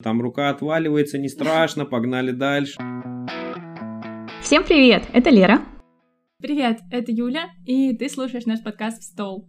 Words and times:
Там 0.00 0.20
рука 0.20 0.50
отваливается, 0.50 1.18
не 1.18 1.28
страшно, 1.28 1.84
погнали 1.84 2.30
дальше. 2.30 2.78
Всем 4.40 4.62
привет, 4.62 5.02
это 5.12 5.28
Лера. 5.30 5.60
Привет, 6.40 6.78
это 6.92 7.10
Юля, 7.10 7.50
и 7.66 7.96
ты 7.96 8.08
слушаешь 8.08 8.46
наш 8.46 8.62
подкаст 8.62 9.02
«В 9.02 9.04
стол». 9.04 9.48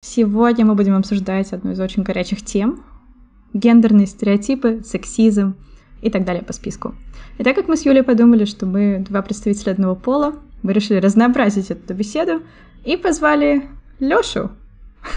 Сегодня 0.00 0.64
мы 0.64 0.74
будем 0.74 0.96
обсуждать 0.96 1.52
одну 1.52 1.72
из 1.72 1.80
очень 1.80 2.04
горячих 2.04 2.40
тем— 2.40 2.86
гендерные 3.52 4.06
стереотипы, 4.06 4.80
сексизм 4.82 5.56
и 6.00 6.08
так 6.08 6.24
далее 6.24 6.42
по 6.42 6.54
списку. 6.54 6.94
И 7.36 7.44
так 7.44 7.54
как 7.54 7.68
мы 7.68 7.76
с 7.76 7.84
Юлей 7.84 8.02
подумали, 8.02 8.46
что 8.46 8.64
мы 8.64 9.04
два 9.06 9.20
представителя 9.20 9.72
одного 9.72 9.94
пола, 9.94 10.36
мы 10.62 10.72
решили 10.72 10.96
разнообразить 10.96 11.70
эту 11.70 11.92
беседу 11.92 12.42
и 12.86 12.96
позвали 12.96 13.68
Лёшу. 14.00 14.52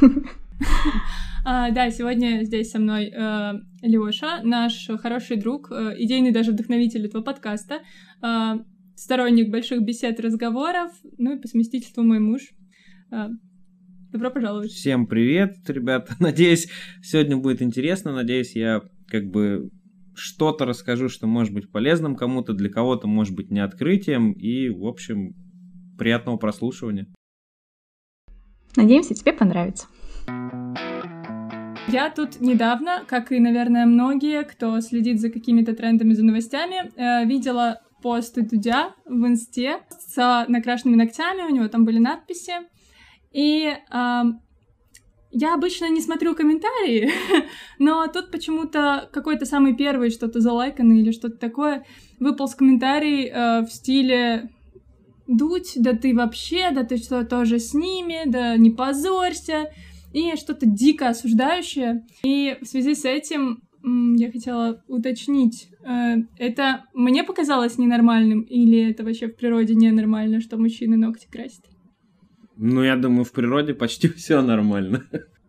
А, 1.50 1.72
да, 1.72 1.90
сегодня 1.92 2.44
здесь 2.44 2.72
со 2.72 2.78
мной 2.78 3.06
э, 3.06 3.54
Лёша, 3.82 4.42
наш 4.44 4.90
хороший 5.00 5.38
друг, 5.38 5.72
э, 5.72 5.96
идейный 5.98 6.34
даже 6.34 6.52
вдохновитель 6.52 7.06
этого 7.06 7.22
подкаста, 7.22 7.80
э, 8.22 8.56
сторонник 8.98 9.50
больших 9.50 9.82
бесед 9.82 10.20
разговоров, 10.20 10.92
ну 11.18 11.38
и 11.38 11.40
по 11.40 11.48
совместительству 11.48 12.04
мой 12.04 12.20
муж. 12.20 12.42
Э, 13.14 13.30
добро 14.12 14.30
пожаловать. 14.30 14.72
Всем 14.72 15.08
привет, 15.08 15.56
ребята. 15.70 16.16
Надеюсь, 16.20 16.68
сегодня 17.02 17.38
будет 17.38 17.62
интересно. 17.62 18.12
Надеюсь, 18.12 18.54
я 18.54 18.82
как 19.08 19.28
бы 19.28 19.70
что-то 20.16 20.66
расскажу, 20.66 21.08
что 21.08 21.28
может 21.28 21.54
быть 21.54 21.72
полезным 21.72 22.18
кому-то, 22.18 22.52
для 22.52 22.70
кого-то 22.70 23.08
может 23.08 23.34
быть 23.34 23.52
не 23.52 23.62
открытием. 23.62 24.34
И, 24.34 24.68
в 24.68 24.86
общем, 24.86 25.34
приятного 25.98 26.36
прослушивания. 26.36 27.08
Надеемся, 28.76 29.14
тебе 29.14 29.32
понравится. 29.32 29.88
Я 31.90 32.10
тут 32.10 32.42
недавно, 32.42 33.06
как 33.08 33.32
и, 33.32 33.40
наверное, 33.40 33.86
многие, 33.86 34.44
кто 34.44 34.82
следит 34.82 35.22
за 35.22 35.30
какими-то 35.30 35.74
трендами, 35.74 36.14
за 36.14 36.26
новостями, 36.26 36.92
э, 36.96 37.26
видела 37.26 37.82
пост 38.02 38.36
Дудя 38.36 38.94
в 39.06 39.26
инсте 39.26 39.80
с 39.98 40.46
накрашенными 40.50 40.98
ногтями, 40.98 41.44
у 41.44 41.50
него 41.50 41.70
там 41.70 41.86
были 41.86 41.98
надписи. 41.98 42.52
И 43.32 43.68
э, 43.68 44.24
я 45.32 45.54
обычно 45.54 45.90
не 45.90 46.02
смотрю 46.02 46.36
комментарии, 46.36 47.10
но 47.80 48.06
тут 48.08 48.32
почему-то 48.32 49.10
какой-то 49.14 49.46
самый 49.46 49.74
первый 49.74 50.10
что-то 50.10 50.42
залайканный 50.42 51.00
или 51.00 51.12
что-то 51.12 51.38
такое 51.38 51.86
выпал 52.20 52.50
с 52.50 52.56
комментарий 52.56 53.30
э, 53.30 53.62
в 53.62 53.70
стиле 53.70 54.50
«Дудь, 55.26 55.74
да 55.78 55.94
ты 55.94 56.14
вообще, 56.14 56.72
да 56.72 56.84
ты 56.84 56.98
что, 56.98 57.24
тоже 57.24 57.60
с 57.60 57.74
ними, 57.74 58.24
да 58.26 58.58
не 58.58 58.72
позорься» 58.72 59.72
и 60.18 60.36
что-то 60.36 60.66
дико 60.66 61.10
осуждающее. 61.10 62.06
И 62.24 62.58
в 62.62 62.66
связи 62.66 62.96
с 62.96 63.06
этим 63.06 63.62
я 63.84 64.32
хотела 64.32 64.84
уточнить, 64.88 65.70
э, 65.84 66.16
это 66.38 66.86
мне 66.94 67.24
показалось 67.24 67.78
ненормальным 67.78 68.42
или 68.42 68.90
это 68.90 69.04
вообще 69.04 69.28
в 69.28 69.36
природе 69.36 69.76
ненормально, 69.76 70.42
что 70.42 70.58
мужчины 70.58 70.98
ногти 70.98 71.28
красят? 71.32 71.64
Ну, 72.58 72.84
я 72.84 72.96
думаю, 72.96 73.24
в 73.24 73.32
природе 73.32 73.74
почти 73.74 74.08
все 74.16 74.42
нормально. 74.42 75.04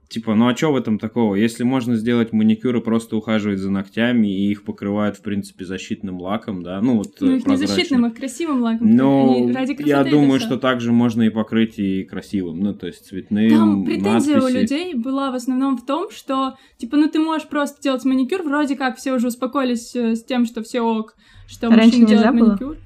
Типа, 0.09 0.35
ну 0.35 0.49
а 0.49 0.57
что 0.57 0.73
в 0.73 0.77
этом 0.77 0.99
такого? 0.99 1.35
Если 1.35 1.65
можно 1.65 1.95
сделать 1.95 2.33
маникюр 2.33 2.77
и 2.77 2.81
просто 2.81 3.15
ухаживать 3.17 3.59
за 3.59 3.71
ногтями, 3.71 4.27
и 4.29 4.51
их 4.51 4.63
покрывают, 4.63 5.19
в 5.19 5.21
принципе, 5.21 5.67
защитным 5.67 6.19
лаком, 6.23 6.63
да, 6.63 6.81
ну 6.81 6.97
вот 6.97 7.17
Ну, 7.21 7.37
их 7.37 7.47
не 7.47 7.57
защитным, 7.57 8.07
а 8.07 8.11
красивым 8.11 8.63
лаком. 8.63 8.97
Ну, 8.97 9.51
я 9.81 10.05
думаю, 10.05 10.41
что 10.41 10.57
также 10.57 10.93
можно 10.93 11.23
и 11.23 11.29
покрыть 11.29 11.79
и 11.79 12.05
красивым, 12.05 12.61
ну, 12.61 12.73
то 12.73 12.87
есть 12.87 13.07
цветным, 13.07 13.51
Там 13.51 13.85
претензия 13.85 14.37
надписи. 14.37 14.57
у 14.57 14.61
людей 14.61 14.95
была 14.95 15.31
в 15.31 15.35
основном 15.35 15.77
в 15.77 15.85
том, 15.85 16.11
что, 16.11 16.57
типа, 16.79 16.97
ну 16.97 17.09
ты 17.09 17.19
можешь 17.19 17.47
просто 17.47 17.83
делать 17.83 18.05
маникюр, 18.07 18.43
вроде 18.43 18.77
как 18.77 18.97
все 18.97 19.13
уже 19.13 19.27
успокоились 19.27 19.95
э, 19.95 20.17
с 20.17 20.25
тем, 20.25 20.47
что 20.47 20.63
все 20.63 20.81
ок, 20.81 21.17
что 21.47 21.69
Раньше 21.69 22.01
мужчина 22.01 22.07
делает 22.07 22.33
маникюр. 22.33 22.77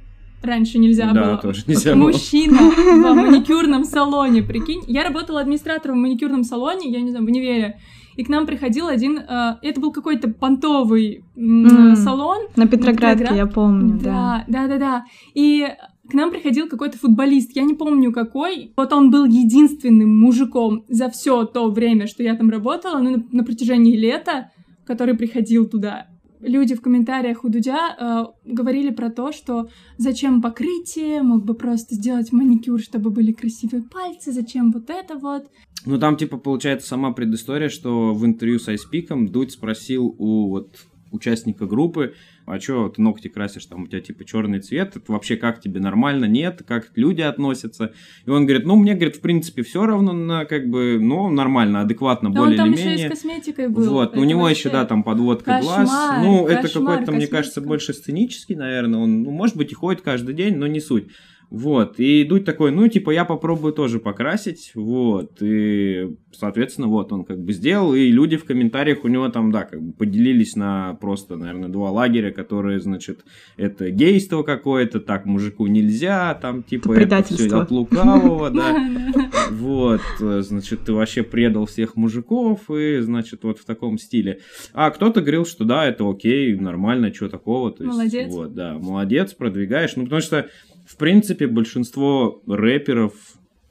Раньше 0.43 0.79
нельзя 0.79 1.13
да, 1.13 1.25
было. 1.25 1.37
тоже 1.39 1.65
нельзя 1.67 1.95
Мужчина 1.95 2.57
в 2.71 3.15
маникюрном 3.15 3.85
салоне, 3.85 4.43
прикинь. 4.43 4.83
Я 4.87 5.05
работала 5.05 5.41
администратором 5.41 5.99
в 5.99 6.03
маникюрном 6.03 6.45
салоне, 6.45 6.91
я 6.91 7.01
не 7.01 7.11
знаю, 7.11 7.25
в 7.25 7.29
универе. 7.29 7.79
И 8.17 8.25
к 8.25 8.29
нам 8.29 8.47
приходил 8.47 8.89
один, 8.89 9.19
э, 9.19 9.57
это 9.63 9.81
был 9.81 9.93
какой-то 9.93 10.29
понтовый 10.29 11.25
mm, 11.37 11.97
салон. 11.97 12.49
На 12.57 12.67
Петроградке, 12.67 13.25
Петроград. 13.25 13.37
я 13.37 13.47
помню, 13.47 13.99
да. 14.03 14.45
Да, 14.49 14.67
да, 14.67 14.69
да, 14.69 14.79
да. 14.79 15.05
И 15.35 15.67
к 16.11 16.15
нам 16.15 16.31
приходил 16.31 16.69
какой-то 16.69 16.99
футболист, 16.99 17.53
я 17.55 17.63
не 17.63 17.75
помню 17.75 18.13
какой. 18.13 18.73
Вот 18.77 18.93
он 18.93 19.11
был 19.11 19.25
единственным 19.25 20.21
мужиком 20.21 20.85
за 20.89 21.09
все 21.09 21.45
то 21.45 21.71
время, 21.71 22.07
что 22.07 22.23
я 22.23 22.35
там 22.35 22.51
работала, 22.51 22.99
ну, 22.99 23.11
на, 23.17 23.25
на 23.31 23.45
протяжении 23.45 23.97
лета, 23.97 24.51
который 24.85 25.15
приходил 25.15 25.67
туда 25.67 26.07
люди 26.43 26.75
в 26.75 26.81
комментариях 26.81 27.45
у 27.45 27.49
Дудя 27.49 27.97
э, 27.99 28.51
говорили 28.53 28.91
про 28.91 29.11
то, 29.11 29.33
что 29.33 29.69
зачем 29.97 30.43
покрытие, 30.43 31.23
мог 31.23 31.45
бы 31.45 31.55
просто 31.55 31.95
сделать 31.95 32.33
маникюр, 32.33 32.81
чтобы 32.81 33.11
были 33.11 33.33
красивые 33.33 33.83
пальцы, 33.83 34.33
зачем 34.33 34.73
вот 34.73 34.91
это 34.91 35.17
вот. 35.17 35.51
Ну, 35.87 35.99
там, 35.99 36.17
типа, 36.17 36.37
получается 36.37 36.89
сама 36.89 37.13
предыстория, 37.13 37.69
что 37.69 38.13
в 38.13 38.25
интервью 38.27 38.59
с 38.59 38.69
Айспиком 38.69 39.29
Дудь 39.29 39.53
спросил 39.53 40.15
у 40.19 40.49
вот 40.49 40.77
участника 41.11 41.67
группы, 41.67 42.15
а 42.47 42.61
что 42.61 42.89
ты 42.89 43.01
ногти 43.01 43.29
красишь, 43.29 43.67
там 43.67 43.85
у 43.85 43.87
тебя 43.87 44.01
типа 44.01 44.25
черный 44.25 44.61
цвет, 44.61 44.97
это 44.97 45.13
вообще 45.13 45.37
как 45.37 45.61
тебе 45.61 45.81
нормально, 45.81 46.27
нет, 46.27 46.63
как 46.67 46.91
люди 46.97 47.21
относятся. 47.21 47.93
И 48.27 48.31
он 48.31 48.47
говорит, 48.47 48.67
ну 48.67 48.77
мне, 48.77 48.95
говорит, 48.95 49.17
в 49.17 49.21
принципе 49.21 49.63
все 49.63 49.87
равно, 49.87 50.13
на, 50.13 50.45
как 50.45 50.69
бы, 50.69 50.99
ну 51.01 51.31
нормально, 51.31 51.83
адекватно, 51.83 52.33
да 52.33 52.41
более 52.41 52.57
или 52.57 52.63
менее. 52.63 52.77
Он 52.77 52.83
там 52.83 52.95
еще 52.95 53.05
и 53.05 53.09
с 53.09 53.11
косметикой 53.11 53.69
был. 53.69 53.89
Вот, 53.89 54.17
у 54.17 54.25
него 54.25 54.49
еще, 54.49 54.71
да, 54.71 54.85
там 54.85 55.03
подводка 55.03 55.59
кошмар, 55.59 55.87
глаз. 55.87 56.25
Ну, 56.25 56.47
это 56.47 56.69
какой-то, 56.69 56.87
косметика. 56.87 57.13
мне 57.13 57.27
кажется, 57.27 57.61
больше 57.61 57.93
сценический, 57.93 58.55
наверное. 58.55 59.01
Он, 59.01 59.23
ну, 59.23 59.31
может 59.31 59.57
быть, 59.57 59.73
и 59.73 59.75
ходит 59.75 60.03
каждый 60.03 60.35
день, 60.35 60.57
но 60.57 60.67
не 60.67 60.81
суть. 60.81 61.09
Вот, 61.53 62.01
и 62.01 62.25
Дудь 62.25 62.47
такой, 62.47 62.71
ну, 62.71 62.89
типа, 62.89 63.11
я 63.11 63.27
попробую 63.27 63.75
тоже 63.75 64.01
покрасить, 64.01 64.73
вот, 64.75 65.43
и, 65.43 66.17
соответственно, 66.33 66.87
вот, 66.87 67.13
он 67.13 67.25
как 67.25 67.45
бы 67.45 67.53
сделал, 67.53 67.95
и 67.95 68.11
люди 68.11 68.39
в 68.39 68.47
комментариях 68.47 69.05
у 69.05 69.09
него 69.09 69.29
там, 69.29 69.53
да, 69.53 69.65
как 69.65 69.83
бы 69.83 69.93
поделились 69.93 70.57
на 70.57 70.95
просто, 70.95 71.37
наверное, 71.37 71.69
два 71.69 71.91
лагеря, 71.91 72.31
которые, 72.31 72.81
значит, 72.81 73.27
это 73.59 73.91
гейство 73.91 74.45
какое-то, 74.45 74.99
так, 74.99 75.27
мужику 75.27 75.67
нельзя, 75.67 76.33
там, 76.41 76.63
типа, 76.63 76.95
это 76.95 77.23
все 77.23 77.55
от 77.55 77.71
лукавого, 77.71 78.49
да, 78.49 78.75
вот, 79.51 80.01
значит, 80.19 80.81
ты 80.87 80.95
вообще 80.95 81.23
предал 81.23 81.67
всех 81.67 81.97
мужиков, 81.97 82.71
и, 82.71 83.01
значит, 83.01 83.45
вот 83.45 83.59
в 83.59 83.67
таком 83.67 83.99
стиле. 83.99 84.41
А 84.73 84.91
кто-то 84.91 85.21
говорил, 85.21 85.45
что 85.45 85.65
да, 85.65 85.85
это 85.85 86.09
окей, 86.09 86.55
нормально, 86.55 87.13
что 87.13 87.29
такого, 87.29 87.73
то 87.73 87.85
есть, 87.85 88.33
вот, 88.33 88.55
да, 88.55 88.79
молодец, 88.79 89.35
продвигаешь, 89.35 89.97
ну, 89.97 90.05
потому 90.05 90.23
что 90.23 90.49
в 90.87 90.97
принципе, 90.97 91.42
большинство 91.47 92.43
рэперов, 92.47 93.15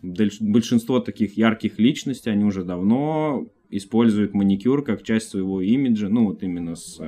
большинство 0.01 0.99
таких 0.99 1.37
ярких 1.37 1.79
личностей, 1.79 2.31
они 2.31 2.43
уже 2.43 2.63
давно 2.63 3.47
используют 3.69 4.33
маникюр 4.33 4.83
как 4.83 5.03
часть 5.03 5.29
своего 5.29 5.61
имиджа, 5.61 6.09
ну 6.09 6.25
вот 6.27 6.43
именно 6.43 6.75
с, 6.75 6.99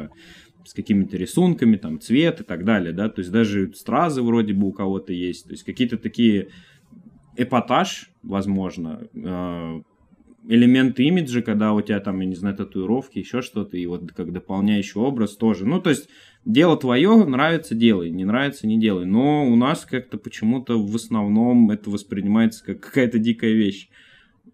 с 0.63 0.73
какими-то 0.73 1.17
рисунками, 1.17 1.75
там, 1.75 1.99
цвет 1.99 2.41
и 2.41 2.43
так 2.43 2.63
далее, 2.63 2.93
да, 2.93 3.09
то 3.09 3.19
есть 3.19 3.31
даже 3.31 3.73
стразы 3.73 4.21
вроде 4.21 4.53
бы 4.53 4.67
у 4.67 4.71
кого-то 4.71 5.11
есть, 5.11 5.45
то 5.45 5.51
есть 5.51 5.63
какие-то 5.63 5.97
такие 5.97 6.49
эпатаж, 7.35 8.11
возможно, 8.21 9.07
э, 9.13 9.81
элементы 10.47 11.03
имиджа, 11.03 11.41
когда 11.41 11.73
у 11.73 11.81
тебя 11.81 11.99
там, 11.99 12.19
я 12.19 12.25
не 12.25 12.35
знаю, 12.35 12.55
татуировки, 12.55 13.19
еще 13.19 13.41
что-то, 13.41 13.77
и 13.77 13.85
вот 13.85 14.11
как 14.11 14.31
дополняющий 14.31 14.99
образ 14.99 15.35
тоже. 15.35 15.65
Ну, 15.65 15.79
то 15.81 15.89
есть, 15.89 16.09
дело 16.45 16.77
твое, 16.77 17.25
нравится, 17.25 17.75
делай, 17.75 18.09
не 18.09 18.25
нравится, 18.25 18.67
не 18.67 18.79
делай. 18.79 19.05
Но 19.05 19.45
у 19.45 19.55
нас 19.55 19.85
как-то 19.89 20.17
почему-то 20.17 20.81
в 20.81 20.95
основном 20.95 21.71
это 21.71 21.89
воспринимается 21.89 22.63
как 22.65 22.79
какая-то 22.79 23.19
дикая 23.19 23.53
вещь. 23.53 23.89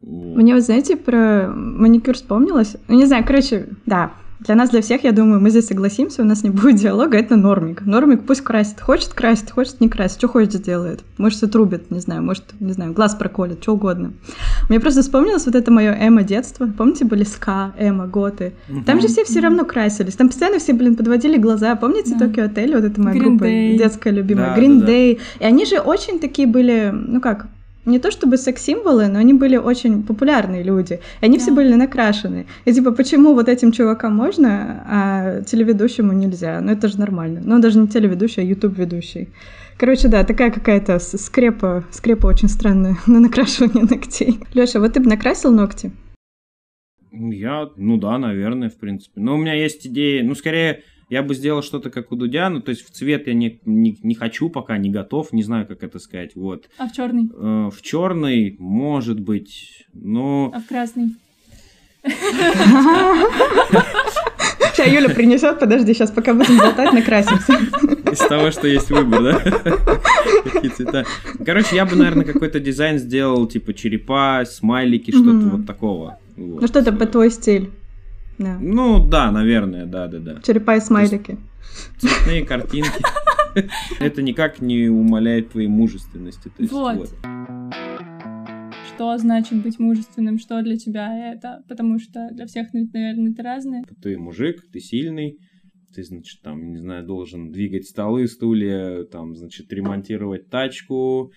Мне, 0.01 0.53
вот 0.53 0.63
знаете, 0.63 0.95
про 0.95 1.51
маникюр 1.53 2.15
вспомнилось. 2.15 2.77
Ну, 2.87 2.95
не 2.97 3.05
знаю, 3.05 3.25
короче, 3.25 3.67
да, 3.85 4.13
для 4.39 4.55
нас, 4.55 4.69
для 4.69 4.81
всех, 4.81 5.03
я 5.03 5.11
думаю, 5.11 5.41
мы 5.41 5.49
здесь 5.49 5.67
согласимся, 5.67 6.21
у 6.21 6.25
нас 6.25 6.43
не 6.43 6.49
будет 6.49 6.75
диалога, 6.75 7.17
это 7.17 7.35
нормик. 7.35 7.81
Нормик 7.85 8.23
пусть 8.25 8.41
красит, 8.41 8.79
хочет 8.79 9.13
красит, 9.13 9.51
хочет 9.51 9.81
не 9.81 9.89
красит, 9.89 10.17
что 10.17 10.27
хочет 10.29 10.53
сделает. 10.53 11.01
Может, 11.17 11.43
отрубит, 11.43 11.91
не 11.91 11.99
знаю, 11.99 12.23
может, 12.23 12.45
не 12.59 12.71
знаю, 12.71 12.93
глаз 12.93 13.15
проколет, 13.15 13.61
что 13.61 13.73
угодно. 13.73 14.13
Мне 14.69 14.79
просто 14.79 15.01
вспомнилось 15.01 15.45
вот 15.45 15.55
это 15.55 15.71
мое 15.71 15.91
эмо 15.99 16.23
детство. 16.23 16.67
Помните, 16.67 17.03
были 17.03 17.23
ска, 17.25 17.73
эмо, 17.77 18.07
готы? 18.07 18.53
Там 18.85 19.01
же 19.01 19.07
все 19.07 19.25
все 19.25 19.41
равно 19.41 19.65
красились. 19.65 20.15
Там 20.15 20.27
постоянно 20.29 20.59
все, 20.59 20.73
блин, 20.73 20.95
подводили 20.95 21.37
глаза. 21.37 21.75
Помните 21.75 22.15
Да. 22.17 22.27
Токио 22.27 22.45
Отель? 22.45 22.75
Вот 22.75 22.85
это 22.85 23.01
моя 23.01 23.15
Green 23.17 23.23
группа 23.23 23.43
Day. 23.43 23.77
детская 23.77 24.11
любимая. 24.11 24.55
Да, 24.55 24.61
Green 24.61 24.79
да, 24.79 24.85
да. 24.85 24.91
Day. 24.91 25.19
И 25.39 25.43
они 25.43 25.65
же 25.65 25.79
очень 25.79 26.19
такие 26.19 26.47
были, 26.47 26.91
ну 26.93 27.19
как, 27.19 27.47
не 27.85 27.99
то 27.99 28.11
чтобы 28.11 28.37
секс-символы, 28.37 29.07
но 29.07 29.19
они 29.19 29.33
были 29.33 29.57
очень 29.57 30.03
популярные 30.03 30.63
люди. 30.63 30.99
И 31.21 31.25
они 31.25 31.37
все 31.37 31.49
Да. 31.51 31.55
были 31.55 31.73
накрашены. 31.73 32.45
И 32.65 32.73
типа, 32.73 32.91
почему 32.91 33.33
вот 33.33 33.47
этим 33.49 33.71
чувакам 33.71 34.15
можно, 34.15 34.83
а 34.87 35.41
телеведущему 35.41 36.13
нельзя? 36.13 36.61
Ну 36.61 36.71
это 36.71 36.87
же 36.87 36.99
нормально. 36.99 37.41
Ну 37.43 37.59
даже 37.59 37.79
не 37.79 37.87
телеведущий, 37.87 38.43
а 38.43 38.45
ютуб-ведущий. 38.45 39.29
Короче, 39.77 40.09
да, 40.09 40.23
такая 40.25 40.51
какая-то 40.51 40.99
скрепа, 40.99 41.85
скрепа 41.91 42.27
очень 42.27 42.49
странная 42.49 42.97
на 43.07 43.19
накрашивание 43.21 43.85
ногтей. 43.85 44.39
Лёша, 44.53 44.79
вот 44.79 44.93
ты 44.93 44.99
бы 44.99 45.07
накрасил 45.09 45.51
ногти? 45.51 45.91
Я, 47.11 47.69
ну 47.75 47.97
да, 47.97 48.17
наверное, 48.17 48.69
в 48.69 48.77
принципе. 48.77 49.19
Но 49.21 49.35
у 49.35 49.37
меня 49.37 49.53
есть 49.55 49.87
идеи, 49.87 50.21
ну, 50.21 50.35
скорее, 50.35 50.83
я 51.09 51.23
бы 51.23 51.33
сделал 51.33 51.61
что-то 51.63 51.89
как 51.89 52.11
у 52.11 52.15
Дудя, 52.15 52.49
ну, 52.49 52.61
то 52.61 52.69
есть 52.69 52.85
в 52.85 52.91
цвет 52.91 53.27
я 53.27 53.33
не, 53.33 53.59
не, 53.65 53.97
не 54.01 54.15
хочу, 54.15 54.49
пока 54.49 54.77
не 54.77 54.89
готов, 54.89 55.33
не 55.33 55.43
знаю, 55.43 55.65
как 55.67 55.83
это 55.83 55.99
сказать, 55.99 56.35
вот. 56.35 56.69
А 56.77 56.87
в 56.87 56.93
черный? 56.93 57.29
Э, 57.33 57.69
в 57.69 57.81
черный, 57.81 58.55
может 58.59 59.19
быть, 59.19 59.85
но... 59.93 60.51
А 60.53 60.59
в 60.59 60.67
красный? 60.67 61.15
Сейчас 64.79 64.87
Юля 64.87 65.09
принесет, 65.09 65.59
подожди, 65.59 65.93
сейчас 65.93 66.11
пока 66.11 66.33
будем 66.33 66.57
болтать, 66.57 66.93
накрасимся. 66.93 67.53
Из 68.11 68.19
того, 68.19 68.51
что 68.51 68.67
есть 68.67 68.89
выбор, 68.89 69.23
да? 69.23 69.39
Какие 70.43 70.71
цвета. 70.71 71.05
Короче, 71.45 71.75
я 71.75 71.85
бы, 71.85 71.95
наверное, 71.95 72.23
какой-то 72.23 72.59
дизайн 72.59 72.97
сделал, 72.97 73.45
типа 73.47 73.73
черепа, 73.73 74.45
смайлики, 74.45 75.11
что-то 75.11 75.57
вот 75.57 75.65
такого. 75.65 76.19
Ну, 76.37 76.65
что-то 76.65 76.93
по 76.93 77.05
твой 77.05 77.29
стиль. 77.31 77.69
Да. 78.39 78.57
Ну 78.59 79.05
да, 79.05 79.31
наверное, 79.31 79.85
да, 79.85 80.07
да, 80.07 80.19
да. 80.19 80.41
Черепа 80.41 80.77
и 80.77 80.79
смайлики. 80.79 81.37
Цветные 81.97 82.45
картинки. 82.45 83.03
Это 83.99 84.21
никак 84.21 84.61
не 84.61 84.87
умаляет 84.87 85.51
твоей 85.51 85.67
мужественности. 85.67 86.51
вот. 86.71 87.09
Что 88.95 89.17
значит 89.17 89.61
быть 89.61 89.79
мужественным? 89.79 90.39
Что 90.39 90.61
для 90.61 90.75
тебя 90.75 91.33
это? 91.33 91.63
Потому 91.69 91.99
что 91.99 92.29
для 92.33 92.45
всех, 92.45 92.73
наверное, 92.73 93.31
это 93.31 93.43
разное. 93.43 93.83
Ты 94.01 94.17
мужик, 94.17 94.61
ты 94.73 94.81
сильный, 94.81 95.37
ты, 95.95 96.03
значит, 96.03 96.41
там, 96.41 96.71
не 96.71 96.79
знаю, 96.79 97.05
должен 97.05 97.49
двигать 97.49 97.87
столы, 97.87 98.27
стулья, 98.27 99.05
там, 99.05 99.35
значит, 99.35 99.71
ремонтировать 99.71 100.49
тачку, 100.49 101.31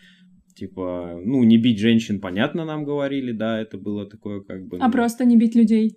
типа, 0.57 1.21
ну, 1.25 1.45
не 1.45 1.57
бить 1.57 1.79
женщин, 1.79 2.21
понятно, 2.21 2.65
нам 2.65 2.85
говорили, 2.85 3.31
да, 3.31 3.61
это 3.61 3.79
было 3.79 4.07
такое 4.07 4.41
как 4.41 4.67
бы... 4.67 4.79
А 4.79 4.87
ну... 4.87 4.93
просто 4.93 5.25
не 5.25 5.37
бить 5.37 5.55
людей? 5.55 5.97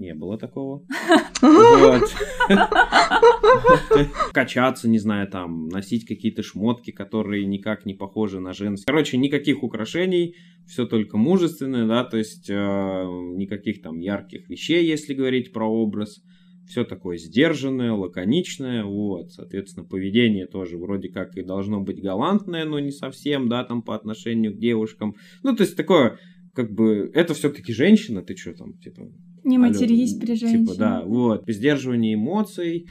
Не 0.00 0.14
было 0.14 0.38
такого. 0.38 0.82
Качаться, 4.32 4.88
не 4.88 4.98
знаю, 4.98 5.28
там, 5.28 5.68
носить 5.68 6.06
какие-то 6.06 6.42
шмотки, 6.42 6.90
которые 6.90 7.44
никак 7.44 7.84
не 7.84 7.92
похожи 7.92 8.40
на 8.40 8.54
женские. 8.54 8.86
Короче, 8.86 9.18
никаких 9.18 9.62
украшений, 9.62 10.36
все 10.66 10.86
только 10.86 11.18
мужественное, 11.18 11.86
да, 11.86 12.04
то 12.04 12.16
есть 12.16 12.48
э, 12.48 12.54
никаких 12.54 13.82
там 13.82 14.00
ярких 14.00 14.48
вещей, 14.48 14.86
если 14.86 15.12
говорить 15.12 15.52
про 15.52 15.66
образ 15.66 16.22
все 16.66 16.84
такое 16.84 17.18
сдержанное, 17.18 17.92
лаконичное, 17.92 18.84
вот, 18.84 19.32
соответственно, 19.32 19.84
поведение 19.84 20.46
тоже 20.46 20.78
вроде 20.78 21.10
как 21.10 21.36
и 21.36 21.42
должно 21.42 21.82
быть 21.82 22.00
галантное, 22.00 22.64
но 22.64 22.78
не 22.78 22.92
совсем, 22.92 23.50
да, 23.50 23.64
там 23.64 23.82
по 23.82 23.94
отношению 23.94 24.54
к 24.54 24.58
девушкам, 24.58 25.14
ну, 25.42 25.54
то 25.54 25.64
есть 25.64 25.76
такое, 25.76 26.16
как 26.54 26.72
бы, 26.72 27.10
это 27.12 27.34
все-таки 27.34 27.74
женщина, 27.74 28.22
ты 28.22 28.34
что 28.34 28.54
там, 28.54 28.78
типа... 28.78 29.10
Не 29.50 29.58
матерись 29.58 30.14
при 30.14 30.34
женщине. 30.34 30.66
Типа, 30.66 30.78
да, 30.78 31.02
вот, 31.04 31.44
сдерживание 31.48 32.14
эмоций, 32.14 32.86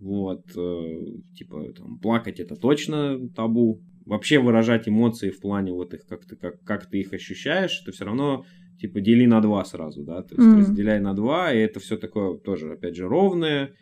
вот, 0.00 0.44
э, 0.56 1.04
типа, 1.36 1.72
там, 1.76 1.98
плакать 1.98 2.40
это 2.40 2.56
точно 2.56 3.28
табу, 3.30 3.80
вообще 4.04 4.38
выражать 4.38 4.88
эмоции 4.88 5.30
в 5.30 5.40
плане 5.40 5.72
вот 5.72 5.94
их, 5.94 6.06
как 6.06 6.24
ты, 6.24 6.36
как, 6.36 6.62
как 6.64 6.86
ты 6.86 7.00
их 7.00 7.12
ощущаешь, 7.12 7.80
это 7.82 7.92
все 7.92 8.04
равно 8.04 8.44
типа 8.78 9.00
дели 9.00 9.26
на 9.26 9.40
два 9.40 9.64
сразу, 9.64 10.02
да, 10.02 10.22
то 10.22 10.34
есть 10.34 10.48
mm. 10.48 10.58
разделяй 10.58 11.00
на 11.00 11.14
два, 11.14 11.52
и 11.52 11.58
это 11.58 11.78
все 11.78 11.96
такое 11.96 12.36
тоже, 12.36 12.72
опять 12.72 12.96
же, 12.96 13.06
ровное 13.06 13.74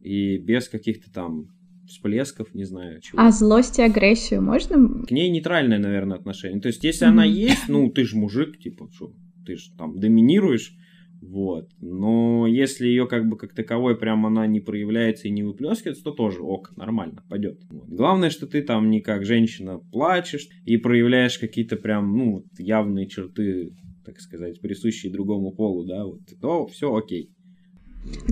и 0.00 0.36
без 0.36 0.68
каких-то 0.68 1.10
там 1.10 1.46
всплесков, 1.86 2.54
не 2.54 2.64
знаю 2.64 3.00
чего. 3.00 3.20
А 3.20 3.30
злость 3.30 3.78
и 3.78 3.82
агрессию 3.82 4.42
можно? 4.42 5.04
К 5.06 5.10
ней 5.10 5.30
нейтральное, 5.30 5.78
наверное, 5.78 6.16
отношение. 6.16 6.60
То 6.60 6.68
есть, 6.68 6.84
если 6.84 7.06
mm 7.06 7.10
она 7.10 7.24
есть, 7.24 7.68
ну, 7.68 7.90
ты 7.90 8.04
же 8.04 8.16
мужик, 8.16 8.58
типа, 8.58 8.88
что, 8.92 9.12
ты 9.46 9.56
же 9.56 9.70
там 9.76 9.98
доминируешь, 9.98 10.74
вот. 11.28 11.70
Но 11.80 12.46
если 12.46 12.86
ее 12.86 13.06
как 13.06 13.28
бы 13.28 13.36
как 13.36 13.54
таковой 13.54 13.96
прям 13.96 14.26
она 14.26 14.46
не 14.46 14.60
проявляется 14.60 15.28
и 15.28 15.30
не 15.30 15.42
выплескивается, 15.42 16.04
то 16.04 16.10
тоже 16.10 16.42
ок, 16.42 16.72
нормально, 16.76 17.22
пойдет. 17.28 17.60
Вот. 17.70 17.88
Главное, 17.88 18.30
что 18.30 18.46
ты 18.46 18.62
там 18.62 18.90
не 18.90 19.00
как 19.00 19.24
женщина 19.24 19.78
плачешь 19.78 20.48
и 20.64 20.76
проявляешь 20.76 21.38
какие-то 21.38 21.76
прям, 21.76 22.16
ну, 22.16 22.44
явные 22.58 23.08
черты 23.08 23.72
так 24.04 24.20
сказать, 24.20 24.60
присущие 24.60 25.10
другому 25.10 25.50
полу, 25.50 25.84
да, 25.84 26.04
вот, 26.04 26.20
то 26.38 26.66
все 26.66 26.94
окей. 26.94 27.30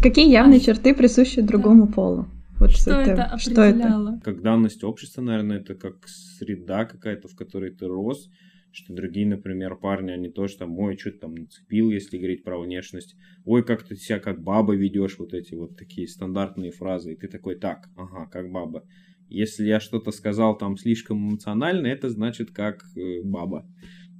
Какие 0.02 0.30
явные 0.30 0.58
а 0.58 0.60
черты 0.60 0.94
присущи 0.94 1.40
другому 1.40 1.86
да. 1.86 1.92
полу? 1.92 2.26
Вот 2.58 2.72
что, 2.72 2.92
это, 2.92 3.22
это 3.22 3.38
что 3.38 3.62
это? 3.62 4.20
Как 4.22 4.42
данность 4.42 4.84
общества, 4.84 5.22
наверное, 5.22 5.60
это 5.60 5.74
как 5.74 6.06
среда 6.06 6.84
какая-то, 6.84 7.26
в 7.26 7.34
которой 7.34 7.70
ты 7.70 7.86
рос, 7.86 8.28
что 8.72 8.94
другие, 8.94 9.26
например, 9.26 9.76
парни, 9.76 10.10
они 10.10 10.32
ой, 10.36 10.48
что 10.48 11.10
ты 11.10 11.18
там 11.18 11.34
нацепил, 11.34 11.90
если 11.90 12.16
говорить 12.16 12.42
про 12.42 12.58
внешность, 12.58 13.16
ой, 13.44 13.64
как 13.64 13.82
ты 13.82 13.96
себя 13.96 14.18
как 14.18 14.42
баба 14.42 14.74
ведешь, 14.74 15.18
вот 15.18 15.34
эти 15.34 15.54
вот 15.54 15.76
такие 15.76 16.08
стандартные 16.08 16.70
фразы, 16.70 17.12
и 17.12 17.16
ты 17.16 17.28
такой, 17.28 17.56
так, 17.56 17.88
ага, 17.96 18.26
как 18.26 18.50
баба. 18.50 18.84
Если 19.28 19.66
я 19.66 19.80
что-то 19.80 20.10
сказал 20.10 20.56
там 20.56 20.76
слишком 20.76 21.30
эмоционально, 21.30 21.86
это 21.86 22.08
значит 22.08 22.50
как 22.50 22.82
э, 22.96 23.22
баба. 23.22 23.66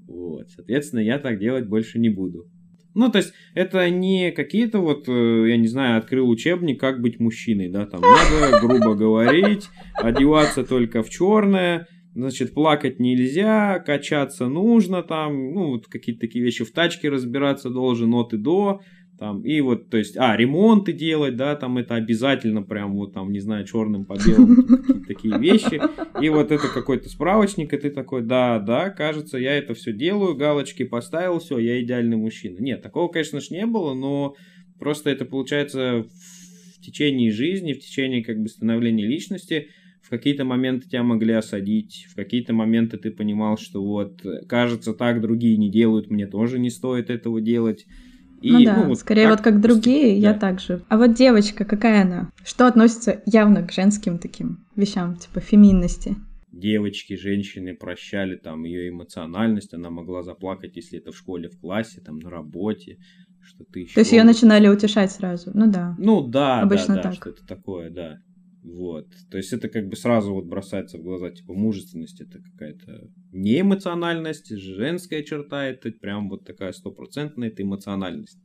Вот, 0.06 0.50
соответственно, 0.50 1.00
я 1.00 1.19
так 1.19 1.38
делать 1.38 1.66
больше 1.66 1.98
не 1.98 2.08
буду. 2.08 2.46
Ну, 2.94 3.10
то 3.10 3.19
есть, 3.19 3.32
это 3.55 3.88
не 3.88 4.32
какие-то 4.32 4.81
вот, 4.81 5.08
э, 5.08 5.48
я 5.48 5.56
не 5.56 5.69
знаю, 5.69 5.98
открыл 5.98 6.28
учебник, 6.28 6.78
как 6.78 7.00
быть 7.00 7.20
мужчиной, 7.20 7.70
да, 7.70 7.87
там 7.87 8.02
надо 8.02 8.60
грубо 8.60 8.94
говорить, 8.94 9.69
одеваться 9.94 10.64
только 10.64 11.02
в 11.02 11.08
черное, 11.08 11.87
значит, 12.14 12.55
плакать 12.55 12.99
нельзя, 12.99 13.79
качаться 13.79 14.49
нужно 14.49 15.03
там, 15.03 15.53
ну, 15.55 15.70
вот 15.70 15.87
какие-то 15.87 16.20
такие 16.20 16.44
вещи, 16.44 16.64
в 16.64 16.73
тачке 16.73 17.09
разбираться 17.09 17.70
должен 17.70 18.14
от 18.14 18.35
и 18.35 18.37
до, 18.37 18.81
там, 19.19 19.43
и 19.43 19.61
вот, 19.61 19.88
то 19.88 19.99
есть, 19.99 20.17
а, 20.17 20.37
ремонты 20.37 20.93
делать, 20.93 21.37
да, 21.37 21.55
там 21.55 21.79
это 21.79 21.94
обязательно 21.94 22.62
прям 22.62 22.94
вот 22.94 23.12
там, 23.12 23.31
не 23.31 23.41
знаю, 23.41 23.64
черным 23.64 24.05
по 24.05 24.14
белому, 24.14 24.64
такие 25.06 25.38
вещи. 25.38 25.81
И 26.20 26.29
вот 26.29 26.50
это 26.50 26.69
какой-то 26.69 27.09
справочник, 27.09 27.73
и 27.73 27.76
ты 27.76 27.91
такой, 27.91 28.23
да, 28.23 28.58
да, 28.58 28.91
кажется, 28.91 29.38
я 29.38 29.56
это 29.56 29.75
все 29.75 29.93
делаю, 29.93 30.35
галочки 30.35 30.82
поставил, 30.82 31.38
все, 31.38 31.58
я 31.58 31.81
идеальный 31.81 32.17
мужчина. 32.17 32.58
Нет, 32.58 32.82
такого, 32.82 33.08
конечно 33.08 33.41
же, 33.41 33.49
не 33.50 33.65
было, 33.65 33.94
но 33.94 34.35
просто 34.79 35.11
это 35.11 35.25
получается 35.25 36.05
в 36.76 36.81
течение 36.85 37.31
жизни, 37.31 37.75
в 37.75 37.79
течение 37.79 38.25
как 38.25 38.41
бы 38.41 38.49
становления 38.49 39.06
личности, 39.06 39.69
какие-то 40.12 40.44
моменты 40.44 40.91
тебя 40.91 41.03
могли 41.03 41.32
осадить, 41.32 42.06
в 42.11 42.14
какие-то 42.14 42.53
моменты 42.53 42.99
ты 42.99 43.11
понимал, 43.11 43.56
что 43.56 43.82
вот, 43.82 44.20
кажется, 44.47 44.93
так 44.93 45.23
другие 45.23 45.56
не 45.56 45.70
делают, 45.70 46.11
мне 46.11 46.26
тоже 46.26 46.59
не 46.59 46.69
стоит 46.69 47.09
этого 47.09 47.41
делать. 47.41 47.87
И, 48.43 48.53
ну 48.53 48.64
да, 48.64 48.76
ну, 48.76 48.88
вот 48.88 48.99
скорее 48.99 49.31
вот 49.31 49.41
как 49.41 49.62
другие, 49.62 50.20
да. 50.20 50.29
я 50.29 50.35
также. 50.35 50.82
А 50.88 50.99
вот 50.99 51.14
девочка, 51.14 51.64
какая 51.64 52.03
она? 52.03 52.31
Что 52.44 52.67
относится 52.67 53.23
явно 53.25 53.67
к 53.67 53.73
женским 53.73 54.19
таким 54.19 54.67
вещам, 54.77 55.17
типа 55.17 55.41
феминности? 55.41 56.15
Девочки, 56.53 57.17
женщины 57.17 57.75
прощали 57.75 58.36
там 58.36 58.65
ее 58.65 58.91
эмоциональность, 58.91 59.72
она 59.72 59.89
могла 59.89 60.22
заплакать, 60.22 60.77
если 60.77 60.98
это 60.98 61.13
в 61.13 61.17
школе, 61.17 61.48
в 61.48 61.58
классе, 61.58 62.03
там 62.05 62.19
на 62.19 62.29
работе, 62.29 62.98
что-то 63.41 63.79
еще. 63.79 63.94
То 63.94 64.01
есть 64.01 64.13
ее 64.13 64.25
начинали 64.25 64.69
утешать 64.69 65.10
сразу, 65.10 65.53
ну 65.55 65.70
да. 65.70 65.96
Ну 65.98 66.20
да, 66.20 66.60
Обычно 66.60 66.96
да, 66.96 67.03
да, 67.03 67.03
так. 67.03 67.15
что-то 67.15 67.46
такое, 67.46 67.89
да. 67.89 68.19
Вот. 68.62 69.08
То 69.31 69.38
есть 69.38 69.52
это 69.52 69.69
как 69.69 69.88
бы 69.88 69.96
сразу 69.96 70.32
вот 70.34 70.46
бросается 70.46 70.98
в 70.98 71.02
глаза, 71.02 71.31
типа, 71.31 71.52
мужественность 71.52 72.20
это 72.20 72.38
какая-то 72.38 73.08
не 73.32 73.60
эмоциональность, 73.60 74.56
женская 74.56 75.24
черта, 75.24 75.66
это 75.66 75.90
прям 75.90 76.28
вот 76.28 76.44
такая 76.44 76.72
стопроцентная, 76.72 77.48
это 77.48 77.62
эмоциональность. 77.62 78.38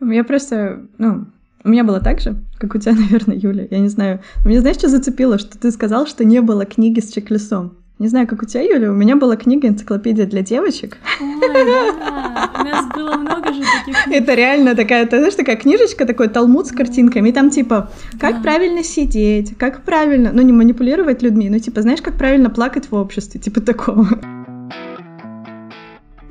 Я 0.00 0.24
просто, 0.24 0.88
ну, 0.98 1.26
у 1.64 1.68
меня 1.68 1.82
было 1.82 2.00
так 2.00 2.20
же, 2.20 2.36
как 2.58 2.74
у 2.74 2.78
тебя, 2.78 2.94
наверное, 2.98 3.36
Юля, 3.36 3.66
я 3.68 3.80
не 3.80 3.88
знаю. 3.88 4.22
Но 4.44 4.50
мне 4.50 4.60
знаешь, 4.60 4.76
что 4.76 4.88
зацепило? 4.88 5.38
Что 5.38 5.58
ты 5.58 5.70
сказал, 5.72 6.06
что 6.06 6.24
не 6.24 6.40
было 6.40 6.64
книги 6.64 7.00
с 7.00 7.12
чек-листом. 7.12 7.78
Не 7.98 8.08
знаю, 8.08 8.26
как 8.26 8.42
у 8.42 8.46
тебя, 8.46 8.62
Юля, 8.62 8.90
у 8.90 8.94
меня 8.94 9.16
была 9.16 9.36
книга 9.36 9.68
«Энциклопедия 9.68 10.26
для 10.26 10.42
девочек». 10.42 10.98
Ой, 11.18 11.38
да, 11.40 12.50
у 12.60 12.64
нас 12.64 12.86
было 12.94 13.16
много 13.16 13.54
же 13.54 13.62
таких 13.62 13.96
Это 14.08 14.34
реально 14.34 14.74
такая, 14.74 15.06
ты 15.06 15.16
знаешь, 15.16 15.34
такая 15.34 15.56
книжечка, 15.56 16.04
такой 16.04 16.28
талмуд 16.28 16.66
с 16.66 16.72
картинками, 16.72 17.30
и 17.30 17.32
там 17.32 17.48
типа, 17.48 17.90
как 18.20 18.42
правильно 18.42 18.84
сидеть, 18.84 19.56
как 19.56 19.82
правильно, 19.82 20.30
ну 20.30 20.42
не 20.42 20.52
манипулировать 20.52 21.22
людьми, 21.22 21.48
но 21.48 21.58
типа, 21.58 21.80
знаешь, 21.80 22.02
как 22.02 22.18
правильно 22.18 22.50
плакать 22.50 22.90
в 22.90 22.94
обществе, 22.94 23.40
типа 23.40 23.62
такого. 23.62 24.06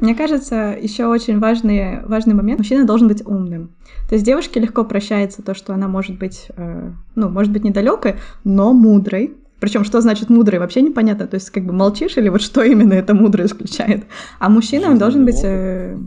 Мне 0.01 0.13
кажется, 0.13 0.77
еще 0.79 1.07
очень 1.07 1.39
важный, 1.39 2.05
важный 2.05 2.35
момент. 2.35 2.59
Мужчина 2.59 2.85
должен 2.85 3.07
быть 3.07 3.25
умным. 3.25 3.71
То 4.07 4.13
есть 4.13 4.23
девушке 4.23 4.59
легко 4.59 4.83
прощается 4.83 5.41
то, 5.41 5.55
что 5.55 5.73
она 5.73 5.87
может 5.87 6.19
быть, 6.19 6.47
э, 6.55 6.91
ну, 7.15 7.29
может 7.29 7.51
быть 7.51 7.63
недалекой, 7.63 8.17
но 8.43 8.71
мудрой. 8.71 9.35
Причем, 9.65 9.83
что 9.83 9.99
значит 9.99 10.29
мудрый, 10.29 10.59
вообще 10.59 10.83
непонятно. 10.83 11.25
То 11.25 11.33
есть, 11.37 11.49
как 11.49 11.65
бы 11.65 11.73
молчишь 11.73 12.17
или 12.17 12.29
вот 12.29 12.43
что 12.43 12.61
именно 12.61 12.93
это 12.93 13.15
мудрый 13.15 13.47
исключает. 13.47 14.03
А 14.37 14.47
мужчина, 14.47 14.91
он 14.91 14.99
должен 14.99 15.25
быть... 15.25 15.41
Э, 15.43 15.97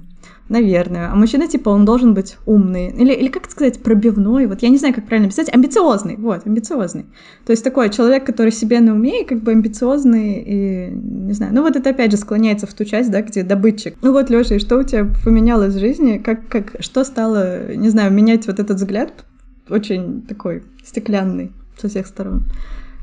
наверное. 0.48 1.10
А 1.10 1.16
мужчина, 1.16 1.48
типа, 1.48 1.70
он 1.70 1.84
должен 1.84 2.14
быть 2.14 2.36
умный. 2.46 2.90
Или, 2.90 3.12
или 3.12 3.26
как 3.26 3.50
сказать, 3.50 3.82
пробивной. 3.82 4.46
Вот 4.46 4.62
я 4.62 4.68
не 4.68 4.76
знаю, 4.76 4.94
как 4.94 5.06
правильно 5.06 5.28
писать. 5.28 5.52
Амбициозный. 5.52 6.14
Вот, 6.18 6.46
амбициозный. 6.46 7.06
То 7.46 7.50
есть 7.50 7.64
такой 7.64 7.90
человек, 7.90 8.24
который 8.24 8.52
себе 8.52 8.78
на 8.78 8.94
уме, 8.94 9.22
и 9.22 9.24
как 9.24 9.42
бы 9.42 9.50
амбициозный, 9.50 10.34
и 10.46 10.90
не 10.92 11.32
знаю. 11.32 11.52
Ну 11.52 11.62
вот 11.62 11.74
это 11.74 11.90
опять 11.90 12.12
же 12.12 12.16
склоняется 12.16 12.68
в 12.68 12.74
ту 12.74 12.84
часть, 12.84 13.10
да, 13.10 13.22
где 13.22 13.42
добытчик. 13.42 13.96
Ну 14.02 14.12
вот, 14.12 14.30
Лёша, 14.30 14.54
и 14.54 14.60
что 14.60 14.78
у 14.78 14.84
тебя 14.84 15.04
поменялось 15.24 15.74
в 15.74 15.80
жизни? 15.80 16.18
Как, 16.18 16.46
как, 16.46 16.76
что 16.78 17.02
стало, 17.02 17.74
не 17.74 17.88
знаю, 17.88 18.12
менять 18.12 18.46
вот 18.46 18.60
этот 18.60 18.76
взгляд 18.76 19.24
очень 19.68 20.22
такой 20.22 20.62
стеклянный 20.84 21.50
со 21.76 21.88
всех 21.88 22.06
сторон 22.06 22.44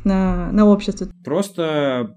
на, 0.05 0.51
на 0.51 0.65
общество? 0.65 1.07
Просто 1.23 2.15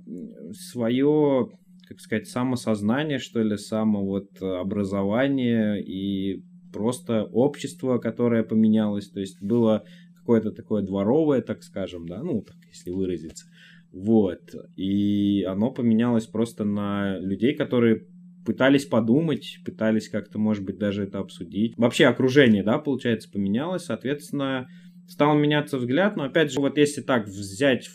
свое 0.53 1.49
как 1.89 2.01
сказать, 2.01 2.29
самосознание, 2.29 3.19
что 3.19 3.43
ли, 3.43 3.57
само 3.57 4.05
вот 4.05 4.43
образование 4.43 5.83
и 5.83 6.45
просто 6.71 7.25
общество, 7.25 7.97
которое 7.97 8.43
поменялось, 8.43 9.09
то 9.09 9.21
есть 9.21 9.43
было 9.43 9.85
какое-то 10.15 10.51
такое 10.51 10.83
дворовое, 10.83 11.41
так 11.41 11.63
скажем, 11.63 12.07
да, 12.07 12.23
ну, 12.23 12.43
так, 12.43 12.57
если 12.69 12.91
выразиться, 12.91 13.47
вот, 13.91 14.43
и 14.77 15.43
оно 15.49 15.71
поменялось 15.71 16.27
просто 16.27 16.65
на 16.65 17.19
людей, 17.19 17.55
которые 17.55 18.07
пытались 18.45 18.85
подумать, 18.85 19.59
пытались 19.65 20.11
как-то, 20.11 20.39
может 20.39 20.65
быть, 20.65 20.79
даже 20.79 21.05
это 21.05 21.19
обсудить. 21.19 21.75
Вообще 21.77 22.07
окружение, 22.07 22.63
да, 22.63 22.79
получается, 22.79 23.31
поменялось, 23.31 23.85
соответственно, 23.85 24.69
стал 25.09 25.37
меняться 25.37 25.79
взгляд, 25.79 26.17
но 26.17 26.25
опять 26.25 26.53
же, 26.53 26.61
вот 26.61 26.79
если 26.79 27.01
так 27.01 27.27
взять 27.27 27.91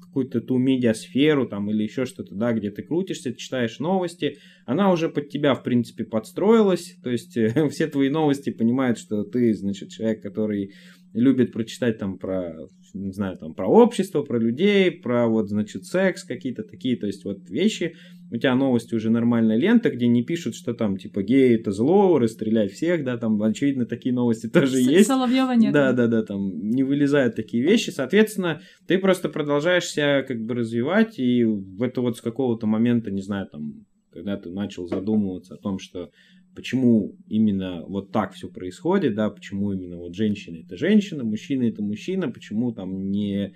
какую-то 0.00 0.40
ту 0.40 0.58
медиасферу 0.58 1.46
там 1.46 1.70
или 1.70 1.82
еще 1.82 2.04
что-то, 2.04 2.34
да, 2.34 2.52
где 2.52 2.70
ты 2.70 2.82
крутишься, 2.82 3.34
читаешь 3.34 3.78
новости, 3.78 4.38
она 4.66 4.92
уже 4.92 5.08
под 5.08 5.28
тебя, 5.28 5.54
в 5.54 5.62
принципе, 5.62 6.04
подстроилась, 6.04 6.96
то 7.02 7.10
есть 7.10 7.36
все 7.70 7.86
твои 7.86 8.08
новости 8.08 8.50
понимают, 8.50 8.98
что 8.98 9.24
ты, 9.24 9.54
значит, 9.54 9.90
человек, 9.90 10.22
который 10.22 10.72
любит 11.14 11.52
прочитать 11.52 11.98
там 11.98 12.18
про, 12.18 12.54
не 12.94 13.12
знаю, 13.12 13.36
там 13.36 13.54
про 13.54 13.66
общество, 13.68 14.22
про 14.22 14.38
людей, 14.38 14.90
про 14.90 15.28
вот, 15.28 15.48
значит, 15.48 15.84
секс, 15.84 16.24
какие-то 16.24 16.62
такие, 16.62 16.96
то 16.96 17.06
есть 17.06 17.24
вот 17.24 17.48
вещи. 17.48 17.94
У 18.30 18.36
тебя 18.38 18.54
новости 18.54 18.94
уже 18.94 19.10
нормальная 19.10 19.58
лента, 19.58 19.90
где 19.90 20.06
не 20.06 20.22
пишут, 20.22 20.54
что 20.54 20.72
там, 20.72 20.96
типа, 20.96 21.22
гей 21.22 21.54
это 21.54 21.70
зло, 21.70 22.18
расстрелять 22.18 22.72
всех, 22.72 23.04
да, 23.04 23.18
там, 23.18 23.42
очевидно, 23.42 23.84
такие 23.84 24.14
новости 24.14 24.48
тоже 24.48 24.78
С- 24.78 24.88
есть. 24.88 25.06
Соловьева 25.08 25.52
нет. 25.52 25.74
Да, 25.74 25.92
да, 25.92 26.06
да, 26.06 26.22
там 26.22 26.70
не 26.70 26.82
вылезают 26.82 27.36
такие 27.36 27.62
вещи. 27.62 27.90
Соответственно, 27.90 28.62
ты 28.86 28.96
просто 28.96 29.28
продолжаешь 29.28 29.84
себя 29.84 30.22
как 30.22 30.40
бы 30.40 30.54
развивать, 30.54 31.18
и 31.18 31.44
в 31.44 31.82
это 31.82 32.00
вот 32.00 32.16
с 32.16 32.22
какого-то 32.22 32.66
момента, 32.66 33.10
не 33.10 33.20
знаю, 33.20 33.48
там, 33.52 33.84
когда 34.12 34.36
ты 34.36 34.50
начал 34.50 34.86
задумываться 34.86 35.54
о 35.54 35.58
том, 35.58 35.78
что 35.78 36.10
почему 36.54 37.16
именно 37.28 37.84
вот 37.86 38.12
так 38.12 38.34
все 38.34 38.48
происходит, 38.48 39.14
да, 39.14 39.30
почему 39.30 39.72
именно 39.72 39.96
вот 39.96 40.14
женщина 40.14 40.58
это 40.58 40.76
женщина, 40.76 41.24
мужчина 41.24 41.64
это 41.64 41.82
мужчина, 41.82 42.30
почему 42.30 42.72
там 42.72 43.10
не 43.10 43.54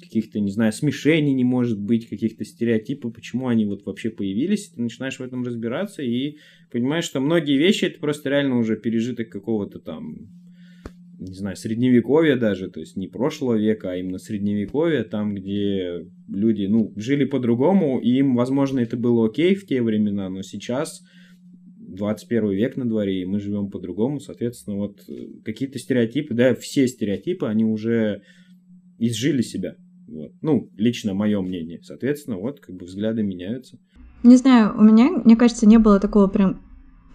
каких-то, 0.00 0.40
не 0.40 0.50
знаю, 0.50 0.72
смешений 0.72 1.32
не 1.32 1.44
может 1.44 1.80
быть, 1.80 2.08
каких-то 2.08 2.44
стереотипов, 2.44 3.14
почему 3.14 3.46
они 3.46 3.64
вот 3.64 3.86
вообще 3.86 4.10
появились, 4.10 4.70
ты 4.70 4.82
начинаешь 4.82 5.18
в 5.18 5.22
этом 5.22 5.44
разбираться 5.44 6.02
и 6.02 6.38
понимаешь, 6.70 7.04
что 7.04 7.20
многие 7.20 7.56
вещи 7.56 7.84
это 7.84 8.00
просто 8.00 8.28
реально 8.28 8.58
уже 8.58 8.76
пережиток 8.76 9.28
какого-то 9.28 9.78
там, 9.78 10.41
не 11.22 11.34
знаю, 11.34 11.56
средневековья 11.56 12.36
даже, 12.36 12.68
то 12.70 12.80
есть 12.80 12.96
не 12.96 13.08
прошлого 13.08 13.54
века, 13.54 13.92
а 13.92 13.96
именно 13.96 14.18
средневековья, 14.18 15.04
там, 15.04 15.34
где 15.34 16.06
люди, 16.28 16.66
ну, 16.66 16.92
жили 16.96 17.24
по-другому, 17.24 18.00
и 18.00 18.10
им, 18.18 18.34
возможно, 18.34 18.80
это 18.80 18.96
было 18.96 19.26
окей 19.26 19.54
в 19.54 19.66
те 19.66 19.82
времена, 19.82 20.28
но 20.28 20.42
сейчас 20.42 21.02
21 21.78 22.50
век 22.50 22.76
на 22.76 22.88
дворе, 22.88 23.22
и 23.22 23.26
мы 23.26 23.40
живем 23.40 23.70
по-другому, 23.70 24.20
соответственно, 24.20 24.76
вот 24.76 25.02
э, 25.08 25.28
какие-то 25.44 25.78
стереотипы, 25.78 26.34
да, 26.34 26.54
все 26.54 26.88
стереотипы, 26.88 27.46
они 27.46 27.64
уже 27.64 28.22
изжили 28.98 29.42
себя. 29.42 29.76
Вот. 30.08 30.32
Ну, 30.42 30.70
лично 30.76 31.14
мое 31.14 31.40
мнение. 31.40 31.80
Соответственно, 31.82 32.36
вот 32.36 32.60
как 32.60 32.76
бы 32.76 32.86
взгляды 32.86 33.22
меняются. 33.22 33.78
Не 34.22 34.36
знаю, 34.36 34.74
у 34.78 34.82
меня, 34.82 35.10
мне 35.10 35.36
кажется, 35.36 35.66
не 35.66 35.78
было 35.78 35.98
такого 35.98 36.28
прям 36.28 36.62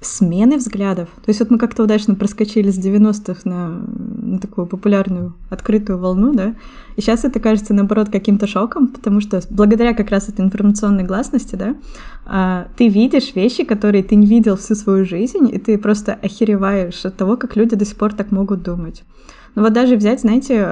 смены 0.01 0.57
взглядов. 0.57 1.09
То 1.15 1.29
есть 1.29 1.39
вот 1.39 1.49
мы 1.49 1.57
как-то 1.57 1.83
удачно 1.83 2.15
проскочили 2.15 2.69
с 2.69 2.77
90-х 2.77 3.41
на, 3.45 3.69
на 3.69 4.39
такую 4.39 4.67
популярную 4.67 5.33
открытую 5.49 5.97
волну, 5.97 6.33
да, 6.33 6.55
и 6.95 7.01
сейчас 7.01 7.25
это 7.25 7.39
кажется, 7.39 7.73
наоборот, 7.73 8.09
каким-то 8.09 8.47
шоком, 8.47 8.87
потому 8.87 9.21
что 9.21 9.41
благодаря 9.49 9.93
как 9.93 10.11
раз 10.11 10.29
этой 10.29 10.45
информационной 10.45 11.03
гласности, 11.03 11.55
да, 11.55 11.75
а, 12.25 12.67
ты 12.77 12.87
видишь 12.89 13.33
вещи, 13.35 13.63
которые 13.63 14.03
ты 14.03 14.15
не 14.15 14.27
видел 14.27 14.55
всю 14.55 14.75
свою 14.75 15.05
жизнь, 15.05 15.49
и 15.51 15.57
ты 15.57 15.77
просто 15.77 16.13
охереваешь 16.13 17.05
от 17.05 17.15
того, 17.15 17.37
как 17.37 17.55
люди 17.55 17.75
до 17.75 17.85
сих 17.85 17.97
пор 17.97 18.13
так 18.13 18.31
могут 18.31 18.63
думать. 18.63 19.03
Ну 19.55 19.63
вот 19.63 19.73
даже 19.73 19.95
взять, 19.95 20.21
знаете, 20.21 20.63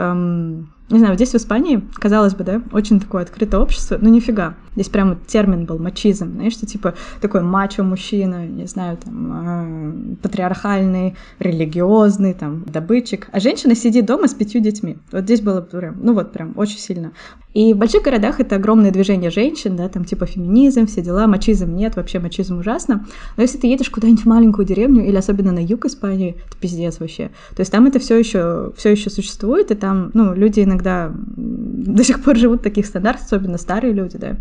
не 0.89 1.00
знаю, 1.00 1.15
здесь 1.15 1.32
в 1.32 1.36
Испании, 1.36 1.82
казалось 1.96 2.36
бы, 2.36 2.44
да, 2.44 2.62
очень 2.72 3.00
такое 3.00 3.24
открытое 3.24 3.60
общество, 3.60 3.98
но 4.00 4.10
нифига. 4.10 4.54
Здесь 4.75 4.89
прямо 4.89 5.18
термин 5.27 5.65
был 5.65 5.80
мачизм, 5.80 6.34
знаешь, 6.34 6.54
что 6.54 6.65
типа 6.65 6.94
такой 7.22 7.42
мачо-мужчина, 7.42 8.46
не 8.46 8.68
знаю, 8.68 8.98
там, 8.98 10.15
э, 10.15 10.15
патриархальный, 10.22 11.15
религиозный, 11.39 12.34
там, 12.34 12.63
добытчик. 12.65 13.30
А 13.32 13.39
женщина 13.39 13.74
сидит 13.74 14.06
дома 14.06 14.27
с 14.27 14.34
пятью 14.34 14.62
детьми. 14.62 14.98
Вот 15.12 15.24
здесь 15.24 15.42
было 15.42 15.62
прям, 15.62 15.98
ну 16.01 16.13
вот 16.13 16.34
прям 16.34 16.54
очень 16.58 16.77
сильно. 16.77 17.13
И 17.56 17.74
в 17.74 17.77
больших 17.77 18.04
городах 18.04 18.42
это 18.42 18.58
огромное 18.58 18.92
движение 18.92 19.32
женщин, 19.32 19.77
да, 19.77 19.88
там 19.88 20.04
типа 20.04 20.25
феминизм, 20.25 20.88
все 20.88 21.01
дела, 21.01 21.25
мачизм 21.25 21.74
нет, 21.74 21.96
вообще 21.96 22.20
мачизм 22.20 22.60
ужасно. 22.60 23.06
Но 23.38 23.44
если 23.44 23.58
ты 23.58 23.68
едешь 23.68 23.89
куда-нибудь 23.89 24.24
в 24.24 24.27
маленькую 24.27 24.65
деревню, 24.65 25.06
или 25.06 25.15
особенно 25.15 25.54
на 25.54 25.63
юг 25.63 25.86
Испании, 25.86 26.36
это 26.46 26.58
пиздец 26.60 27.00
вообще. 27.00 27.32
То 27.56 27.62
есть 27.62 27.72
там 27.72 27.86
это 27.86 27.98
все 28.00 28.18
еще, 28.18 28.74
все 28.75 28.92
еще 28.92 29.10
существует, 29.10 29.72
и 29.72 29.75
там, 29.75 30.12
ну, 30.13 30.34
люди 30.34 30.60
иногда 30.60 30.75
до 30.84 32.03
сих 32.03 32.24
пор 32.24 32.38
живут 32.38 32.60
в 32.62 32.63
таких 32.63 32.86
стандартах, 32.86 33.25
особенно 33.25 33.58
старые 33.58 33.94
люди, 33.94 34.17
да. 34.17 34.36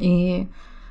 И 0.00 0.46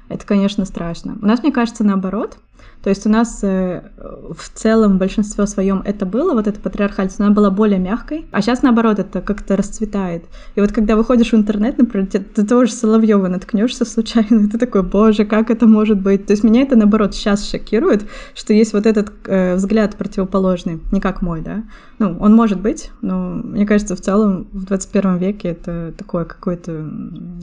это, 0.10 0.26
конечно, 0.26 0.66
страшно. 0.66 1.18
У 1.22 1.26
нас, 1.26 1.44
мне 1.44 1.52
кажется, 1.52 1.84
наоборот. 1.84 2.38
То 2.84 2.90
есть 2.90 3.06
у 3.06 3.10
нас 3.10 3.40
э, 3.44 3.82
в 3.98 4.50
целом 4.54 4.96
в 4.96 4.98
большинстве 4.98 5.46
своем 5.48 5.82
это 5.84 6.06
было, 6.06 6.34
вот 6.34 6.48
эта 6.48 6.60
патриархальность, 6.60 7.20
она 7.20 7.32
была 7.32 7.50
более 7.50 7.80
мягкой, 7.80 8.26
а 8.32 8.42
сейчас 8.42 8.62
наоборот 8.62 9.00
это 9.00 9.22
как-то 9.22 9.58
расцветает. 9.58 10.26
И 10.56 10.62
вот 10.62 10.72
когда 10.72 10.96
выходишь 10.96 11.32
в 11.32 11.36
интернет, 11.36 11.78
например, 11.78 12.08
ты, 12.08 12.20
ты 12.20 12.46
тоже 12.46 12.72
Соловьева 12.72 13.28
наткнешься 13.28 13.84
случайно, 13.86 14.46
и 14.46 14.48
ты 14.48 14.58
такой, 14.58 14.84
боже, 14.84 15.26
как 15.26 15.50
это 15.50 15.68
может 15.68 16.00
быть? 16.02 16.26
То 16.26 16.32
есть 16.32 16.44
меня 16.44 16.62
это 16.62 16.76
наоборот 16.76 17.14
сейчас 17.14 17.50
шокирует, 17.50 18.06
что 18.36 18.54
есть 18.54 18.74
вот 18.74 18.86
этот 18.86 19.12
э, 19.26 19.56
взгляд 19.56 19.96
противоположный, 19.96 20.80
не 20.92 21.02
как 21.02 21.22
мой, 21.22 21.42
да. 21.42 21.64
Ну, 22.00 22.18
он 22.20 22.36
может 22.36 22.62
быть, 22.62 22.92
но 23.02 23.30
мне 23.30 23.66
кажется, 23.66 23.96
в 23.96 24.02
целом 24.02 24.48
в 24.54 24.66
21 24.66 25.18
веке 25.18 25.50
это 25.50 25.94
такой 25.98 26.26
какой-то 26.26 26.88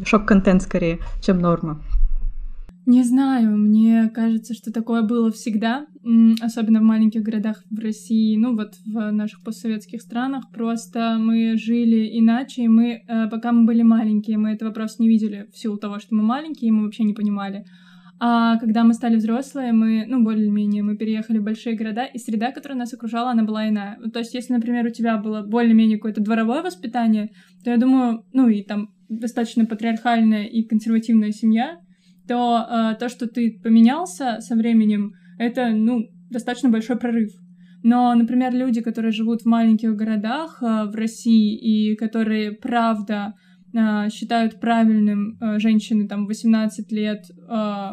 шок-контент 0.04 0.62
скорее, 0.62 1.00
чем 1.20 1.40
норма. 1.40 1.80
Не 2.86 3.02
знаю, 3.02 3.56
мне 3.56 4.10
кажется, 4.14 4.52
что 4.52 4.70
такое 4.70 5.02
было 5.02 5.30
всегда, 5.32 5.86
особенно 6.42 6.80
в 6.80 6.84
маленьких 6.84 7.22
городах 7.22 7.64
в 7.70 7.78
России, 7.78 8.36
ну 8.36 8.54
вот 8.54 8.74
в 8.84 9.10
наших 9.10 9.42
постсоветских 9.42 10.02
странах. 10.02 10.50
Просто 10.52 11.16
мы 11.18 11.56
жили 11.56 12.18
иначе, 12.18 12.64
и 12.64 12.68
мы, 12.68 13.02
э, 13.08 13.28
пока 13.30 13.52
мы 13.52 13.64
были 13.64 13.82
маленькие, 13.82 14.36
мы 14.36 14.50
этого 14.50 14.70
просто 14.70 15.02
не 15.02 15.08
видели 15.08 15.48
в 15.50 15.56
силу 15.58 15.78
того, 15.78 15.98
что 15.98 16.14
мы 16.14 16.22
маленькие, 16.22 16.68
и 16.68 16.72
мы 16.72 16.84
вообще 16.84 17.04
не 17.04 17.14
понимали. 17.14 17.64
А 18.20 18.58
когда 18.58 18.84
мы 18.84 18.92
стали 18.92 19.16
взрослые, 19.16 19.72
мы, 19.72 20.04
ну, 20.06 20.22
более-менее, 20.22 20.82
мы 20.82 20.96
переехали 20.96 21.38
в 21.38 21.42
большие 21.42 21.76
города, 21.76 22.04
и 22.04 22.18
среда, 22.18 22.52
которая 22.52 22.78
нас 22.78 22.92
окружала, 22.92 23.30
она 23.30 23.42
была 23.44 23.68
иная. 23.68 23.98
То 24.12 24.20
есть, 24.20 24.34
если, 24.34 24.52
например, 24.52 24.86
у 24.86 24.90
тебя 24.90 25.16
было 25.16 25.42
более-менее 25.42 25.96
какое-то 25.96 26.22
дворовое 26.22 26.62
воспитание, 26.62 27.30
то 27.64 27.70
я 27.70 27.76
думаю, 27.76 28.24
ну, 28.32 28.48
и 28.48 28.62
там 28.62 28.90
достаточно 29.08 29.66
патриархальная 29.66 30.44
и 30.44 30.62
консервативная 30.62 31.32
семья, 31.32 31.78
то 32.26 32.66
э, 32.68 32.96
то, 32.98 33.08
что 33.08 33.26
ты 33.26 33.60
поменялся 33.62 34.40
со 34.40 34.54
временем, 34.56 35.14
это, 35.38 35.70
ну, 35.70 36.08
достаточно 36.30 36.68
большой 36.68 36.96
прорыв. 36.96 37.30
Но, 37.82 38.14
например, 38.14 38.54
люди, 38.54 38.80
которые 38.80 39.12
живут 39.12 39.42
в 39.42 39.46
маленьких 39.46 39.94
городах 39.94 40.62
э, 40.62 40.84
в 40.86 40.94
России 40.94 41.54
и 41.54 41.96
которые, 41.96 42.52
правда, 42.52 43.34
э, 43.74 44.08
считают 44.10 44.58
правильным 44.58 45.36
э, 45.40 45.58
женщины 45.58 46.08
там 46.08 46.26
18 46.26 46.92
лет 46.92 47.26
э, 47.30 47.90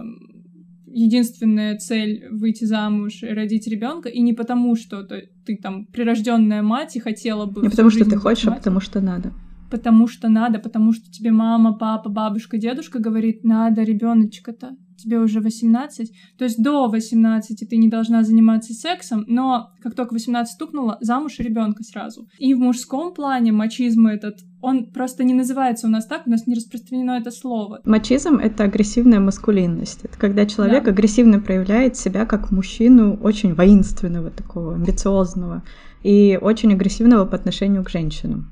единственная 0.93 1.77
цель 1.77 2.27
выйти 2.31 2.65
замуж 2.65 3.23
и 3.23 3.27
родить 3.27 3.67
ребенка, 3.67 4.09
и 4.09 4.21
не 4.21 4.33
потому, 4.33 4.75
что 4.75 5.03
ты, 5.03 5.29
ты 5.45 5.57
там 5.57 5.85
прирожденная 5.87 6.61
мать 6.61 6.95
и 6.95 6.99
хотела 6.99 7.45
бы. 7.45 7.61
Не 7.61 7.69
потому, 7.69 7.89
что 7.89 8.05
ты 8.05 8.15
хочешь, 8.15 8.45
мать. 8.45 8.55
а 8.55 8.57
потому 8.57 8.79
что 8.79 9.01
надо 9.01 9.33
потому 9.71 10.07
что 10.07 10.29
надо, 10.29 10.59
потому 10.59 10.93
что 10.93 11.09
тебе 11.09 11.31
мама, 11.31 11.73
папа, 11.73 12.09
бабушка, 12.09 12.57
дедушка 12.57 12.99
говорит, 12.99 13.43
надо 13.43 13.81
ребеночка-то, 13.83 14.75
тебе 14.97 15.19
уже 15.19 15.39
18. 15.39 16.11
То 16.37 16.43
есть 16.43 16.61
до 16.61 16.87
18 16.87 17.69
ты 17.69 17.77
не 17.77 17.87
должна 17.87 18.23
заниматься 18.23 18.73
сексом, 18.73 19.23
но 19.27 19.71
как 19.81 19.95
только 19.95 20.13
18 20.13 20.53
стукнула, 20.53 20.97
замуж 21.01 21.39
и 21.39 21.43
ребенка 21.43 21.83
сразу. 21.83 22.27
И 22.37 22.53
в 22.53 22.59
мужском 22.59 23.13
плане 23.13 23.51
мачизм 23.51 24.07
этот 24.07 24.39
он 24.63 24.91
просто 24.91 25.23
не 25.23 25.33
называется 25.33 25.87
у 25.87 25.89
нас 25.89 26.05
так, 26.05 26.27
у 26.27 26.29
нас 26.29 26.45
не 26.45 26.53
распространено 26.53 27.11
это 27.11 27.31
слово. 27.31 27.79
Мачизм— 27.83 28.35
это 28.43 28.65
агрессивная 28.65 29.19
маскулинность. 29.19 30.01
Это 30.03 30.19
когда 30.19 30.45
человек 30.45 30.85
Да. 30.85 30.91
агрессивно 30.91 31.39
проявляет 31.39 31.97
себя 31.97 32.25
как 32.27 32.51
мужчину 32.51 33.17
очень 33.23 33.55
воинственного, 33.55 34.29
такого 34.29 34.75
амбициозного 34.75 35.63
и 36.03 36.37
очень 36.39 36.73
агрессивного 36.73 37.25
по 37.25 37.35
отношению 37.35 37.83
к 37.83 37.89
женщинам. 37.89 38.51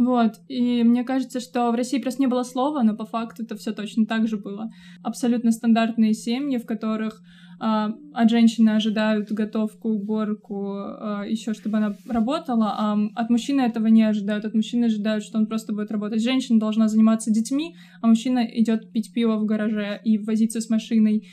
Вот, 0.00 0.36
и 0.48 0.82
мне 0.82 1.04
кажется, 1.04 1.40
что 1.40 1.70
в 1.70 1.74
России 1.74 1.98
просто 1.98 2.22
не 2.22 2.26
было 2.26 2.42
слова, 2.42 2.82
но 2.82 2.96
по 2.96 3.04
факту 3.04 3.42
это 3.42 3.54
все 3.54 3.72
точно 3.72 4.06
так 4.06 4.28
же 4.28 4.38
было. 4.38 4.70
Абсолютно 5.02 5.52
стандартные 5.52 6.14
семьи, 6.14 6.56
в 6.56 6.64
которых 6.64 7.20
а, 7.60 7.92
от 8.14 8.30
женщины 8.30 8.70
ожидают 8.70 9.30
готовку, 9.30 9.90
уборку, 9.90 10.72
еще 11.28 11.52
чтобы 11.52 11.76
она 11.76 11.96
работала, 12.08 12.74
а 12.78 12.98
от 13.14 13.28
мужчины 13.28 13.60
этого 13.60 13.88
не 13.88 14.02
ожидают. 14.04 14.46
От 14.46 14.54
мужчины 14.54 14.86
ожидают, 14.86 15.22
что 15.22 15.36
он 15.36 15.46
просто 15.46 15.74
будет 15.74 15.90
работать. 15.90 16.22
Женщина 16.22 16.58
должна 16.58 16.88
заниматься 16.88 17.30
детьми, 17.30 17.76
а 18.00 18.06
мужчина 18.06 18.38
идет 18.38 18.90
пить 18.92 19.12
пиво 19.12 19.36
в 19.36 19.44
гараже 19.44 20.00
и 20.02 20.16
возиться 20.16 20.62
с 20.62 20.70
машиной. 20.70 21.28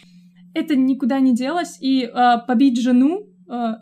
Это 0.54 0.76
никуда 0.76 1.22
не 1.22 1.34
делось, 1.34 1.78
и 1.80 2.04
а, 2.04 2.40
побить 2.40 2.82
жену 2.82 3.22
а, 3.22 3.37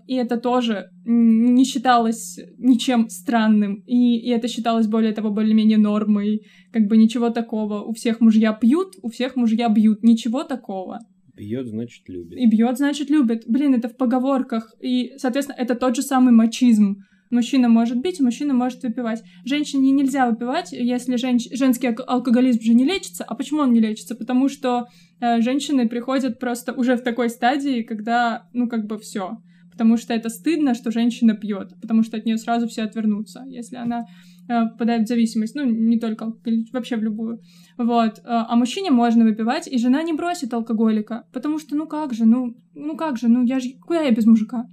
и 0.07 0.15
это 0.15 0.38
тоже 0.38 0.89
не 1.05 1.65
считалось 1.65 2.39
ничем 2.57 3.10
странным, 3.10 3.84
и, 3.88 4.17
и 4.17 4.29
это 4.29 4.48
считалось 4.48 4.88
более 4.88 5.12
того 5.12 5.31
более-менее 5.31 5.77
нормой, 5.77 6.41
как 6.72 6.88
бы 6.88 6.98
ничего 6.98 7.29
такого. 7.29 7.81
У 7.81 7.93
всех 7.93 8.22
мужья 8.22 8.53
пьют, 8.53 8.93
у 9.01 9.10
всех 9.10 9.36
мужья 9.36 9.69
бьют, 9.69 10.03
ничего 10.03 10.43
такого. 10.43 11.00
Бьет, 11.36 11.67
значит, 11.67 12.07
любит. 12.07 12.38
И 12.38 12.48
бьет, 12.48 12.77
значит, 12.77 13.10
любит. 13.10 13.43
Блин, 13.48 13.74
это 13.74 13.89
в 13.89 13.98
поговорках. 13.98 14.74
И, 14.79 15.13
соответственно, 15.17 15.57
это 15.60 15.75
тот 15.75 15.95
же 15.95 16.01
самый 16.01 16.31
мачизм. 16.31 17.03
Мужчина 17.29 17.67
может 17.67 18.01
бить, 18.01 18.22
мужчина 18.22 18.53
может 18.53 18.84
выпивать. 18.84 19.22
Женщине 19.43 19.91
нельзя 19.91 20.29
выпивать, 20.29 20.72
если 20.72 21.17
женщ... 21.17 21.48
женский 21.51 21.88
алк- 21.88 22.03
алкоголизм 22.07 22.62
же 22.62 22.74
не 22.74 22.86
лечится. 22.86 23.24
А 23.25 23.36
почему 23.36 23.62
он 23.62 23.74
не 23.74 23.81
лечится? 23.81 24.15
Потому 24.15 24.48
что 24.48 24.88
э, 25.19 25.41
женщины 25.41 25.89
приходят 25.89 26.39
просто 26.39 26.72
уже 26.72 26.95
в 26.95 27.01
такой 27.01 27.29
стадии, 27.29 27.81
когда, 27.81 28.48
ну, 28.53 28.69
как 28.69 28.86
бы 28.86 28.98
все. 28.98 29.39
Потому 29.75 29.98
что 29.98 30.13
это 30.13 30.29
стыдно, 30.29 30.74
что 30.74 30.89
женщина 30.89 31.34
пьет, 31.34 31.74
потому 31.82 32.01
что 32.01 32.15
от 32.15 32.25
нее 32.25 32.38
сразу 32.38 32.65
все 32.67 32.84
отвернутся, 32.84 33.44
если 33.50 33.75
она 33.75 34.05
э, 34.48 34.70
попадает 34.70 35.03
в 35.03 35.08
зависимость, 35.10 35.53
ну, 35.53 35.65
не 35.65 36.00
только 36.00 36.25
алкоголь, 36.25 36.65
вообще 36.72 36.96
в 36.96 37.03
любую. 37.03 37.41
Вот. 37.77 38.20
Э, 38.20 38.22
А 38.25 38.55
мужчине 38.55 38.91
можно 38.91 39.25
выпивать, 39.25 39.67
и 39.67 39.77
жена 39.77 40.01
не 40.03 40.13
бросит 40.13 40.53
алкоголика, 40.53 41.25
потому 41.34 41.60
что, 41.60 41.75
ну 41.75 41.88
как 41.88 42.13
же, 42.13 42.25
ну, 42.25 42.55
ну 42.74 42.96
как 42.96 43.17
же, 43.17 43.27
ну 43.27 43.44
я 43.44 43.60
же, 43.60 43.72
куда 43.86 44.01
я 44.01 44.12
без 44.12 44.25
мужика? 44.25 44.65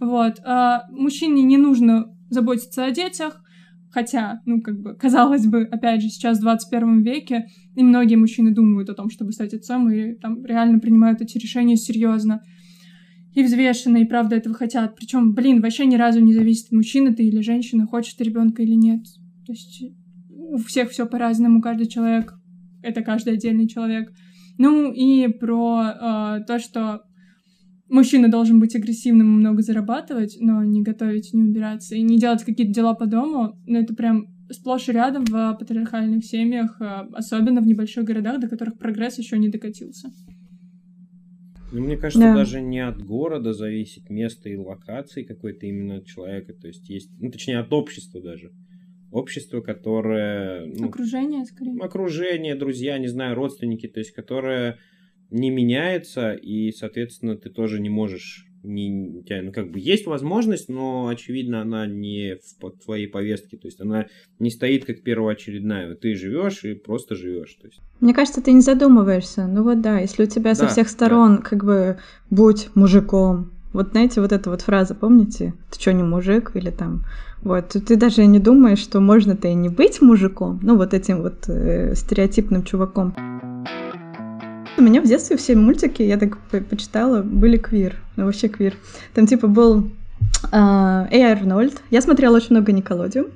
Вот. 0.00 0.40
А 0.44 0.88
мужчине 0.90 1.44
не 1.44 1.56
нужно 1.56 2.12
заботиться 2.30 2.84
о 2.84 2.90
детях, 2.90 3.40
хотя, 3.90 4.40
ну, 4.44 4.60
как 4.60 4.80
бы, 4.80 4.94
казалось 4.94 5.46
бы, 5.46 5.62
опять 5.62 6.02
же, 6.02 6.08
сейчас 6.08 6.38
в 6.38 6.42
21 6.42 7.02
веке, 7.02 7.46
и 7.76 7.82
многие 7.84 8.16
мужчины 8.16 8.52
думают 8.52 8.90
о 8.90 8.94
том, 8.94 9.08
чтобы 9.08 9.30
стать 9.32 9.54
отцом, 9.54 9.88
и 9.90 10.14
там 10.14 10.44
реально 10.44 10.80
принимают 10.80 11.20
эти 11.20 11.38
решения 11.38 11.76
серьезно 11.76 12.42
и 13.34 13.42
взвешенно, 13.42 13.98
и 13.98 14.04
правда 14.04 14.36
этого 14.36 14.54
хотят. 14.54 14.96
Причем, 14.96 15.34
блин, 15.34 15.60
вообще 15.60 15.86
ни 15.86 15.96
разу 15.96 16.20
не 16.20 16.34
зависит, 16.34 16.72
мужчина 16.72 17.14
ты 17.14 17.24
или 17.24 17.40
женщина, 17.40 17.86
хочет 17.86 18.20
ребенка 18.20 18.62
или 18.62 18.74
нет. 18.74 19.02
То 19.46 19.52
есть 19.52 19.82
у 20.30 20.56
всех 20.58 20.90
все 20.90 21.06
по-разному, 21.06 21.60
каждый 21.60 21.86
человек 21.86 22.34
это 22.82 23.02
каждый 23.02 23.34
отдельный 23.34 23.68
человек. 23.68 24.12
Ну 24.58 24.92
и 24.92 25.28
про 25.28 26.38
э, 26.40 26.44
то, 26.46 26.58
что 26.58 27.02
мужчина 27.88 28.28
должен 28.28 28.60
быть 28.60 28.74
агрессивным 28.74 29.34
и 29.34 29.40
много 29.40 29.62
зарабатывать, 29.62 30.36
но 30.40 30.64
не 30.64 30.82
готовить, 30.82 31.32
не 31.32 31.42
убираться 31.42 31.94
и 31.94 32.02
не 32.02 32.18
делать 32.18 32.44
какие-то 32.44 32.72
дела 32.72 32.94
по 32.94 33.06
дому, 33.06 33.56
ну 33.66 33.78
это 33.78 33.94
прям 33.94 34.26
сплошь 34.50 34.88
и 34.88 34.92
рядом 34.92 35.24
в 35.24 35.56
патриархальных 35.58 36.24
семьях, 36.24 36.80
э, 36.80 36.84
особенно 37.12 37.60
в 37.60 37.66
небольших 37.66 38.04
городах, 38.04 38.40
до 38.40 38.48
которых 38.48 38.78
прогресс 38.78 39.18
еще 39.18 39.38
не 39.38 39.48
докатился. 39.48 40.10
Ну, 41.70 41.82
мне 41.82 41.96
кажется, 41.96 42.28
Да. 42.28 42.34
даже 42.34 42.60
не 42.60 42.80
от 42.80 43.02
города 43.02 43.52
зависит 43.52 44.08
место 44.10 44.48
и 44.48 44.56
локации 44.56 45.22
какой-то 45.22 45.66
именно 45.66 46.02
человека. 46.02 46.54
То 46.54 46.68
есть 46.68 46.88
есть, 46.88 47.10
ну, 47.20 47.30
точнее, 47.30 47.58
от 47.58 47.72
общества 47.72 48.20
даже. 48.22 48.52
Общество, 49.10 49.60
которое... 49.60 50.66
ну, 50.66 50.88
Окружение, 50.88 51.44
скорее. 51.44 51.78
окружение, 51.80 52.54
друзья, 52.54 52.98
не 52.98 53.08
знаю, 53.08 53.34
родственники, 53.34 53.86
то 53.86 54.00
есть, 54.00 54.12
которое 54.12 54.78
не 55.30 55.50
меняется, 55.50 56.32
и, 56.32 56.72
соответственно, 56.72 57.36
ты 57.36 57.50
тоже 57.50 57.80
не 57.80 57.88
можешь, 57.90 58.46
не, 58.68 59.22
ну, 59.42 59.52
как 59.52 59.70
бы 59.70 59.80
есть 59.80 60.06
возможность, 60.06 60.68
но, 60.68 61.08
очевидно, 61.08 61.62
она 61.62 61.86
не 61.86 62.36
в 62.36 62.84
твоей 62.84 63.06
повестке, 63.08 63.56
то 63.56 63.66
есть, 63.66 63.80
она 63.80 64.06
не 64.38 64.50
стоит 64.50 64.84
как 64.84 65.02
первоочередная. 65.02 65.94
Ты 65.94 66.14
живешь 66.14 66.64
и 66.64 66.74
просто 66.74 67.14
живешь, 67.14 67.54
то 67.60 67.66
есть. 67.66 67.80
Мне 68.00 68.14
кажется, 68.14 68.42
ты 68.42 68.52
не 68.52 68.60
задумываешься. 68.60 69.46
Ну 69.46 69.62
вот 69.64 69.80
да, 69.80 69.98
если 69.98 70.24
у 70.24 70.26
тебя 70.26 70.54
со 70.54 70.62
Да, 70.62 70.68
всех 70.68 70.86
да. 70.86 70.92
сторон 70.92 71.38
как 71.38 71.64
бы 71.64 71.98
будь 72.30 72.68
мужиком. 72.74 73.50
Вот 73.72 73.90
знаете, 73.90 74.20
вот 74.20 74.32
эта 74.32 74.50
вот 74.50 74.62
фраза, 74.62 74.94
помните? 74.94 75.54
Ты 75.70 75.80
что, 75.80 75.92
не 75.92 76.02
мужик? 76.02 76.52
Или 76.54 76.70
там... 76.70 77.04
Вот, 77.42 77.68
ты 77.68 77.96
даже 77.96 78.26
не 78.26 78.40
думаешь, 78.40 78.78
что 78.80 79.00
можно-то 79.00 79.46
и 79.46 79.54
не 79.54 79.68
быть 79.68 80.00
мужиком. 80.00 80.58
Ну, 80.62 80.76
вот 80.76 80.92
этим 80.92 81.22
вот 81.22 81.48
э, 81.48 81.94
стереотипным 81.94 82.64
чуваком. 82.64 83.14
У 84.78 84.82
меня 84.82 85.00
в 85.00 85.06
детстве 85.06 85.36
все 85.36 85.56
мультики, 85.56 86.02
я 86.02 86.16
так 86.16 86.38
по- 86.38 86.60
почитала, 86.60 87.22
были 87.22 87.56
квир. 87.56 87.96
Ну, 88.14 88.26
вообще 88.26 88.48
квир. 88.48 88.74
Там 89.12 89.26
типа 89.26 89.48
был 89.48 89.90
а, 90.52 91.08
Эй 91.10 91.24
Арнольд. 91.24 91.82
Я 91.90 92.00
смотрела 92.00 92.36
очень 92.36 92.50
много 92.52 92.70
Николодиум. 92.70 93.26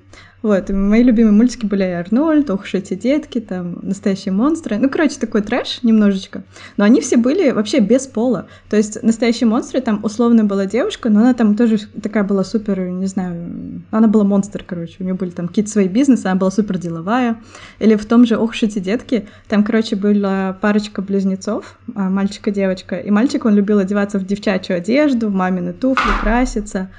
Вот, 0.43 0.71
и 0.71 0.73
мои 0.73 1.05
любимые 1.05 1.33
мультики 1.33 1.67
были 1.67 1.85
Арнольд, 1.85 2.51
Ох 2.51 2.75
эти 2.75 2.95
детки, 2.95 3.41
там, 3.41 3.79
Настоящие 3.83 4.33
монстры. 4.33 4.77
Ну, 4.79 4.89
короче, 4.91 5.19
такой 5.19 5.43
трэш 5.43 5.83
немножечко. 5.83 6.43
Но 6.77 6.85
они 6.85 7.01
все 7.01 7.17
были 7.17 7.51
вообще 7.51 7.79
без 7.79 8.07
пола. 8.09 8.49
То 8.69 8.77
есть 8.77 9.03
Настоящие 9.03 9.47
монстры, 9.47 9.81
там 9.81 10.01
условно 10.03 10.45
была 10.45 10.67
девушка, 10.67 11.11
но 11.11 11.21
она 11.21 11.35
там 11.35 11.55
тоже 11.55 11.79
такая 12.03 12.25
была 12.25 12.43
супер, 12.43 12.81
не 12.89 13.07
знаю, 13.07 13.83
она 13.93 14.09
была 14.09 14.25
монстр, 14.25 14.65
короче. 14.67 14.97
У 14.99 15.05
нее 15.05 15.15
были 15.15 15.31
там 15.31 15.47
какие-то 15.47 15.71
свои 15.71 15.87
бизнесы, 15.87 16.27
она 16.27 16.35
была 16.35 16.51
супер 16.51 16.79
деловая. 16.79 17.41
Или 17.79 17.95
в 17.95 18.05
том 18.05 18.27
же 18.27 18.37
Ох 18.37 18.61
эти 18.61 18.81
детки, 18.81 19.29
там, 19.49 19.63
короче, 19.63 19.95
была 19.97 20.53
парочка 20.61 21.03
близнецов, 21.03 21.79
а, 21.95 22.11
мальчик 22.11 22.49
и 22.49 22.51
девочка. 22.51 22.97
И 22.97 23.11
мальчик, 23.11 23.45
он 23.45 23.55
любил 23.55 23.79
одеваться 23.79 24.19
в 24.19 24.27
девчачью 24.27 24.77
одежду, 24.77 25.29
в 25.29 25.33
мамины 25.33 25.73
туфли, 25.73 26.11
краситься. 26.21 26.91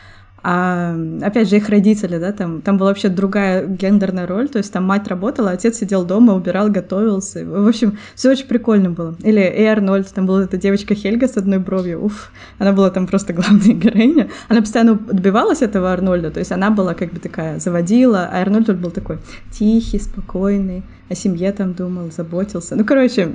А 0.45 0.93
опять 1.21 1.49
же, 1.49 1.55
их 1.55 1.69
родители, 1.69 2.17
да, 2.17 2.33
там, 2.33 2.61
там 2.61 2.77
была 2.77 2.89
вообще 2.89 3.07
другая 3.07 3.65
гендерная 3.65 4.27
роль, 4.27 4.49
то 4.49 4.57
есть 4.57 4.73
там 4.73 4.83
мать 4.83 5.07
работала, 5.07 5.51
отец 5.51 5.77
сидел 5.77 6.03
дома, 6.03 6.33
убирал, 6.33 6.69
готовился. 6.69 7.45
В 7.45 7.65
общем, 7.65 7.97
все 8.13 8.31
очень 8.31 8.47
прикольно 8.47 8.89
было. 8.89 9.15
Или 9.23 9.39
Эй 9.39 9.67
Арнольд, 9.67 10.09
там 10.13 10.25
была 10.25 10.43
эта 10.43 10.57
девочка 10.57 10.95
Хельга 10.95 11.29
с 11.29 11.37
одной 11.37 11.59
бровью, 11.59 12.03
уф, 12.03 12.33
она 12.59 12.73
была 12.73 12.89
там 12.89 13.07
просто 13.07 13.31
главная 13.33 13.73
героиня. 13.73 14.29
Она 14.49 14.59
постоянно 14.59 14.95
добивалась 14.95 15.61
этого 15.61 15.93
Арнольда, 15.93 16.29
то 16.29 16.39
есть 16.39 16.51
она 16.51 16.71
была 16.71 16.93
как 16.93 17.13
бы 17.13 17.19
такая, 17.19 17.59
заводила, 17.59 18.29
а 18.29 18.41
Арнольд 18.41 18.77
был 18.77 18.91
такой 18.91 19.19
тихий, 19.49 19.99
спокойный, 19.99 20.83
о 21.09 21.15
семье 21.15 21.53
там 21.53 21.73
думал, 21.73 22.11
заботился. 22.11 22.75
Ну, 22.75 22.83
короче, 22.83 23.31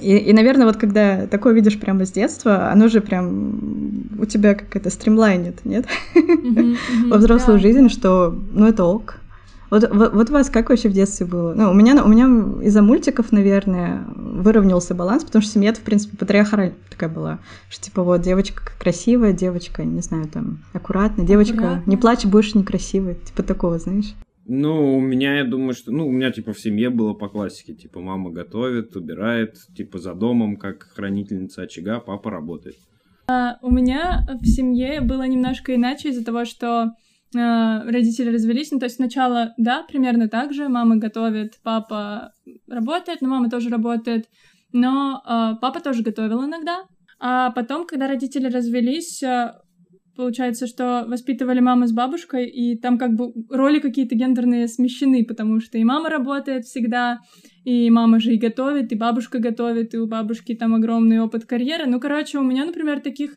и, 0.00 0.16
и, 0.16 0.32
наверное, 0.32 0.66
вот 0.66 0.76
когда 0.76 1.26
такое 1.26 1.54
видишь 1.54 1.78
прямо 1.78 2.06
с 2.06 2.12
детства, 2.12 2.70
оно 2.70 2.88
же 2.88 3.00
прям 3.00 3.60
у 4.18 4.24
тебя 4.26 4.54
как 4.54 4.74
это 4.76 4.90
стримлайнит, 4.90 5.64
нет? 5.64 5.86
Мгм, 6.14 6.76
Во 7.10 7.18
взрослую 7.18 7.58
да, 7.58 7.62
жизнь, 7.62 7.82
да. 7.84 7.88
что, 7.88 8.38
ну, 8.52 8.66
это 8.66 8.84
ок. 8.84 9.16
Вот, 9.70 9.90
вот, 9.90 10.14
вот 10.14 10.30
у 10.30 10.32
вас 10.32 10.50
как 10.50 10.68
вообще 10.70 10.88
в 10.88 10.92
детстве 10.92 11.26
было? 11.26 11.52
Ну, 11.54 11.70
у 11.70 11.74
меня, 11.74 12.04
у 12.04 12.08
меня 12.08 12.26
из-за 12.62 12.80
мультиков, 12.80 13.32
наверное, 13.32 14.04
выровнялся 14.14 14.94
баланс, 14.94 15.24
потому 15.24 15.42
что 15.42 15.52
семья, 15.52 15.72
в 15.72 15.80
принципе, 15.80 16.16
патриархальная 16.16 16.74
такая 16.90 17.08
была. 17.10 17.38
Что, 17.70 17.84
типа, 17.86 18.02
вот, 18.02 18.20
девочка 18.20 18.62
красивая, 18.78 19.32
девочка, 19.32 19.82
не 19.82 20.00
знаю, 20.00 20.28
там, 20.28 20.58
аккуратная, 20.72 21.26
девочка, 21.26 21.82
не 21.86 21.96
плачь, 21.96 22.24
будешь 22.24 22.54
некрасивой. 22.54 23.16
Типа 23.24 23.42
такого, 23.42 23.78
знаешь? 23.78 24.14
Ну, 24.46 24.96
у 24.96 25.00
меня, 25.00 25.38
я 25.38 25.44
думаю, 25.44 25.72
что... 25.74 25.90
Ну, 25.90 26.06
у 26.06 26.10
меня, 26.10 26.30
типа, 26.30 26.52
в 26.52 26.60
семье 26.60 26.90
было 26.90 27.14
по 27.14 27.28
классике. 27.28 27.74
Типа, 27.74 28.00
мама 28.00 28.30
готовит, 28.30 28.94
убирает, 28.94 29.56
типа, 29.76 29.98
за 29.98 30.14
домом, 30.14 30.56
как 30.56 30.82
хранительница 30.82 31.62
очага, 31.62 32.00
папа 32.00 32.30
работает. 32.30 32.76
А, 33.26 33.58
У 33.62 33.70
меня 33.70 34.26
в 34.40 34.46
семье 34.46 35.00
было 35.00 35.26
немножко 35.26 35.74
иначе 35.74 36.10
из-за 36.10 36.24
того, 36.24 36.44
что 36.44 36.92
э, 37.34 37.90
родители 37.90 38.28
развелись. 38.28 38.70
Ну, 38.70 38.78
то 38.78 38.84
есть 38.84 38.96
сначала, 38.96 39.54
да, 39.56 39.82
примерно 39.82 40.28
так 40.28 40.52
же. 40.52 40.68
Мама 40.68 40.96
готовит, 40.96 41.58
папа 41.62 42.32
работает, 42.68 43.22
но 43.22 43.28
мама 43.28 43.48
тоже 43.48 43.70
работает. 43.70 44.26
Но 44.72 45.22
э, 45.24 45.54
папа 45.60 45.80
тоже 45.80 46.02
готовил 46.02 46.44
иногда. 46.44 46.84
А 47.18 47.50
потом, 47.52 47.86
когда 47.86 48.08
родители 48.08 48.48
развелись, 48.48 49.22
э, 49.22 49.54
получается, 50.16 50.66
что 50.66 51.04
воспитывали 51.06 51.60
мама 51.60 51.86
с 51.86 51.92
бабушкой, 51.92 52.46
и 52.46 52.76
там 52.76 52.98
как 52.98 53.14
бы 53.14 53.32
роли 53.50 53.80
какие-то 53.80 54.14
гендерные 54.14 54.68
смещены, 54.68 55.24
потому 55.24 55.60
что 55.60 55.78
и 55.78 55.84
мама 55.84 56.08
работает 56.08 56.64
всегда, 56.64 57.20
и 57.64 57.90
мама 57.90 58.20
же 58.20 58.34
и 58.34 58.38
готовит, 58.38 58.92
и 58.92 58.96
бабушка 58.96 59.38
готовит, 59.38 59.94
и 59.94 59.98
у 59.98 60.06
бабушки 60.06 60.54
там 60.54 60.74
огромный 60.74 61.20
опыт 61.20 61.46
карьеры. 61.46 61.86
Ну, 61.86 62.00
короче, 62.00 62.38
у 62.38 62.42
меня, 62.42 62.64
например, 62.64 63.00
таких 63.00 63.36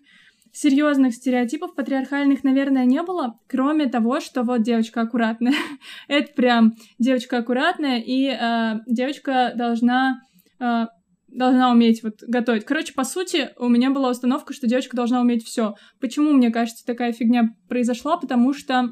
серьезных 0.52 1.14
стереотипов 1.14 1.76
патриархальных, 1.76 2.44
наверное, 2.44 2.86
не 2.86 3.04
было, 3.04 3.40
кроме 3.48 3.88
того, 3.88 4.20
что 4.20 4.44
вот 4.44 4.64
девочка 4.64 5.02
аккуратная. 5.02 5.54
Это 6.08 6.34
прям 6.34 6.74
девочка 6.98 7.38
аккуратная, 7.38 8.00
и 8.00 8.28
э, 8.28 8.80
девочка 8.88 9.54
должна 9.56 10.22
э, 10.60 10.86
должна 11.28 11.72
уметь 11.72 12.04
вот 12.04 12.24
готовить. 12.28 12.66
Короче, 12.66 12.94
по 12.94 13.04
сути, 13.04 13.50
у 13.58 13.68
меня 13.68 13.92
была 13.92 14.10
установка, 14.10 14.54
что 14.54 14.68
девочка 14.68 14.96
должна 14.96 15.22
уметь 15.22 15.46
все. 15.46 15.76
Почему, 16.00 16.32
мне 16.32 16.50
кажется, 16.52 16.86
такая 16.86 17.14
фигня 17.14 17.56
произошла? 17.68 18.18
Потому 18.18 18.54
что 18.54 18.74
э, 18.84 18.88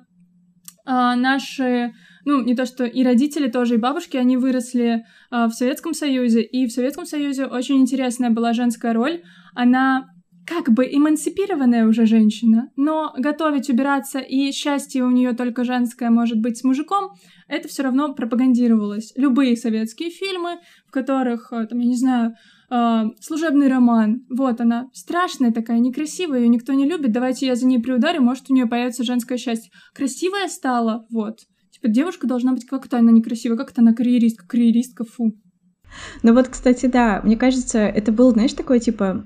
наши 0.85 1.93
ну, 2.25 2.43
не 2.43 2.55
то 2.55 2.65
что 2.65 2.85
и 2.85 3.03
родители 3.03 3.49
тоже, 3.49 3.75
и 3.75 3.77
бабушки, 3.77 4.17
они 4.17 4.35
выросли 4.35 5.05
э, 5.31 5.45
в 5.45 5.51
Советском 5.51 5.93
Союзе, 5.93 6.41
и 6.41 6.65
в 6.65 6.71
Советском 6.71 7.05
Союзе 7.05 7.45
очень 7.45 7.77
интересная 7.77 8.31
была 8.31 8.53
женская 8.53 8.93
роль. 8.93 9.21
Она 9.53 10.09
как 10.45 10.71
бы 10.71 10.85
эмансипированная 10.85 11.87
уже 11.87 12.05
женщина, 12.05 12.69
но 12.75 13.13
готовить, 13.17 13.69
убираться 13.69 14.19
и 14.19 14.51
счастье 14.51 15.03
у 15.03 15.09
нее 15.09 15.33
только 15.33 15.63
женское 15.63 16.09
может 16.09 16.39
быть 16.39 16.57
с 16.57 16.63
мужиком, 16.63 17.13
это 17.47 17.67
все 17.67 17.83
равно 17.83 18.13
пропагандировалось. 18.13 19.11
Любые 19.15 19.57
советские 19.57 20.11
фильмы, 20.11 20.59
в 20.87 20.91
которых, 20.91 21.51
э, 21.51 21.65
там, 21.67 21.79
я 21.79 21.85
не 21.85 21.95
знаю, 21.95 22.35
э, 22.69 23.03
служебный 23.19 23.67
роман, 23.67 24.25
вот 24.29 24.61
она, 24.61 24.89
страшная 24.93 25.51
такая, 25.51 25.79
некрасивая, 25.79 26.41
ее 26.41 26.47
никто 26.47 26.73
не 26.73 26.87
любит, 26.87 27.11
давайте 27.11 27.47
я 27.47 27.55
за 27.55 27.65
ней 27.65 27.79
приударю, 27.79 28.21
может, 28.21 28.49
у 28.49 28.53
нее 28.53 28.67
появится 28.67 29.03
женское 29.03 29.37
счастье. 29.37 29.71
Красивая 29.93 30.47
стала, 30.47 31.05
вот. 31.09 31.39
Типа, 31.71 31.87
девушка 31.87 32.27
должна 32.27 32.53
быть 32.53 32.65
как-то 32.65 32.97
она 32.99 33.11
некрасивая, 33.11 33.57
как-то 33.57 33.81
она 33.81 33.93
карьеристка, 33.93 34.47
карьеристка, 34.47 35.05
фу. 35.05 35.33
Ну 36.23 36.33
вот, 36.33 36.49
кстати, 36.49 36.85
да, 36.87 37.21
мне 37.23 37.37
кажется, 37.37 37.79
это 37.79 38.11
был, 38.11 38.31
знаешь, 38.31 38.53
такой, 38.53 38.79
типа, 38.79 39.25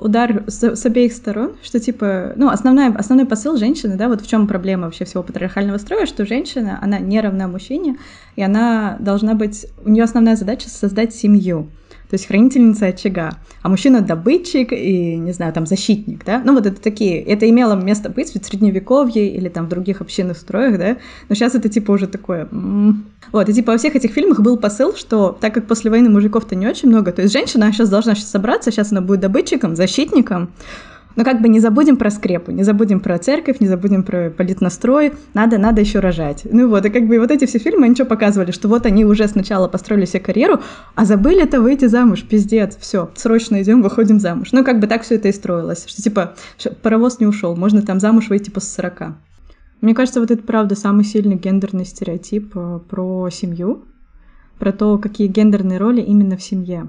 удар 0.00 0.44
с, 0.46 0.62
с 0.62 0.86
обеих 0.86 1.12
сторон, 1.12 1.52
что 1.62 1.78
типа, 1.78 2.32
ну, 2.36 2.48
основная, 2.48 2.92
основной 2.94 3.26
посыл 3.26 3.56
женщины, 3.56 3.96
да, 3.96 4.08
вот 4.08 4.22
в 4.22 4.26
чем 4.26 4.46
проблема 4.46 4.84
вообще 4.84 5.04
всего 5.04 5.22
патриархального 5.22 5.78
строя, 5.78 6.06
что 6.06 6.26
женщина, 6.26 6.78
она 6.82 6.98
не 6.98 7.20
равна 7.20 7.46
мужчине, 7.48 7.96
и 8.36 8.42
она 8.42 8.96
должна 8.98 9.34
быть, 9.34 9.66
у 9.84 9.90
нее 9.90 10.04
основная 10.04 10.36
задача 10.36 10.68
создать 10.68 11.14
семью 11.14 11.68
то 12.10 12.14
есть 12.14 12.26
хранительница 12.26 12.86
очага, 12.86 13.38
а 13.62 13.68
мужчина 13.68 14.00
добытчик 14.00 14.72
и, 14.72 15.16
не 15.16 15.32
знаю, 15.32 15.52
там 15.52 15.64
защитник, 15.64 16.24
да, 16.24 16.42
ну 16.44 16.54
вот 16.54 16.66
это 16.66 16.80
такие, 16.80 17.22
это 17.22 17.48
имело 17.48 17.74
место 17.74 18.10
быть 18.10 18.30
в 18.30 18.44
средневековье 18.44 19.32
или 19.32 19.48
там 19.48 19.66
в 19.66 19.68
других 19.68 20.00
общинных 20.00 20.36
строях, 20.36 20.78
да, 20.78 20.96
но 21.28 21.34
сейчас 21.36 21.54
это 21.54 21.68
типа 21.68 21.92
уже 21.92 22.08
такое, 22.08 22.48
вот, 23.30 23.48
и 23.48 23.52
типа 23.52 23.72
во 23.72 23.78
всех 23.78 23.94
этих 23.94 24.10
фильмах 24.10 24.40
был 24.40 24.56
посыл, 24.56 24.96
что 24.96 25.38
так 25.40 25.54
как 25.54 25.66
после 25.66 25.90
войны 25.90 26.10
мужиков-то 26.10 26.56
не 26.56 26.66
очень 26.66 26.88
много, 26.88 27.12
то 27.12 27.22
есть 27.22 27.32
женщина 27.32 27.72
сейчас 27.72 27.88
должна 27.88 28.16
сейчас 28.16 28.30
собраться, 28.30 28.72
сейчас 28.72 28.90
она 28.90 29.00
будет 29.00 29.20
добытчиком, 29.20 29.76
защитником, 29.76 30.50
но 31.20 31.24
как 31.24 31.42
бы 31.42 31.50
не 31.50 31.60
забудем 31.60 31.98
про 31.98 32.10
скрепу, 32.10 32.50
не 32.50 32.62
забудем 32.62 32.98
про 32.98 33.18
церковь, 33.18 33.60
не 33.60 33.66
забудем 33.68 34.04
про 34.04 34.30
политнастрой, 34.30 35.12
надо, 35.34 35.58
надо 35.58 35.82
еще 35.82 35.98
рожать. 36.00 36.46
Ну 36.50 36.70
вот, 36.70 36.86
и 36.86 36.88
как 36.88 37.06
бы 37.06 37.18
вот 37.18 37.30
эти 37.30 37.44
все 37.44 37.58
фильмы, 37.58 37.84
они 37.84 37.94
что 37.94 38.06
показывали, 38.06 38.52
что 38.52 38.68
вот 38.68 38.86
они 38.86 39.04
уже 39.04 39.28
сначала 39.28 39.68
построили 39.68 40.06
себе 40.06 40.20
карьеру, 40.20 40.62
а 40.94 41.04
забыли 41.04 41.42
это 41.42 41.60
выйти 41.60 41.84
замуж, 41.84 42.22
пиздец, 42.22 42.74
все, 42.80 43.10
срочно 43.16 43.60
идем, 43.60 43.82
выходим 43.82 44.18
замуж. 44.18 44.52
Ну 44.52 44.64
как 44.64 44.80
бы 44.80 44.86
так 44.86 45.02
все 45.02 45.16
это 45.16 45.28
и 45.28 45.32
строилось, 45.32 45.84
что 45.86 46.00
типа 46.00 46.36
паровоз 46.80 47.20
не 47.20 47.26
ушел, 47.26 47.54
можно 47.54 47.82
там 47.82 48.00
замуж 48.00 48.30
выйти 48.30 48.48
после 48.48 48.70
40. 48.70 49.12
Мне 49.82 49.94
кажется, 49.94 50.20
вот 50.20 50.30
это 50.30 50.42
правда 50.42 50.74
самый 50.74 51.04
сильный 51.04 51.36
гендерный 51.36 51.84
стереотип 51.84 52.56
э, 52.56 52.80
про 52.88 53.28
семью, 53.28 53.84
про 54.58 54.72
то, 54.72 54.96
какие 54.96 55.28
гендерные 55.28 55.76
роли 55.76 56.00
именно 56.00 56.38
в 56.38 56.42
семье. 56.42 56.88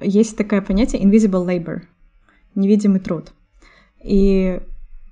Есть 0.00 0.36
такое 0.36 0.62
понятие 0.62 1.00
invisible 1.00 1.46
labor, 1.46 1.82
невидимый 2.56 2.98
труд. 2.98 3.32
И 4.02 4.60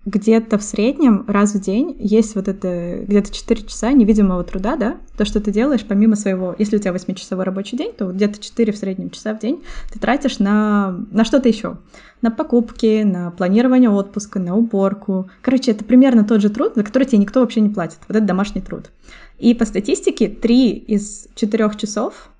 где-то 0.07 0.57
в 0.57 0.62
среднем 0.62 1.25
раз 1.27 1.55
в 1.55 1.61
день 1.61 1.96
есть 1.99 2.37
вот 2.37 2.46
это 2.46 3.01
где-то 3.03 3.33
4 3.33 3.62
часа 3.64 3.90
невидимого 3.92 4.44
труда, 4.44 4.77
да, 4.77 4.99
то, 5.18 5.25
что 5.25 5.40
ты 5.40 5.51
делаешь 5.51 5.85
помимо 5.85 6.14
своего, 6.14 6.55
если 6.59 6.77
у 6.77 6.79
тебя 6.79 6.92
8-часовой 6.92 7.44
рабочий 7.44 7.77
день, 7.77 7.92
то 7.92 8.07
где-то 8.12 8.40
4 8.40 8.72
в 8.72 8.77
среднем 8.77 9.11
часа 9.11 9.35
в 9.35 9.40
день 9.40 9.64
ты 9.92 9.99
тратишь 9.99 10.38
на, 10.38 11.05
на 11.11 11.25
что-то 11.25 11.49
еще, 11.49 11.79
на 12.22 12.31
покупки, 12.31 13.03
на 13.03 13.33
планирование 13.33 13.90
отпуска, 13.90 14.38
на 14.38 14.57
уборку. 14.57 15.29
Короче, 15.42 15.72
это 15.72 15.85
примерно 15.85 16.25
тот 16.25 16.40
же 16.40 16.51
труд, 16.51 16.75
за 16.77 16.85
который 16.85 17.05
тебе 17.05 17.18
никто 17.18 17.40
вообще 17.40 17.61
не 17.61 17.70
платит. 17.70 17.99
Вот 18.07 18.16
это 18.16 18.25
домашний 18.25 18.61
труд. 18.61 18.92
И 19.38 19.55
по 19.55 19.64
статистике 19.64 20.29
3 20.29 20.70
из 20.70 21.27
4 21.35 21.70
часов 21.77 22.31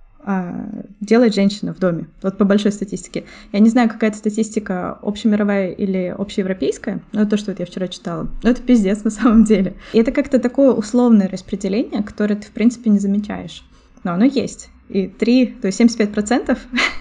делает 1.01 1.35
женщина 1.35 1.73
в 1.73 1.79
доме. 1.79 2.09
Вот 2.23 2.37
по 2.37 2.45
большой 2.45 2.73
статистике. 2.73 3.25
Я 3.53 3.61
не 3.61 3.71
знаю, 3.71 3.89
какая 3.89 4.11
это 4.11 4.19
статистика 4.19 4.99
общемировая 5.03 5.71
или 5.71 6.15
общеевропейская, 6.17 7.01
но 7.13 7.27
то, 7.27 7.37
что 7.37 7.53
вот 7.53 7.61
я 7.61 7.67
вчера 7.67 7.87
читала. 7.87 8.29
Но 8.43 8.51
это 8.51 8.61
пиздец 8.61 9.05
на 9.05 9.11
самом 9.11 9.45
деле. 9.45 9.75
И 9.93 9.99
это 9.99 10.11
как-то 10.11 10.39
такое 10.39 10.73
условное 10.73 11.29
распределение, 11.29 12.03
которое 12.03 12.35
ты, 12.37 12.49
в 12.49 12.51
принципе, 12.51 12.91
не 12.91 12.99
замечаешь. 12.99 13.65
Но 14.03 14.13
оно 14.13 14.25
есть. 14.25 14.71
И 14.89 15.09
3, 15.09 15.47
то 15.63 15.67
есть 15.67 15.81
75% 15.81 16.57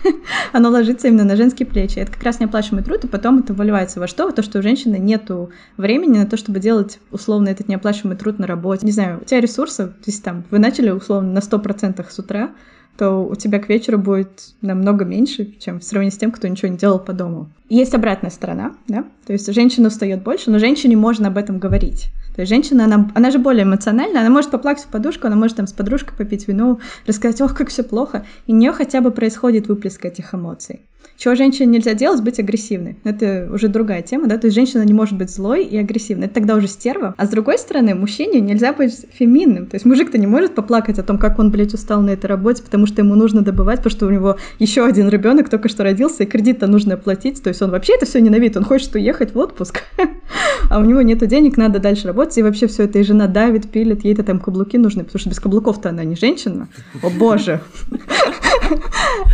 оно 0.53 0.69
ложится 0.69 1.07
именно 1.07 1.23
на 1.23 1.35
женские 1.35 1.67
плечи. 1.67 1.99
Это 1.99 2.11
как 2.11 2.23
раз 2.23 2.39
неоплачиваемый 2.39 2.83
труд, 2.83 3.03
и 3.03 3.07
потом 3.07 3.39
это 3.39 3.53
выливается 3.53 3.99
во 3.99 4.07
что? 4.07 4.27
В 4.27 4.33
то, 4.33 4.41
что 4.41 4.59
у 4.59 4.61
женщины 4.63 4.97
нету 4.97 5.51
времени 5.77 6.17
на 6.17 6.25
то, 6.25 6.35
чтобы 6.35 6.59
делать 6.59 6.99
условно 7.11 7.49
этот 7.49 7.67
неоплачиваемый 7.67 8.17
труд 8.17 8.39
на 8.39 8.47
работе. 8.47 8.85
Не 8.85 8.91
знаю, 8.91 9.19
у 9.21 9.25
тебя 9.25 9.39
ресурсов, 9.39 9.91
то 9.91 10.07
есть 10.07 10.23
там 10.23 10.45
вы 10.49 10.57
начали 10.57 10.89
условно 10.89 11.31
на 11.31 11.39
100% 11.39 12.03
с 12.09 12.19
утра, 12.19 12.51
то 12.97 13.25
у 13.25 13.35
тебя 13.35 13.59
к 13.59 13.69
вечеру 13.69 13.97
будет 13.97 14.53
намного 14.61 15.05
меньше, 15.05 15.53
чем 15.59 15.79
в 15.79 15.83
сравнении 15.83 16.13
с 16.13 16.17
тем, 16.17 16.31
кто 16.31 16.47
ничего 16.47 16.69
не 16.69 16.77
делал 16.77 16.99
по 16.99 17.13
дому. 17.13 17.49
Есть 17.69 17.93
обратная 17.93 18.31
сторона, 18.31 18.73
да, 18.87 19.03
то 19.25 19.33
есть 19.33 19.51
женщина 19.53 19.87
устает 19.87 20.23
больше, 20.23 20.51
но 20.51 20.59
женщине 20.59 20.95
можно 20.95 21.27
об 21.27 21.37
этом 21.37 21.59
говорить. 21.59 22.07
То 22.35 22.41
есть 22.41 22.49
женщина, 22.49 22.83
она, 22.83 23.09
она 23.15 23.31
же 23.31 23.39
более 23.39 23.63
эмоциональна, 23.63 24.19
она 24.19 24.29
может 24.29 24.51
поплакать 24.51 24.83
в 24.83 24.87
подушку, 24.87 25.27
она 25.27 25.37
может 25.37 25.55
там 25.55 25.67
с 25.67 25.73
подружкой 25.73 26.17
попить 26.17 26.47
вино, 26.47 26.79
рассказать, 27.07 27.39
ох, 27.41 27.55
как 27.55 27.69
все 27.69 27.83
плохо, 27.83 28.25
и 28.45 28.53
у 28.53 28.55
нее 28.55 28.73
хотя 28.73 28.99
бы 28.99 29.11
происходит 29.11 29.67
выплеск 29.67 30.03
этих 30.03 30.33
эмоций. 30.33 30.81
Чего 31.17 31.35
женщине 31.35 31.67
нельзя 31.67 31.93
делать, 31.93 32.21
быть 32.21 32.39
агрессивной. 32.39 32.97
Это 33.03 33.49
уже 33.51 33.69
другая 33.69 34.01
тема, 34.01 34.27
да, 34.27 34.37
то 34.37 34.47
есть 34.47 34.55
женщина 34.55 34.83
не 34.83 34.93
может 34.93 35.17
быть 35.17 35.29
злой 35.29 35.63
и 35.63 35.77
агрессивной, 35.77 36.25
это 36.25 36.35
тогда 36.35 36.55
уже 36.55 36.67
стерва. 36.67 37.15
А 37.17 37.25
с 37.25 37.29
другой 37.29 37.57
стороны, 37.57 37.95
мужчине 37.95 38.41
нельзя 38.41 38.73
быть 38.73 39.05
феминным, 39.13 39.67
то 39.67 39.75
есть 39.75 39.85
мужик-то 39.85 40.17
не 40.17 40.27
может 40.27 40.55
поплакать 40.55 40.99
о 40.99 41.03
том, 41.03 41.17
как 41.17 41.39
он, 41.39 41.51
блядь, 41.51 41.73
устал 41.73 42.01
на 42.01 42.11
этой 42.11 42.25
работе, 42.25 42.63
потому 42.63 42.85
что 42.85 43.01
ему 43.01 43.15
нужно 43.15 43.41
добывать, 43.41 43.77
потому 43.77 43.91
что 43.91 44.07
у 44.07 44.09
него 44.09 44.37
еще 44.59 44.85
один 44.85 45.07
ребенок 45.07 45.49
только 45.49 45.69
что 45.69 45.83
родился, 45.83 46.23
и 46.23 46.25
кредит-то 46.25 46.67
нужно 46.67 46.95
оплатить, 46.95 47.41
то 47.41 47.49
есть 47.49 47.61
он 47.61 47.71
вообще 47.71 47.95
это 47.95 48.05
все 48.05 48.19
ненавидит, 48.19 48.57
он 48.57 48.65
хочет 48.65 48.93
уехать 48.95 49.33
в 49.33 49.37
отпуск, 49.37 49.83
а 50.69 50.79
у 50.79 50.83
него 50.83 51.01
нет 51.01 51.25
денег, 51.25 51.55
надо 51.55 51.79
дальше 51.79 52.07
работать, 52.07 52.37
и 52.37 52.43
вообще 52.43 52.67
все 52.67 52.83
это 52.83 52.99
и 52.99 53.03
жена 53.03 53.27
давит, 53.27 53.71
пилит, 53.71 54.03
ей-то 54.03 54.23
там 54.23 54.39
каблуки 54.39 54.77
нужны, 54.77 55.05
потому 55.05 55.19
что 55.19 55.29
без 55.29 55.39
каблуков-то 55.39 55.89
она 55.89 56.03
не 56.03 56.15
женщина. 56.15 56.67
О 57.01 57.09
боже! 57.09 57.61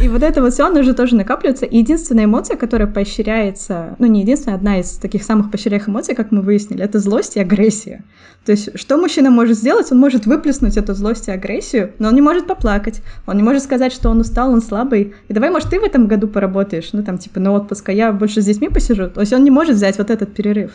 И 0.02 0.08
вот 0.08 0.24
это 0.24 0.41
вот 0.41 0.54
все, 0.54 0.65
оно 0.65 0.80
уже 0.80 0.94
тоже 0.94 1.15
накапливается. 1.15 1.65
Единственная 1.71 2.25
эмоция, 2.25 2.57
которая 2.57 2.88
поощряется, 2.88 3.95
ну 3.97 4.05
не 4.05 4.21
единственная, 4.21 4.57
одна 4.57 4.79
из 4.79 4.91
таких 4.97 5.23
самых 5.23 5.49
поощряемых 5.49 5.88
эмоций, 5.88 6.15
как 6.15 6.31
мы 6.31 6.41
выяснили, 6.41 6.84
это 6.84 6.99
злость 6.99 7.38
и 7.38 7.39
агрессия. 7.39 8.03
То 8.45 8.51
есть, 8.51 8.77
что 8.77 8.97
мужчина 8.97 9.31
может 9.31 9.57
сделать? 9.57 9.89
Он 9.91 9.97
может 9.97 10.25
выплеснуть 10.25 10.75
эту 10.75 10.93
злость 10.93 11.29
и 11.29 11.31
агрессию, 11.31 11.93
но 11.97 12.10
он 12.10 12.15
не 12.15 12.21
может 12.21 12.45
поплакать, 12.45 13.01
он 13.25 13.38
не 13.38 13.43
может 13.43 13.63
сказать, 13.63 13.93
что 13.93 14.10
он 14.10 14.19
устал, 14.19 14.51
он 14.51 14.62
слабый. 14.62 15.13
И 15.29 15.34
давай, 15.34 15.49
может, 15.49 15.69
ты 15.69 15.79
в 15.79 15.84
этом 15.84 16.07
году 16.07 16.27
поработаешь, 16.27 16.89
ну 16.91 17.03
там 17.03 17.17
типа 17.17 17.39
на 17.39 17.53
отпуск, 17.53 17.88
а 17.88 17.93
я 17.93 18.12
больше 18.12 18.41
с 18.41 18.45
детьми 18.45 18.67
посижу. 18.67 19.10
То 19.10 19.21
есть 19.21 19.31
он 19.31 19.45
не 19.45 19.51
может 19.51 19.75
взять 19.75 19.97
вот 19.97 20.10
этот 20.10 20.34
перерыв. 20.34 20.71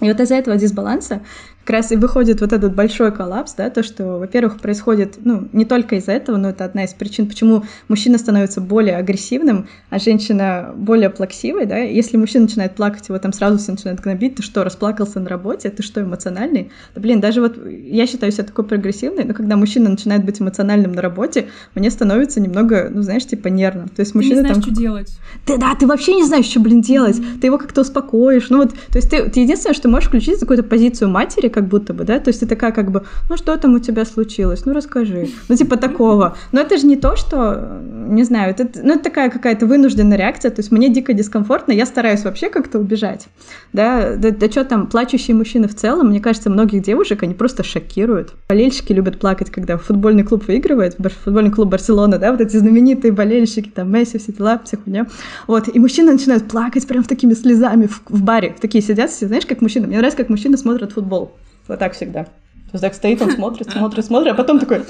И 0.00 0.08
вот 0.08 0.18
из-за 0.18 0.34
этого 0.34 0.56
дисбаланса 0.56 1.20
как 1.64 1.70
раз 1.70 1.92
и 1.92 1.96
выходит 1.96 2.40
вот 2.40 2.52
этот 2.52 2.74
большой 2.74 3.12
коллапс, 3.12 3.54
да, 3.54 3.70
то, 3.70 3.82
что, 3.82 4.18
во-первых, 4.18 4.60
происходит, 4.60 5.18
ну, 5.24 5.48
не 5.52 5.64
только 5.64 5.96
из-за 5.96 6.12
этого, 6.12 6.36
но 6.36 6.50
это 6.50 6.64
одна 6.64 6.84
из 6.84 6.92
причин, 6.92 7.28
почему 7.28 7.64
мужчина 7.88 8.18
становится 8.18 8.60
более 8.60 8.96
агрессивным, 8.96 9.68
а 9.90 9.98
женщина 9.98 10.72
более 10.74 11.10
плаксивой, 11.10 11.66
да, 11.66 11.78
если 11.78 12.16
мужчина 12.16 12.44
начинает 12.44 12.74
плакать, 12.74 13.08
его 13.08 13.18
там 13.18 13.32
сразу 13.32 13.58
все 13.58 13.72
начинают 13.72 14.00
гнобить, 14.00 14.36
ты 14.36 14.42
что, 14.42 14.64
расплакался 14.64 15.20
на 15.20 15.28
работе, 15.28 15.70
ты 15.70 15.82
что, 15.82 16.02
эмоциональный? 16.02 16.70
Да, 16.94 17.00
блин, 17.00 17.20
даже 17.20 17.40
вот 17.40 17.56
я 17.66 18.06
считаю 18.06 18.32
себя 18.32 18.44
такой 18.44 18.64
прогрессивной, 18.64 19.24
но 19.24 19.34
когда 19.34 19.56
мужчина 19.56 19.88
начинает 19.88 20.24
быть 20.24 20.40
эмоциональным 20.40 20.92
на 20.92 21.02
работе, 21.02 21.48
мне 21.74 21.90
становится 21.90 22.40
немного, 22.40 22.88
ну, 22.90 23.02
знаешь, 23.02 23.24
типа 23.26 23.48
нервно. 23.48 23.88
То 23.88 24.00
есть 24.00 24.14
мужчина 24.14 24.42
ты 24.42 24.48
не 24.48 24.48
знаешь, 24.48 24.64
там... 24.64 24.74
что 24.74 24.82
делать. 24.82 25.18
Ты, 25.46 25.58
да, 25.58 25.74
ты 25.74 25.86
вообще 25.86 26.14
не 26.14 26.24
знаешь, 26.24 26.46
что, 26.46 26.60
блин, 26.60 26.80
делать. 26.80 27.18
Mm-hmm. 27.18 27.40
Ты 27.40 27.46
его 27.46 27.58
как-то 27.58 27.82
успокоишь. 27.82 28.50
Ну 28.50 28.58
вот, 28.58 28.72
то 28.72 28.98
есть 28.98 29.10
ты, 29.10 29.28
ты 29.30 29.40
единственное, 29.40 29.74
что 29.74 29.88
можешь 29.88 30.08
включить 30.08 30.40
какую-то 30.40 30.64
позицию 30.64 31.10
матери, 31.10 31.48
как 31.52 31.68
будто 31.68 31.94
бы, 31.94 32.04
да, 32.04 32.18
то 32.18 32.28
есть 32.28 32.40
ты 32.40 32.46
такая 32.46 32.72
как 32.72 32.90
бы, 32.90 33.04
ну 33.30 33.36
что 33.36 33.56
там 33.56 33.74
у 33.74 33.78
тебя 33.78 34.04
случилось, 34.04 34.64
ну 34.66 34.72
расскажи, 34.72 35.28
ну 35.48 35.56
типа 35.56 35.76
такого. 35.76 36.36
Но 36.50 36.60
это 36.60 36.76
же 36.76 36.86
не 36.86 36.96
то, 36.96 37.16
что, 37.16 37.80
не 38.08 38.24
знаю, 38.24 38.50
это, 38.56 38.68
ну 38.82 38.94
это 38.94 39.04
такая 39.04 39.30
какая-то 39.30 39.66
вынужденная 39.66 40.18
реакция, 40.18 40.50
то 40.50 40.60
есть 40.60 40.72
мне 40.72 40.88
дико 40.88 41.12
дискомфортно, 41.12 41.72
я 41.72 41.86
стараюсь 41.86 42.24
вообще 42.24 42.48
как-то 42.48 42.78
убежать, 42.78 43.28
да, 43.72 44.16
да, 44.16 44.30
да 44.30 44.50
что 44.50 44.64
там, 44.64 44.86
плачущие 44.86 45.36
мужчины 45.36 45.68
в 45.68 45.74
целом, 45.74 46.08
мне 46.08 46.20
кажется, 46.20 46.50
многих 46.50 46.82
девушек 46.82 47.22
они 47.22 47.34
просто 47.34 47.62
шокируют. 47.62 48.34
Болельщики 48.48 48.92
любят 48.92 49.18
плакать, 49.20 49.50
когда 49.50 49.76
футбольный 49.76 50.24
клуб 50.24 50.46
выигрывает, 50.46 50.96
футбольный 51.24 51.50
клуб 51.50 51.68
Барселона, 51.68 52.18
да, 52.18 52.32
вот 52.32 52.40
эти 52.40 52.56
знаменитые 52.56 53.12
болельщики, 53.12 53.68
там, 53.68 53.92
Месси, 53.92 54.18
все 54.18 54.32
дела, 54.32 54.60
вся 54.64 54.76
хуйня. 54.76 55.06
Вот, 55.46 55.68
и 55.74 55.78
мужчины 55.78 56.12
начинают 56.12 56.48
плакать 56.48 56.86
прям 56.86 57.04
такими 57.04 57.34
слезами 57.34 57.86
в, 57.86 58.02
в 58.08 58.22
баре, 58.22 58.54
в 58.56 58.60
такие 58.60 58.82
сидят, 58.82 59.10
все, 59.10 59.26
знаешь, 59.26 59.46
как 59.46 59.60
мужчины. 59.60 59.86
Мне 59.86 59.98
нравится, 59.98 60.18
как 60.18 60.28
мужчины 60.28 60.56
смотрят 60.56 60.92
футбол. 60.92 61.32
Вот 61.68 61.78
так 61.78 61.94
всегда. 61.94 62.24
То 62.24 62.76
есть 62.76 62.82
так 62.82 62.94
стоит, 62.94 63.20
он 63.22 63.30
смотрит, 63.30 63.70
смотрит, 63.72 64.04
смотрит, 64.04 64.32
а 64.32 64.34
потом 64.34 64.58
такой, 64.58 64.78
мы 64.78 64.84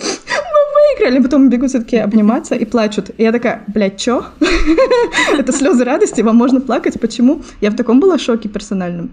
выиграли, 0.98 1.22
потом 1.22 1.50
бегут 1.50 1.70
все-таки 1.70 1.96
обниматься 1.96 2.54
и 2.54 2.64
плачут. 2.64 3.10
И 3.18 3.22
я 3.22 3.32
такая, 3.32 3.64
блядь, 3.66 3.98
чё? 4.00 4.26
Это 5.38 5.52
слезы 5.52 5.84
радости, 5.84 6.20
вам 6.20 6.36
можно 6.36 6.60
плакать, 6.60 7.00
почему? 7.00 7.42
Я 7.60 7.70
в 7.70 7.76
таком 7.76 8.00
была 8.00 8.18
шоке 8.18 8.48
персональном. 8.48 9.10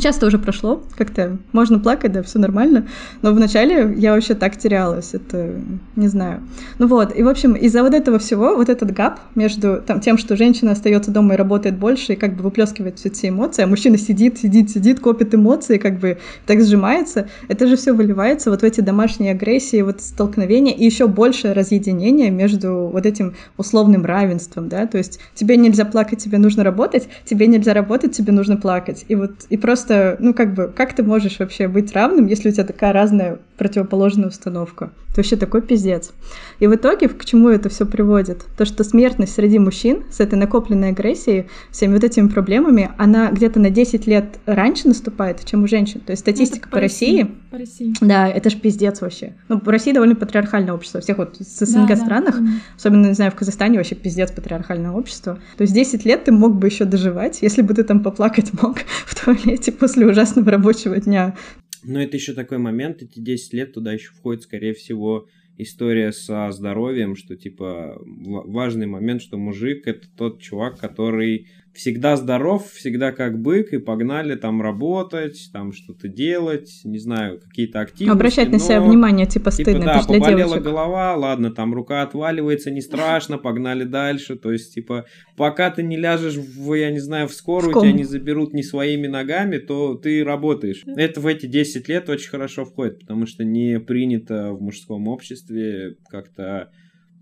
Часто 0.00 0.26
уже 0.26 0.38
прошло, 0.38 0.82
как-то 0.96 1.38
можно 1.52 1.78
плакать, 1.78 2.12
да, 2.12 2.22
все 2.22 2.38
нормально. 2.38 2.88
Но 3.22 3.32
вначале 3.32 3.94
я 3.96 4.12
вообще 4.12 4.34
так 4.34 4.56
терялась, 4.56 5.10
это 5.14 5.54
не 5.94 6.08
знаю. 6.08 6.42
Ну 6.78 6.88
вот, 6.88 7.16
и 7.16 7.22
в 7.22 7.28
общем, 7.28 7.52
из-за 7.52 7.82
вот 7.82 7.94
этого 7.94 8.18
всего, 8.18 8.56
вот 8.56 8.68
этот 8.68 8.92
гап 8.92 9.20
между 9.36 9.80
там, 9.86 10.00
тем, 10.00 10.18
что 10.18 10.36
женщина 10.36 10.72
остается 10.72 11.12
дома 11.12 11.34
и 11.34 11.36
работает 11.36 11.78
больше, 11.78 12.14
и 12.14 12.16
как 12.16 12.34
бы 12.34 12.42
выплескивает 12.42 12.98
все 12.98 13.08
эти 13.08 13.28
эмоции, 13.28 13.62
а 13.62 13.66
мужчина 13.66 13.96
сидит, 13.96 14.38
сидит, 14.38 14.70
сидит, 14.70 14.98
копит 14.98 15.34
эмоции, 15.34 15.78
как 15.78 16.00
бы 16.00 16.18
так 16.46 16.60
сжимается, 16.60 17.28
это 17.48 17.68
же 17.68 17.76
все 17.76 17.92
выливается 17.92 18.50
вот 18.50 18.62
в 18.62 18.64
эти 18.64 18.80
домашние 18.80 19.32
агрессии, 19.32 19.80
вот 19.82 20.00
столкновения 20.00 20.74
и 20.74 20.84
еще 20.84 21.06
больше 21.06 21.54
разъединения 21.54 22.30
между 22.30 22.90
вот 22.92 23.06
этим 23.06 23.34
условным 23.58 24.04
равенством, 24.04 24.68
да, 24.68 24.86
то 24.86 24.98
есть 24.98 25.20
тебе 25.34 25.56
нельзя 25.56 25.84
плакать, 25.84 26.18
тебе 26.22 26.38
нужно 26.38 26.64
работать, 26.64 27.08
тебе 27.24 27.46
нельзя 27.46 27.74
работать, 27.74 28.16
тебе 28.16 28.32
нужно 28.32 28.56
плакать. 28.56 29.04
И 29.08 29.14
вот, 29.14 29.32
и 29.50 29.56
просто 29.56 29.83
просто, 29.84 30.16
ну, 30.20 30.34
как 30.34 30.54
бы, 30.54 30.72
как 30.74 30.94
ты 30.94 31.02
можешь 31.02 31.38
вообще 31.38 31.68
быть 31.68 31.92
равным, 31.92 32.26
если 32.26 32.48
у 32.48 32.52
тебя 32.52 32.64
такая 32.64 32.92
разная 32.92 33.38
противоположная 33.56 34.28
установка? 34.28 34.90
Это 35.10 35.20
вообще 35.20 35.36
такой 35.36 35.62
пиздец. 35.62 36.12
И 36.58 36.66
в 36.66 36.74
итоге 36.74 37.08
к 37.08 37.24
чему 37.24 37.48
это 37.48 37.68
все 37.68 37.86
приводит? 37.86 38.44
То, 38.58 38.64
что 38.64 38.82
смертность 38.82 39.34
среди 39.34 39.60
мужчин 39.60 40.02
с 40.10 40.18
этой 40.18 40.34
накопленной 40.34 40.88
агрессией, 40.88 41.46
всеми 41.70 41.94
вот 41.94 42.02
этими 42.02 42.26
проблемами, 42.26 42.90
она 42.98 43.30
где-то 43.30 43.60
на 43.60 43.70
10 43.70 44.08
лет 44.08 44.24
раньше 44.46 44.88
наступает, 44.88 45.44
чем 45.44 45.62
у 45.62 45.68
женщин. 45.68 46.00
То 46.00 46.10
есть 46.10 46.22
статистика 46.22 46.66
ну, 46.66 46.70
по, 46.70 46.76
по 46.76 46.80
России, 46.80 47.20
России, 47.20 47.34
по 47.50 47.58
России. 47.58 47.94
Да, 48.00 48.28
это 48.28 48.50
ж 48.50 48.56
пиздец 48.56 49.00
вообще. 49.00 49.34
Ну, 49.48 49.60
в 49.60 49.68
России 49.68 49.92
довольно 49.92 50.16
патриархальное 50.16 50.74
общество. 50.74 51.00
Всех 51.00 51.18
вот 51.18 51.36
с 51.38 51.64
СНГ 51.64 51.90
да, 51.90 51.96
странах, 51.96 52.40
да. 52.40 52.50
особенно, 52.76 53.06
не 53.06 53.14
знаю, 53.14 53.30
в 53.30 53.36
Казахстане 53.36 53.78
вообще 53.78 53.94
пиздец 53.94 54.32
патриархальное 54.32 54.90
общество. 54.90 55.38
То 55.56 55.62
есть 55.62 55.72
10 55.74 56.04
лет 56.04 56.24
ты 56.24 56.32
мог 56.32 56.56
бы 56.56 56.66
еще 56.66 56.84
доживать, 56.86 57.38
если 57.40 57.62
бы 57.62 57.72
ты 57.74 57.84
там 57.84 58.00
поплакать 58.00 58.50
мог 58.60 58.78
в 59.06 59.24
туалете 59.24 59.70
после 59.80 60.06
ужасного 60.06 60.50
рабочего 60.50 60.98
дня. 60.98 61.36
Но 61.82 62.00
это 62.02 62.16
еще 62.16 62.32
такой 62.32 62.58
момент, 62.58 63.02
эти 63.02 63.20
10 63.20 63.52
лет 63.52 63.74
туда 63.74 63.92
еще 63.92 64.10
входит, 64.12 64.42
скорее 64.42 64.72
всего, 64.72 65.28
история 65.58 66.12
со 66.12 66.50
здоровьем, 66.50 67.14
что 67.16 67.36
типа 67.36 67.98
важный 68.00 68.86
момент, 68.86 69.22
что 69.22 69.36
мужик 69.36 69.86
это 69.86 70.06
тот 70.16 70.40
чувак, 70.40 70.78
который 70.78 71.48
всегда 71.74 72.16
здоров, 72.16 72.70
всегда 72.72 73.12
как 73.12 73.40
бык, 73.40 73.72
и 73.72 73.78
погнали 73.78 74.36
там 74.36 74.62
работать, 74.62 75.50
там 75.52 75.72
что-то 75.72 76.08
делать, 76.08 76.80
не 76.84 76.98
знаю, 76.98 77.40
какие-то 77.40 77.80
активности. 77.80 78.14
Обращать 78.14 78.50
на 78.50 78.58
себя 78.58 78.80
внимание, 78.80 79.26
типа, 79.26 79.50
типа 79.50 79.70
стыдно, 79.70 79.84
да, 79.84 80.02
для 80.02 80.18
поболела 80.18 80.38
девочек. 80.38 80.62
голова, 80.62 81.16
ладно, 81.16 81.50
там 81.50 81.74
рука 81.74 82.02
отваливается, 82.02 82.70
не 82.70 82.80
страшно, 82.80 83.38
погнали 83.38 83.84
дальше, 83.84 84.36
то 84.36 84.52
есть, 84.52 84.72
типа, 84.74 85.06
пока 85.36 85.70
ты 85.70 85.82
не 85.82 85.96
ляжешь 85.96 86.36
в, 86.36 86.74
я 86.74 86.90
не 86.90 87.00
знаю, 87.00 87.26
в 87.26 87.34
скорую, 87.34 87.74
в 87.74 87.80
тебя 87.80 87.92
не 87.92 88.04
заберут 88.04 88.54
не 88.54 88.62
своими 88.62 89.08
ногами, 89.08 89.58
то 89.58 89.94
ты 89.94 90.22
работаешь. 90.22 90.82
Это 90.86 91.20
в 91.20 91.26
эти 91.26 91.46
10 91.46 91.88
лет 91.88 92.08
очень 92.08 92.30
хорошо 92.30 92.64
входит, 92.64 93.00
потому 93.00 93.26
что 93.26 93.44
не 93.44 93.80
принято 93.80 94.52
в 94.52 94.62
мужском 94.62 95.08
обществе 95.08 95.96
как-то 96.08 96.70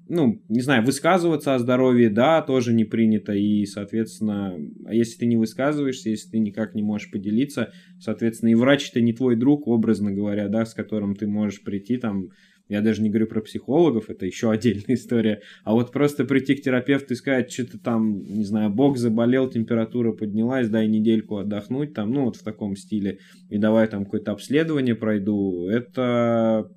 ну, 0.09 0.43
не 0.49 0.61
знаю, 0.61 0.85
высказываться 0.85 1.55
о 1.55 1.59
здоровье, 1.59 2.11
да, 2.11 2.43
тоже 2.43 2.73
не 2.73 2.85
принято, 2.85 3.33
и, 3.33 3.65
соответственно, 3.67 4.57
а 4.85 4.95
если 4.95 5.19
ты 5.19 5.27
не 5.27 5.37
высказываешься, 5.37 6.11
если 6.11 6.31
ты 6.31 6.39
никак 6.39 6.75
не 6.75 6.83
можешь 6.83 7.11
поделиться, 7.11 7.73
соответственно, 7.99 8.51
и 8.51 8.55
врач 8.55 8.91
это 8.91 9.01
не 9.01 9.13
твой 9.13 9.37
друг, 9.37 9.67
образно 9.67 10.13
говоря, 10.13 10.49
да, 10.49 10.65
с 10.65 10.75
которым 10.75 11.15
ты 11.15 11.27
можешь 11.27 11.63
прийти, 11.63 11.97
там, 11.97 12.29
я 12.69 12.81
даже 12.81 13.03
не 13.03 13.11
говорю 13.11 13.27
про 13.27 13.41
психологов, 13.41 14.09
это 14.09 14.27
еще 14.27 14.51
отдельная 14.51 14.97
история, 14.97 15.41
а 15.65 15.73
вот 15.73 15.93
просто 15.93 16.25
прийти 16.25 16.55
к 16.55 16.63
терапевту 16.63 17.15
и 17.15 17.17
сказать, 17.17 17.53
что-то 17.53 17.79
там, 17.79 18.23
не 18.23 18.45
знаю, 18.45 18.71
бог 18.71 18.99
заболел, 18.99 19.49
температура 19.49 20.13
поднялась, 20.13 20.69
дай 20.69 20.89
недельку 20.89 21.37
отдохнуть, 21.37 21.95
там, 21.95 22.13
ну, 22.13 22.25
вот 22.25 22.37
в 22.37 22.43
таком 22.43 22.77
стиле, 22.77 23.19
и 23.51 23.59
давай 23.59 23.89
там 23.89 24.05
какое-то 24.05 24.33
обследование 24.33 24.95
пройду, 24.95 25.69
это 25.69 26.71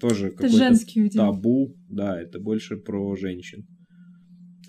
тоже 0.00 0.30
какой-то 0.30 0.74
табу. 1.14 1.74
Да, 1.88 2.20
это 2.20 2.38
больше 2.38 2.76
про 2.76 3.16
женщин. 3.16 3.66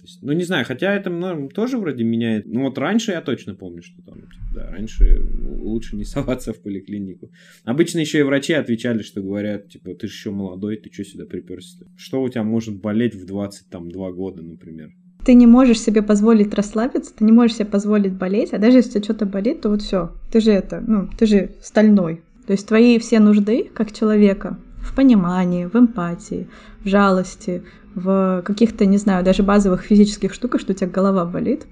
есть, 0.02 0.22
ну, 0.22 0.34
не 0.34 0.44
знаю, 0.44 0.66
хотя 0.66 0.94
это 0.96 1.10
ну, 1.10 1.50
тоже 1.50 1.78
вроде 1.78 2.04
меняет. 2.04 2.46
Ну, 2.46 2.64
вот 2.64 2.78
раньше 2.78 3.12
я 3.12 3.22
точно 3.22 3.56
помню, 3.56 3.82
что 3.82 4.02
там, 4.02 4.22
типа, 4.22 4.46
да, 4.54 4.72
раньше 4.72 5.22
лучше 5.62 5.96
не 5.96 6.04
соваться 6.06 6.54
в 6.54 6.62
поликлинику. 6.62 7.32
Обычно 7.64 8.00
еще 8.00 8.20
и 8.20 8.24
врачи 8.24 8.54
отвечали, 8.54 9.04
что 9.04 9.22
говорят, 9.22 9.70
типа, 9.70 9.94
ты 9.96 10.08
же 10.08 10.14
еще 10.14 10.32
молодой, 10.32 10.78
ты 10.78 10.92
что 10.92 11.04
сюда 11.04 11.26
приперся? 11.26 11.86
Что 11.96 12.22
у 12.22 12.30
тебя 12.30 12.44
может 12.44 12.80
болеть 12.80 13.16
в 13.16 13.26
22 13.26 14.12
года, 14.12 14.42
например? 14.42 14.92
Ты 15.26 15.34
не 15.34 15.48
можешь 15.48 15.82
себе 15.82 16.02
позволить 16.02 16.54
расслабиться, 16.54 17.14
ты 17.14 17.26
не 17.26 17.32
можешь 17.32 17.58
себе 17.58 17.66
позволить 17.66 18.14
болеть, 18.14 18.54
а 18.54 18.58
даже 18.58 18.78
если 18.78 18.90
у 18.90 18.94
тебя 18.94 19.04
что-то 19.04 19.26
болит, 19.26 19.62
то 19.62 19.70
вот 19.70 19.82
все, 19.82 20.16
ты 20.32 20.40
же 20.40 20.52
это, 20.52 20.80
ну, 20.80 21.10
ты 21.18 21.26
же 21.26 21.52
стальной. 21.62 22.22
То 22.48 22.54
есть 22.54 22.68
твои 22.68 22.98
все 22.98 23.20
нужды 23.20 23.70
как 23.72 23.92
человека, 23.92 24.58
в 24.82 24.96
понимании, 24.96 25.66
в 25.66 25.76
эмпатии, 25.76 26.48
в 26.84 26.88
жалости, 26.88 27.64
в 27.96 28.42
каких-то, 28.46 28.86
не 28.86 28.98
знаю, 28.98 29.24
даже 29.24 29.44
базовых 29.44 29.82
физических 29.82 30.34
штуках, 30.34 30.62
что 30.62 30.74
у 30.74 30.76
тебя 30.76 30.90
голова 30.90 31.26
болит. 31.26 31.66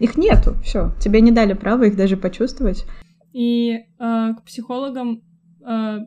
Их 0.00 0.16
нету, 0.16 0.54
все. 0.62 0.92
Тебе 1.00 1.20
не 1.20 1.32
дали 1.32 1.54
права 1.54 1.84
их 1.84 1.96
даже 1.96 2.16
почувствовать. 2.16 2.84
И 3.32 3.72
э, 3.72 3.84
к 3.98 4.42
психологам, 4.44 5.22
э, 5.66 5.98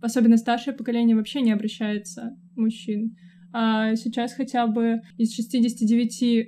особенно 0.00 0.36
старшее 0.36 0.74
поколение, 0.74 1.16
вообще 1.16 1.40
не 1.40 1.52
обращается 1.52 2.36
мужчин. 2.56 3.16
А 3.52 3.96
сейчас 3.96 4.34
хотя 4.34 4.66
бы 4.68 5.00
из 5.16 5.36
69% 5.38 6.46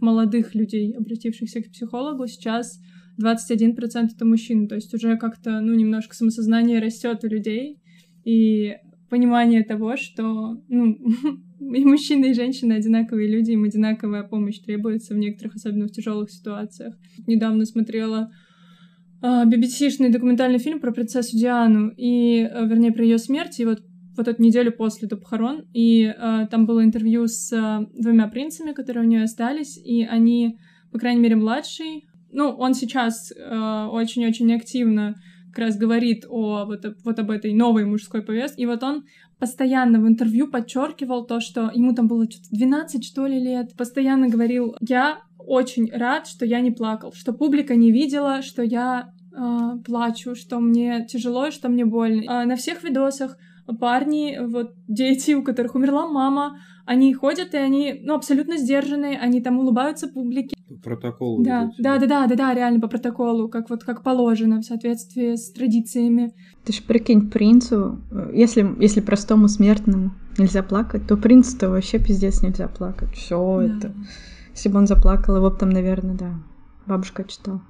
молодых 0.00 0.54
людей, 0.54 0.94
обратившихся 0.96 1.62
к 1.62 1.70
психологу, 1.70 2.26
сейчас 2.26 2.80
21% 3.22 4.08
это 4.14 4.24
мужчины. 4.24 4.66
То 4.68 4.76
есть 4.76 4.94
уже 4.94 5.18
как-то, 5.18 5.60
ну, 5.60 5.74
немножко 5.74 6.14
самосознание 6.14 6.80
растет 6.80 7.24
у 7.24 7.28
людей 7.28 7.82
и 8.28 8.76
понимание 9.08 9.64
того, 9.64 9.96
что 9.96 10.60
ну, 10.68 10.98
и 11.60 11.84
мужчины, 11.84 12.30
и 12.30 12.34
женщины 12.34 12.74
одинаковые 12.74 13.28
люди, 13.30 13.52
им 13.52 13.64
одинаковая 13.64 14.22
помощь 14.22 14.58
требуется 14.58 15.14
в 15.14 15.18
некоторых, 15.18 15.54
особенно 15.54 15.86
в 15.86 15.92
тяжелых 15.92 16.30
ситуациях. 16.30 16.94
Недавно 17.26 17.64
смотрела 17.64 18.30
BBC-шный 19.22 20.10
документальный 20.10 20.58
фильм 20.58 20.78
про 20.78 20.92
принцессу 20.92 21.36
Диану, 21.36 21.92
и, 21.96 22.42
э, 22.42 22.66
вернее, 22.68 22.92
про 22.92 23.02
ее 23.02 23.18
смерть, 23.18 23.58
и 23.58 23.64
вот 23.64 23.82
вот 24.16 24.28
эту 24.28 24.42
неделю 24.42 24.72
после 24.72 25.08
до 25.08 25.16
похорон, 25.16 25.64
и 25.72 26.04
э, 26.04 26.46
там 26.50 26.66
было 26.66 26.84
интервью 26.84 27.28
с 27.28 27.52
э, 27.52 27.86
двумя 27.94 28.26
принцами, 28.26 28.72
которые 28.72 29.04
у 29.04 29.08
нее 29.08 29.22
остались, 29.22 29.78
и 29.78 30.04
они, 30.04 30.58
по 30.92 30.98
крайней 30.98 31.20
мере, 31.20 31.36
младший, 31.36 32.08
ну, 32.32 32.50
он 32.50 32.74
сейчас 32.74 33.32
э, 33.32 33.86
очень-очень 33.90 34.52
активно 34.54 35.14
как 35.48 35.58
раз 35.58 35.76
говорит 35.76 36.24
о 36.28 36.64
вот, 36.64 36.84
вот 37.04 37.18
об 37.18 37.30
этой 37.30 37.52
новой 37.52 37.84
мужской 37.84 38.22
повестке. 38.22 38.62
И 38.62 38.66
вот 38.66 38.82
он 38.82 39.04
постоянно 39.38 40.00
в 40.00 40.08
интервью 40.08 40.48
подчеркивал 40.48 41.26
то, 41.26 41.40
что 41.40 41.70
ему 41.74 41.94
там 41.94 42.08
было 42.08 42.24
что-то 42.30 42.48
12, 42.50 43.04
что 43.04 43.26
ли, 43.26 43.38
лет. 43.38 43.74
Постоянно 43.76 44.28
говорил, 44.28 44.76
я 44.80 45.22
очень 45.38 45.90
рад, 45.90 46.26
что 46.26 46.44
я 46.44 46.60
не 46.60 46.70
плакал, 46.70 47.12
что 47.12 47.32
публика 47.32 47.74
не 47.74 47.90
видела, 47.90 48.42
что 48.42 48.62
я 48.62 49.12
э, 49.32 49.78
плачу, 49.84 50.34
что 50.34 50.60
мне 50.60 51.06
тяжело, 51.06 51.50
что 51.50 51.68
мне 51.68 51.84
больно. 51.84 52.22
А 52.26 52.44
на 52.44 52.56
всех 52.56 52.82
видосах 52.84 53.36
парни, 53.80 54.38
вот 54.40 54.74
дети, 54.86 55.32
у 55.32 55.42
которых 55.42 55.74
умерла 55.74 56.08
мама, 56.08 56.58
они 56.86 57.12
ходят, 57.12 57.54
и 57.54 57.58
они, 57.58 58.00
ну, 58.02 58.14
абсолютно 58.14 58.56
сдержанные, 58.56 59.18
они 59.18 59.42
там 59.42 59.58
улыбаются 59.58 60.08
публике. 60.08 60.56
Протоколу. 60.82 61.42
Да, 61.42 61.70
да, 61.78 61.98
да, 61.98 62.06
да, 62.06 62.26
да, 62.26 62.34
да, 62.36 62.54
реально 62.54 62.80
по 62.80 62.88
протоколу, 62.88 63.48
как 63.48 63.70
вот 63.70 63.84
как 63.84 64.02
положено, 64.02 64.60
в 64.60 64.64
соответствии 64.64 65.36
с 65.36 65.50
традициями. 65.50 66.32
Ты 66.64 66.72
ж 66.72 66.82
прикинь, 66.82 67.30
принцу, 67.30 68.00
если, 68.32 68.74
если 68.80 69.00
простому 69.00 69.48
смертному 69.48 70.12
нельзя 70.38 70.62
плакать, 70.62 71.06
то 71.06 71.16
принцу-то 71.16 71.70
вообще 71.70 71.98
пиздец 71.98 72.42
нельзя 72.42 72.68
плакать. 72.68 73.14
Все 73.14 73.60
да. 73.60 73.76
это. 73.76 73.94
Если 74.54 74.68
бы 74.68 74.78
он 74.78 74.86
заплакал, 74.86 75.36
его 75.36 75.50
бы 75.50 75.56
там, 75.56 75.70
наверное, 75.70 76.14
да, 76.14 76.34
бабушка 76.86 77.24
читала. 77.24 77.62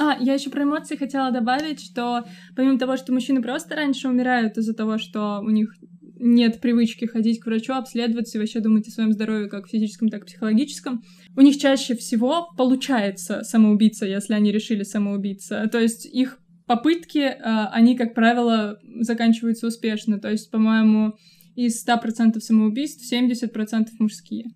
А, 0.00 0.16
я 0.18 0.32
еще 0.32 0.48
про 0.48 0.62
эмоции 0.62 0.96
хотела 0.96 1.30
добавить, 1.30 1.80
что 1.80 2.24
помимо 2.56 2.78
того, 2.78 2.96
что 2.96 3.12
мужчины 3.12 3.42
просто 3.42 3.76
раньше 3.76 4.08
умирают 4.08 4.56
из-за 4.56 4.72
того, 4.72 4.96
что 4.96 5.40
у 5.44 5.50
них 5.50 5.74
нет 6.22 6.60
привычки 6.60 7.04
ходить 7.04 7.40
к 7.40 7.46
врачу, 7.46 7.74
обследоваться 7.74 8.38
и 8.38 8.40
вообще 8.40 8.60
думать 8.60 8.88
о 8.88 8.90
своем 8.90 9.12
здоровье 9.12 9.48
как 9.48 9.68
физическом, 9.68 10.08
так 10.08 10.22
и 10.22 10.26
психологическом, 10.26 11.02
у 11.36 11.40
них 11.40 11.58
чаще 11.58 11.94
всего 11.96 12.48
получается 12.56 13.42
самоубийца, 13.42 14.06
если 14.06 14.34
они 14.34 14.52
решили 14.52 14.84
самоубийца. 14.84 15.68
То 15.70 15.80
есть 15.80 16.06
их 16.06 16.38
попытки, 16.66 17.18
э, 17.18 17.38
они, 17.72 17.96
как 17.96 18.14
правило, 18.14 18.78
заканчиваются 19.00 19.66
успешно. 19.66 20.18
То 20.20 20.30
есть, 20.30 20.50
по-моему, 20.50 21.14
из 21.56 21.84
100% 21.86 22.40
самоубийств 22.40 23.12
70% 23.12 23.88
мужские. 23.98 24.46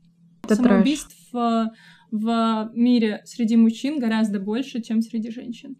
Это 0.44 0.54
Самоубийств 0.54 1.14
в, 1.32 1.72
в 2.12 2.70
мире 2.74 3.22
среди 3.24 3.56
мужчин 3.56 3.98
гораздо 3.98 4.38
больше, 4.38 4.80
чем 4.80 5.02
среди 5.02 5.30
женщин. 5.30 5.76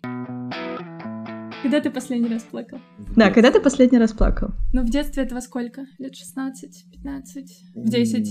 Когда 1.62 1.80
ты 1.80 1.90
последний 1.90 2.28
раз 2.28 2.42
плакал? 2.42 2.78
Да, 3.16 3.30
когда 3.30 3.50
ты 3.50 3.60
последний 3.60 3.98
раз 3.98 4.12
плакал? 4.12 4.50
Ну, 4.72 4.82
в 4.82 4.90
детстве 4.90 5.22
это 5.22 5.34
во 5.34 5.40
сколько? 5.40 5.86
Лет 5.98 6.14
16, 6.14 6.92
15, 6.92 7.72
в 7.74 7.88
10? 7.88 8.28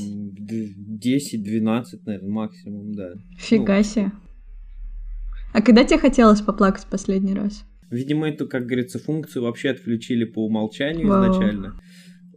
10-12, 1.04 1.84
наверное, 2.06 2.30
максимум, 2.30 2.94
да. 2.94 3.14
Фига 3.38 3.84
себе. 3.84 4.12
А 5.54 5.62
когда 5.62 5.84
тебе 5.84 6.00
хотелось 6.00 6.42
поплакать 6.42 6.86
последний 6.90 7.34
раз? 7.34 7.66
Видимо, 7.90 8.30
эту, 8.30 8.48
как 8.48 8.66
говорится, 8.66 9.00
функцию 9.00 9.44
вообще 9.44 9.70
отключили 9.70 10.26
по 10.26 10.46
умолчанию 10.46 11.08
Вау. 11.08 11.24
изначально. 11.24 11.80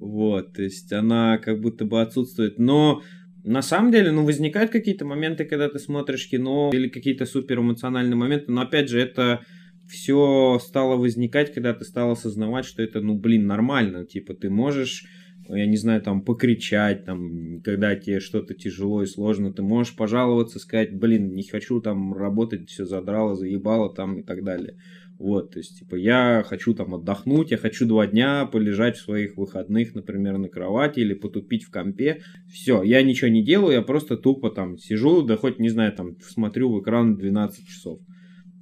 Вот, 0.00 0.54
то 0.54 0.62
есть 0.62 0.92
она 0.92 1.38
как 1.38 1.60
будто 1.60 1.84
бы 1.84 2.00
отсутствует. 2.00 2.58
Но 2.58 3.02
на 3.44 3.62
самом 3.62 3.92
деле, 3.92 4.12
ну, 4.12 4.24
возникают 4.24 4.70
какие-то 4.70 5.04
моменты, 5.04 5.44
когда 5.44 5.68
ты 5.68 5.78
смотришь 5.78 6.28
кино, 6.28 6.70
или 6.72 6.88
какие-то 6.88 7.26
супер 7.26 7.58
эмоциональные 7.58 8.16
моменты, 8.16 8.52
но 8.52 8.62
опять 8.62 8.88
же, 8.88 9.00
это 9.00 9.40
все 9.88 10.58
стало 10.60 10.96
возникать, 10.96 11.52
когда 11.52 11.72
ты 11.72 11.84
стал 11.84 12.12
осознавать, 12.12 12.66
что 12.66 12.82
это, 12.82 13.00
ну, 13.00 13.14
блин, 13.14 13.46
нормально. 13.46 14.04
Типа, 14.04 14.34
ты 14.34 14.50
можешь, 14.50 15.04
я 15.48 15.66
не 15.66 15.76
знаю, 15.76 16.02
там, 16.02 16.22
покричать, 16.22 17.04
там, 17.04 17.62
когда 17.62 17.96
тебе 17.96 18.20
что-то 18.20 18.54
тяжело 18.54 19.02
и 19.02 19.06
сложно, 19.06 19.52
ты 19.52 19.62
можешь 19.62 19.96
пожаловаться, 19.96 20.58
сказать, 20.58 20.94
блин, 20.94 21.34
не 21.34 21.42
хочу 21.42 21.80
там 21.80 22.12
работать, 22.12 22.68
все 22.68 22.84
задрало, 22.84 23.34
заебало 23.34 23.92
там 23.92 24.20
и 24.20 24.22
так 24.22 24.44
далее. 24.44 24.76
Вот, 25.18 25.52
то 25.52 25.58
есть, 25.58 25.80
типа, 25.80 25.96
я 25.96 26.44
хочу 26.46 26.74
там 26.74 26.94
отдохнуть, 26.94 27.50
я 27.50 27.56
хочу 27.56 27.86
два 27.86 28.06
дня 28.06 28.46
полежать 28.46 28.96
в 28.98 29.00
своих 29.00 29.36
выходных, 29.36 29.94
например, 29.94 30.38
на 30.38 30.48
кровати 30.48 31.00
или 31.00 31.14
потупить 31.14 31.64
в 31.64 31.70
компе. 31.70 32.20
Все, 32.52 32.84
я 32.84 33.02
ничего 33.02 33.28
не 33.28 33.42
делаю, 33.42 33.72
я 33.72 33.82
просто 33.82 34.16
тупо 34.16 34.50
там 34.50 34.78
сижу, 34.78 35.22
да 35.22 35.36
хоть, 35.36 35.58
не 35.58 35.70
знаю, 35.70 35.92
там, 35.92 36.20
смотрю 36.20 36.70
в 36.70 36.80
экран 36.80 37.16
12 37.16 37.66
часов 37.66 38.00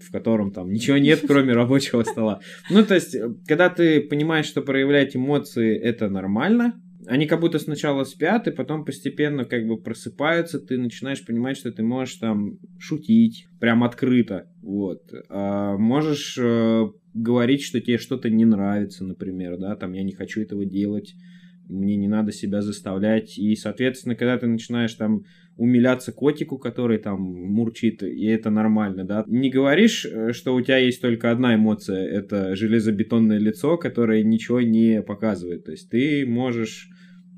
в 0.00 0.10
котором 0.10 0.52
там 0.52 0.72
ничего 0.72 0.98
нет, 0.98 1.22
кроме 1.26 1.52
рабочего 1.52 2.02
стола. 2.02 2.40
Ну, 2.70 2.84
то 2.84 2.94
есть, 2.94 3.16
когда 3.46 3.68
ты 3.68 4.00
понимаешь, 4.00 4.46
что 4.46 4.62
проявлять 4.62 5.16
эмоции 5.16 5.76
это 5.76 6.08
нормально, 6.08 6.80
они 7.06 7.26
как 7.26 7.40
будто 7.40 7.58
сначала 7.58 8.04
спят, 8.04 8.48
и 8.48 8.50
потом 8.50 8.84
постепенно 8.84 9.44
как 9.44 9.66
бы 9.66 9.80
просыпаются, 9.80 10.58
ты 10.58 10.76
начинаешь 10.76 11.24
понимать, 11.24 11.56
что 11.56 11.70
ты 11.70 11.82
можешь 11.82 12.16
там 12.16 12.58
шутить, 12.78 13.46
прям 13.60 13.84
открыто, 13.84 14.48
вот. 14.62 15.02
А 15.28 15.76
можешь 15.76 16.36
э, 16.38 16.86
говорить, 17.14 17.62
что 17.62 17.80
тебе 17.80 17.98
что-то 17.98 18.28
не 18.28 18.44
нравится, 18.44 19.04
например, 19.04 19.56
да, 19.58 19.76
там, 19.76 19.92
я 19.92 20.02
не 20.02 20.12
хочу 20.12 20.40
этого 20.40 20.64
делать, 20.64 21.14
мне 21.68 21.96
не 21.96 22.08
надо 22.08 22.32
себя 22.32 22.62
заставлять, 22.62 23.38
и, 23.38 23.54
соответственно, 23.56 24.14
когда 24.14 24.38
ты 24.38 24.46
начинаешь 24.46 24.94
там 24.94 25.24
умиляться 25.56 26.12
котику, 26.12 26.58
который 26.58 26.98
там 26.98 27.20
мурчит, 27.20 28.02
и 28.02 28.26
это 28.26 28.50
нормально, 28.50 29.04
да. 29.04 29.24
Не 29.26 29.50
говоришь, 29.50 30.04
э, 30.04 30.32
что 30.32 30.54
у 30.54 30.60
тебя 30.60 30.78
есть 30.78 31.00
только 31.00 31.30
одна 31.30 31.54
эмоция, 31.54 32.06
это 32.06 32.54
железобетонное 32.54 33.38
лицо, 33.38 33.78
которое 33.78 34.22
ничего 34.22 34.60
не 34.60 35.02
показывает. 35.02 35.64
То 35.64 35.72
есть 35.72 35.88
ты 35.90 36.26
можешь, 36.26 36.90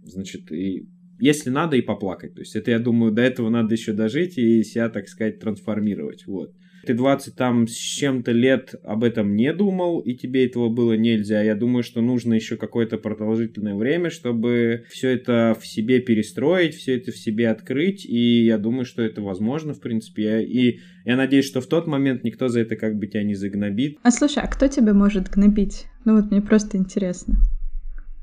значит, 0.05 0.51
и 0.51 0.89
если 1.21 1.51
надо, 1.51 1.77
и 1.77 1.83
поплакать. 1.83 2.35
То 2.35 2.41
есть 2.41 2.57
это, 2.57 2.71
я 2.71 2.79
думаю, 2.79 3.13
до 3.13 3.23
этого 3.23 3.51
надо 3.51 3.75
еще 3.75 3.93
дожить 3.93 4.39
и 4.39 4.63
себя, 4.63 4.89
так 4.89 5.09
сказать, 5.09 5.41
трансформировать. 5.41 6.27
Вот. 6.27 6.53
Ты 6.89 6.95
20 6.95 7.35
там 7.35 7.69
с 7.69 7.75
чем-то 7.75 8.33
лет 8.33 8.75
об 8.83 9.05
этом 9.05 9.37
не 9.37 9.53
думал, 9.53 9.99
и 10.01 10.15
тебе 10.15 10.47
этого 10.47 10.71
было 10.71 10.95
нельзя. 10.95 11.43
Я 11.43 11.55
думаю, 11.55 11.83
что 11.83 12.01
нужно 12.01 12.33
еще 12.33 12.57
какое-то 12.57 12.97
продолжительное 12.97 13.75
время, 13.75 14.09
чтобы 14.09 14.87
все 14.89 15.11
это 15.11 15.55
в 15.61 15.67
себе 15.67 16.01
перестроить, 16.01 16.75
все 16.75 16.97
это 16.97 17.13
в 17.13 17.19
себе 17.19 17.51
открыть, 17.51 18.07
и 18.07 18.43
я 18.43 18.57
думаю, 18.57 18.87
что 18.87 19.03
это 19.03 19.21
возможно, 19.21 19.75
в 19.75 19.83
принципе. 19.83 20.43
И 20.45 20.81
я 21.05 21.17
надеюсь, 21.17 21.45
что 21.45 21.61
в 21.61 21.67
тот 21.67 21.87
момент 21.87 22.25
никто 22.25 22.49
за 22.49 22.61
это 22.61 22.75
как 22.75 22.97
бы 22.97 23.07
тебя 23.07 23.23
не 23.23 23.35
загнобит. 23.35 23.99
А 24.03 24.11
слушай, 24.11 24.43
а 24.43 24.47
кто 24.47 24.67
тебя 24.67 24.95
может 24.95 25.29
гнобить? 25.29 25.89
Ну 26.07 26.17
вот 26.17 26.31
мне 26.31 26.41
просто 26.41 26.79
интересно. 26.79 27.35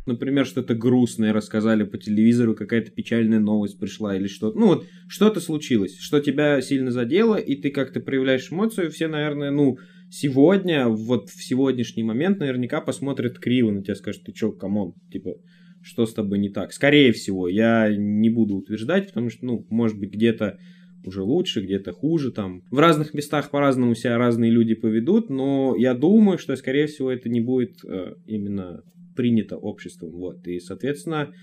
Например, 0.06 0.46
что-то 0.46 0.76
грустное 0.76 1.34
рассказали 1.34 1.84
по 1.84 1.98
телевизору, 1.98 2.56
какая-то 2.56 2.92
печальная 2.92 3.40
новость 3.40 3.80
пришла 3.80 4.16
или 4.16 4.28
что-то. 4.28 4.58
Ну 4.58 4.68
вот, 4.68 4.86
что-то 5.08 5.40
случилось, 5.40 5.98
что 6.00 6.20
тебя 6.20 6.62
сильно 6.62 6.92
задело, 6.92 7.36
и 7.36 7.56
ты 7.56 7.72
как-то 7.72 8.00
проявляешь 8.00 8.52
эмоцию, 8.52 8.92
все, 8.92 9.08
наверное, 9.08 9.50
ну, 9.50 9.78
сегодня, 10.10 10.88
вот 10.88 11.30
в 11.30 11.44
сегодняшний 11.44 12.04
момент 12.04 12.40
наверняка 12.40 12.82
посмотрят 12.82 13.40
криво 13.40 13.72
на 13.72 13.84
тебя, 13.84 13.96
скажут, 13.96 14.24
ты 14.26 14.32
чё, 14.32 14.52
come 14.52 14.76
on, 14.76 14.94
типа, 15.12 15.36
что 15.82 16.06
с 16.06 16.14
тобой 16.14 16.40
не 16.40 16.50
так? 16.50 16.72
Скорее 16.74 17.12
всего, 17.12 17.48
я 17.48 17.94
не 17.96 18.30
буду 18.30 18.56
утверждать, 18.56 19.08
потому 19.08 19.30
что, 19.30 19.46
ну, 19.46 19.66
может 19.70 20.00
быть, 20.00 20.12
где-то 20.12 20.58
уже 21.06 21.22
лучше, 21.22 21.62
где-то 21.62 21.92
хуже, 21.92 22.32
там. 22.32 22.62
В 22.72 22.80
разных 22.80 23.14
местах 23.14 23.52
по-разному 23.52 23.96
себя 23.96 24.18
разные 24.18 24.52
люди 24.52 24.76
поведут, 24.76 25.30
но 25.30 25.76
я 25.78 25.94
думаю, 25.94 26.38
что, 26.38 26.56
скорее 26.56 26.88
всего, 26.88 27.12
это 27.12 27.30
не 27.30 27.42
будет 27.42 27.78
э, 27.84 28.16
именно 28.26 28.82
принято 29.16 29.58
обществом, 29.58 30.12
вот, 30.12 30.48
и, 30.48 30.60
соответственно, 30.60 31.34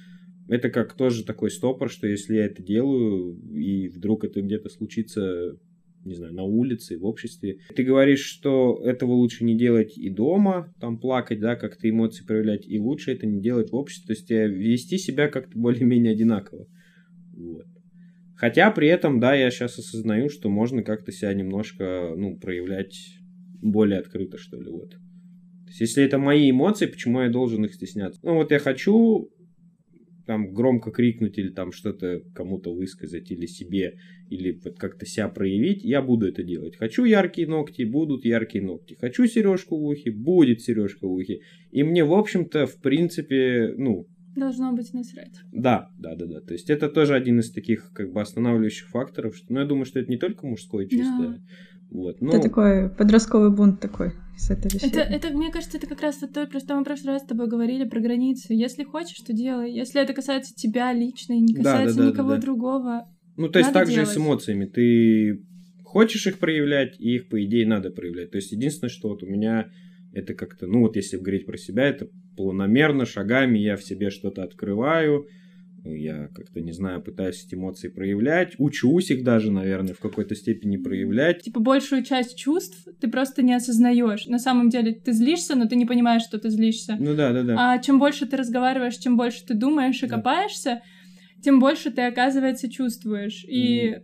это 0.49 0.71
как 0.71 0.95
тоже 0.95 1.25
такой 1.25 1.51
стопор, 1.51 1.91
что 1.91 2.07
если 2.07 2.37
я 2.37 2.47
это 2.47 2.63
делаю, 2.63 3.39
и 3.51 3.89
вдруг 3.89 4.25
это 4.25 4.43
где-то 4.43 4.69
случится, 4.69 5.57
не 6.05 6.15
знаю, 6.15 6.35
на 6.35 6.43
улице, 6.43 6.99
в 6.99 7.05
обществе, 7.05 7.59
ты 7.75 7.85
говоришь, 7.85 8.25
что 8.25 8.81
этого 8.85 9.13
лучше 9.13 9.45
не 9.45 9.57
делать 9.57 9.97
и 9.97 10.11
дома, 10.11 10.73
там 10.81 10.99
плакать, 10.99 11.41
да, 11.41 11.57
как-то 11.57 11.89
эмоции 11.89 12.25
проявлять, 12.25 12.67
и 12.67 12.79
лучше 12.79 13.13
это 13.13 13.27
не 13.27 13.41
делать 13.41 13.71
в 13.71 13.77
обществе, 13.77 14.07
то 14.07 14.19
есть 14.19 14.31
э, 14.31 14.49
вести 14.49 14.99
себя 14.99 15.29
как-то 15.29 15.59
более-менее 15.59 16.13
одинаково, 16.13 16.67
вот. 17.35 17.67
Хотя 18.37 18.73
при 18.73 18.89
этом, 18.89 19.21
да, 19.21 19.35
я 19.35 19.51
сейчас 19.51 19.79
осознаю, 19.79 20.29
что 20.29 20.49
можно 20.49 20.83
как-то 20.83 21.13
себя 21.13 21.33
немножко, 21.33 22.13
ну, 22.17 22.37
проявлять 22.39 22.99
более 23.63 24.01
открыто, 24.01 24.37
что 24.37 24.61
ли, 24.61 24.69
вот. 24.69 24.97
Есть, 25.73 25.81
если 25.81 26.05
это 26.05 26.19
мои 26.19 26.51
эмоции, 26.51 26.87
почему 26.87 27.23
я 27.23 27.31
должен 27.31 27.65
их 27.65 27.75
стесняться? 27.75 28.21
Ну, 28.23 28.35
вот 28.35 28.51
я 28.51 28.59
хочу 28.59 29.31
там 30.27 30.53
громко 30.53 30.91
крикнуть 30.91 31.39
или 31.39 31.49
там 31.49 31.73
что-то 31.73 32.21
кому-то 32.35 32.73
высказать 32.73 33.31
или 33.31 33.47
себе, 33.47 33.99
или 34.31 34.61
вот 34.65 34.79
как-то 34.79 35.05
себя 35.07 35.29
проявить, 35.29 35.83
я 35.83 36.01
буду 36.01 36.29
это 36.29 36.43
делать. 36.43 36.77
Хочу 36.77 37.05
яркие 37.05 37.49
ногти, 37.49 37.83
будут 37.83 38.25
яркие 38.25 38.65
ногти. 38.65 38.97
Хочу 39.01 39.27
сережку 39.27 39.77
в 39.77 39.85
ухе, 39.85 40.11
будет 40.11 40.61
сережка 40.61 41.07
в 41.07 41.13
ухе. 41.13 41.41
И 41.71 41.83
мне, 41.83 42.05
в 42.05 42.13
общем-то, 42.15 42.67
в 42.67 42.81
принципе, 42.81 43.75
ну... 43.77 44.07
Должно 44.37 44.73
быть 44.73 44.93
насрать. 44.95 45.35
Да, 45.53 45.91
да, 45.99 46.15
да, 46.15 46.27
да. 46.27 46.41
То 46.41 46.55
есть 46.55 46.71
это 46.71 46.89
тоже 46.89 47.15
один 47.15 47.41
из 47.41 47.51
таких 47.51 47.91
как 47.93 48.13
бы 48.13 48.21
останавливающих 48.21 48.89
факторов. 48.89 49.37
Что, 49.37 49.53
ну, 49.53 49.61
я 49.61 49.67
думаю, 49.67 49.85
что 49.85 50.01
это 50.01 50.11
не 50.11 50.17
только 50.17 50.47
мужское 50.47 50.87
чувство. 50.87 51.29
Да. 51.29 51.43
Вот, 51.93 52.23
но... 52.23 52.31
Это 52.31 52.43
такой 52.45 52.89
подростковый 52.89 53.51
бунт 53.51 53.81
такой 53.81 54.13
с 54.39 54.51
этой 54.51 54.73
вещи. 54.73 54.87
Это, 54.87 55.01
это, 55.01 55.29
мне 55.37 55.53
кажется, 55.53 55.77
это 55.77 55.87
как 55.87 56.01
раз 56.01 56.17
то, 56.17 56.47
про 56.47 56.59
что 56.59 56.75
мы 56.75 56.81
в 56.81 56.85
прошлый 56.85 57.13
раз 57.13 57.23
с 57.23 57.27
тобой 57.27 57.49
говорили, 57.49 57.85
про 57.87 58.01
границы. 58.01 58.55
Если 58.55 58.83
хочешь, 58.83 59.19
то 59.19 59.35
делай. 59.35 59.71
Если 59.71 60.01
это 60.01 60.15
касается 60.15 60.55
тебя 60.55 60.93
лично 60.95 61.35
и 61.35 61.41
не 61.41 61.53
Да, 61.53 61.63
да, 61.63 61.71
касается 61.73 61.99
да, 61.99 62.05
да, 62.05 62.11
никого 62.11 62.31
да. 62.31 62.37
другого, 62.39 63.09
Ну, 63.37 63.49
то 63.49 63.59
есть 63.59 63.75
Надо 63.75 63.81
так 63.81 63.95
же 63.95 64.03
и 64.03 64.05
с 64.07 64.15
делать. 64.15 64.17
эмоциями. 64.17 64.65
Ты 64.65 65.45
хочешь 65.85 66.27
их 66.27 66.39
проявлять, 66.39 66.99
и 66.99 67.17
их, 67.17 67.29
по 67.29 67.45
идее, 67.45 67.67
надо 67.67 67.91
проявлять. 67.91 68.31
То 68.31 68.37
есть 68.37 68.53
единственное, 68.53 68.91
что 68.91 69.11
вот 69.11 69.23
у 69.23 69.27
меня 69.27 69.69
это 70.15 70.33
как-то, 70.33 70.67
ну 70.67 70.81
вот 70.81 70.97
если 70.97 71.19
говорить 71.19 71.45
про 71.45 71.59
себя, 71.59 71.85
это 71.85 72.09
планомерно, 72.37 73.05
шагами 73.05 73.59
я 73.59 73.77
в 73.77 73.83
себе 73.83 74.09
что-то 74.09 74.43
открываю, 74.43 75.27
я 75.85 76.29
как-то, 76.35 76.61
не 76.61 76.73
знаю, 76.73 77.03
пытаюсь 77.03 77.45
эти 77.45 77.55
эмоции 77.55 77.89
проявлять, 77.89 78.55
учусь 78.59 79.11
их 79.11 79.25
даже, 79.25 79.51
наверное, 79.51 79.95
в 79.95 79.99
какой-то 79.99 80.35
степени 80.35 80.77
проявлять. 80.77 81.43
типа 81.43 81.61
большую 81.61 82.05
часть 82.05 82.37
чувств 82.37 82.87
ты 83.01 83.09
просто 83.09 83.43
не 83.43 83.55
осознаешь. 83.55 84.27
На 84.27 84.39
самом 84.39 84.69
деле 84.69 84.93
ты 84.93 85.13
злишься, 85.13 85.55
но 85.57 85.67
ты 85.67 85.77
не 85.77 85.87
понимаешь, 85.87 86.23
что 86.23 86.39
ты 86.39 86.51
злишься. 86.51 86.97
Ну 86.99 87.15
да, 87.15 87.33
да, 87.33 87.43
да. 87.43 87.57
А 87.75 87.79
чем 87.79 87.99
больше 87.99 88.27
ты 88.27 88.37
разговариваешь, 88.37 88.97
чем 88.97 89.17
больше 89.17 89.45
ты 89.45 89.55
думаешь 89.55 90.03
и 90.03 90.07
Да. 90.07 90.17
копаешься, 90.17 90.83
тем 91.43 91.59
больше 91.59 91.91
ты, 91.91 92.03
оказывается, 92.03 92.71
чувствуешь. 92.71 93.45
И 93.49 93.97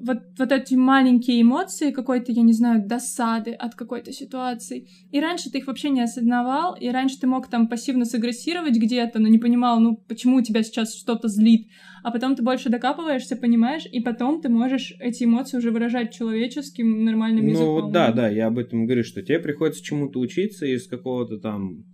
вот, 0.00 0.18
вот 0.38 0.52
эти 0.52 0.74
маленькие 0.74 1.42
эмоции 1.42 1.90
какой-то, 1.90 2.32
я 2.32 2.42
не 2.42 2.52
знаю, 2.52 2.86
досады 2.86 3.52
от 3.52 3.74
какой-то 3.74 4.12
ситуации. 4.12 4.88
И 5.10 5.20
раньше 5.20 5.50
ты 5.50 5.58
их 5.58 5.66
вообще 5.66 5.90
не 5.90 6.02
осознавал, 6.02 6.74
и 6.74 6.88
раньше 6.88 7.18
ты 7.20 7.26
мог 7.26 7.48
там 7.48 7.68
пассивно 7.68 8.04
сагрессировать 8.04 8.76
где-то, 8.76 9.18
но 9.18 9.28
не 9.28 9.38
понимал, 9.38 9.80
ну, 9.80 9.96
почему 10.08 10.40
тебя 10.42 10.62
сейчас 10.62 10.94
что-то 10.94 11.28
злит. 11.28 11.68
А 12.02 12.10
потом 12.10 12.36
ты 12.36 12.42
больше 12.42 12.68
докапываешься, 12.68 13.36
понимаешь, 13.36 13.86
и 13.90 14.00
потом 14.00 14.40
ты 14.40 14.48
можешь 14.48 14.94
эти 15.00 15.24
эмоции 15.24 15.58
уже 15.58 15.70
выражать 15.70 16.12
человеческим, 16.12 17.04
нормальным 17.04 17.46
ну, 17.46 17.50
языком. 17.50 17.80
Ну, 17.86 17.90
да, 17.90 18.12
да, 18.12 18.28
я 18.28 18.46
об 18.46 18.58
этом 18.58 18.86
говорю, 18.86 19.04
что 19.04 19.22
тебе 19.22 19.38
приходится 19.38 19.82
чему-то 19.82 20.20
учиться 20.20 20.66
из 20.66 20.86
какого-то 20.86 21.38
там 21.38 21.84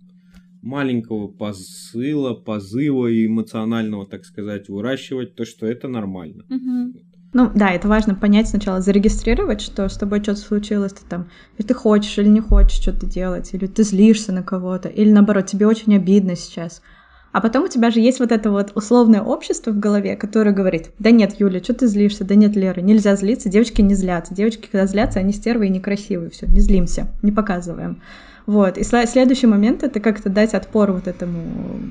маленького 0.61 1.27
посыла, 1.27 2.33
позыва 2.33 3.07
эмоционального, 3.25 4.05
так 4.05 4.25
сказать, 4.25 4.69
выращивать 4.69 5.35
то, 5.35 5.45
что 5.45 5.65
это 5.65 5.87
нормально. 5.87 6.45
Угу. 6.49 7.10
Ну 7.33 7.49
да, 7.55 7.71
это 7.71 7.87
важно 7.87 8.13
понять 8.13 8.49
сначала, 8.49 8.81
зарегистрировать, 8.81 9.61
что 9.61 9.87
с 9.87 9.97
тобой 9.97 10.21
что-то 10.21 10.41
случилось, 10.41 10.91
ты 10.91 11.01
там, 11.07 11.29
или 11.57 11.65
ты 11.65 11.73
хочешь, 11.73 12.17
или 12.17 12.27
не 12.27 12.41
хочешь 12.41 12.81
что-то 12.81 13.05
делать, 13.05 13.53
или 13.53 13.67
ты 13.67 13.83
злишься 13.83 14.33
на 14.33 14.43
кого-то, 14.43 14.89
или 14.89 15.09
наоборот, 15.09 15.45
тебе 15.45 15.65
очень 15.65 15.95
обидно 15.95 16.35
сейчас. 16.35 16.81
А 17.31 17.39
потом 17.39 17.63
у 17.63 17.67
тебя 17.69 17.89
же 17.89 18.01
есть 18.01 18.19
вот 18.19 18.33
это 18.33 18.51
вот 18.51 18.73
условное 18.75 19.21
общество 19.21 19.71
в 19.71 19.79
голове, 19.79 20.17
которое 20.17 20.51
говорит, 20.51 20.91
да 20.99 21.11
нет, 21.11 21.39
Юля, 21.39 21.63
что 21.63 21.73
ты 21.73 21.87
злишься, 21.87 22.25
да 22.25 22.35
нет, 22.35 22.57
Лера, 22.57 22.81
нельзя 22.81 23.15
злиться, 23.15 23.47
девочки 23.47 23.81
не 23.81 23.95
злятся, 23.95 24.35
девочки, 24.35 24.67
когда 24.69 24.85
злятся, 24.85 25.19
они 25.19 25.31
стервы 25.31 25.67
и 25.67 25.69
некрасивые, 25.69 26.31
все, 26.31 26.47
не 26.47 26.59
злимся, 26.59 27.07
не 27.21 27.31
показываем. 27.31 28.01
Вот. 28.51 28.77
И 28.77 28.83
следующий 28.83 29.47
момент— 29.47 29.81
это 29.83 30.01
как-то 30.01 30.29
дать 30.29 30.53
отпор 30.53 30.91
вот 30.91 31.07
этому 31.07 31.41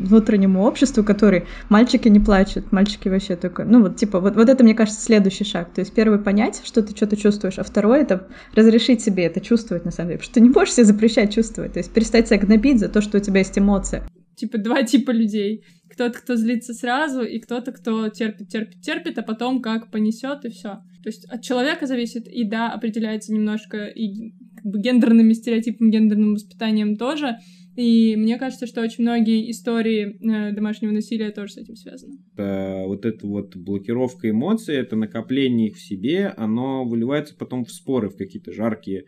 внутреннему 0.04 0.62
обществу, 0.62 1.02
который 1.02 1.46
мальчики 1.70 2.06
не 2.08 2.20
плачут, 2.20 2.70
мальчики 2.70 3.08
вообще 3.08 3.34
только... 3.34 3.64
Ну 3.64 3.80
вот 3.80 3.96
типа, 3.96 4.20
вот, 4.20 4.36
вот 4.36 4.46
это, 4.46 4.62
мне 4.62 4.74
кажется, 4.74 5.00
следующий 5.00 5.44
шаг. 5.44 5.72
То 5.72 5.80
есть 5.80 5.94
первый— 5.94 6.18
понять, 6.22 6.60
что 6.62 6.82
ты 6.82 6.94
что-то 6.94 7.16
чувствуешь, 7.16 7.58
а 7.58 7.62
второй— 7.62 8.00
это 8.02 8.28
разрешить 8.54 9.00
себе 9.00 9.24
это 9.24 9.40
чувствовать 9.40 9.86
на 9.86 9.90
самом 9.90 10.08
деле. 10.08 10.18
Потому 10.18 10.24
что 10.26 10.34
ты 10.34 10.40
не 10.42 10.50
можешь 10.50 10.74
себе 10.74 10.84
запрещать 10.84 11.32
чувствовать. 11.34 11.72
То 11.72 11.78
есть 11.78 11.94
перестать 11.94 12.28
себя 12.28 12.38
гнобить 12.38 12.78
за 12.78 12.90
то, 12.90 13.00
что 13.00 13.16
у 13.16 13.20
тебя 13.22 13.38
есть 13.38 13.58
эмоция. 13.58 14.06
Типа 14.36 14.58
два 14.58 14.82
типа 14.82 15.12
людей. 15.12 15.64
Кто-то, 15.90 16.18
кто 16.18 16.36
злится 16.36 16.74
сразу, 16.74 17.22
и 17.22 17.40
кто-то, 17.40 17.72
кто 17.72 18.10
терпит, 18.10 18.50
терпит, 18.50 18.82
терпит, 18.82 19.18
а 19.18 19.22
потом 19.22 19.62
как 19.62 19.90
понесет 19.90 20.44
и 20.44 20.50
все. 20.50 20.82
То 21.02 21.08
есть 21.08 21.24
от 21.24 21.40
человека 21.40 21.86
зависит, 21.86 22.28
и 22.28 22.44
да, 22.44 22.70
определяется 22.70 23.32
немножко 23.32 23.86
и 23.86 24.34
как 24.62 24.72
бы 24.72 24.80
гендерными 24.80 25.32
стереотипами, 25.32 25.90
гендерным 25.90 26.34
воспитанием 26.34 26.96
тоже. 26.96 27.38
И 27.76 28.16
мне 28.16 28.36
кажется, 28.36 28.66
что 28.66 28.82
очень 28.82 29.04
многие 29.04 29.50
истории 29.50 30.18
э, 30.20 30.52
домашнего 30.52 30.90
насилия 30.90 31.30
тоже 31.30 31.52
с 31.52 31.56
этим 31.56 31.76
связаны. 31.76 32.18
Это, 32.34 32.84
вот 32.86 33.06
эта 33.06 33.26
вот 33.26 33.56
блокировка 33.56 34.28
эмоций, 34.28 34.74
это 34.74 34.96
накопление 34.96 35.68
их 35.68 35.76
в 35.76 35.80
себе, 35.80 36.34
оно 36.36 36.84
выливается 36.84 37.34
потом 37.36 37.64
в 37.64 37.70
споры, 37.70 38.10
в 38.10 38.16
какие-то 38.16 38.52
жаркие... 38.52 39.04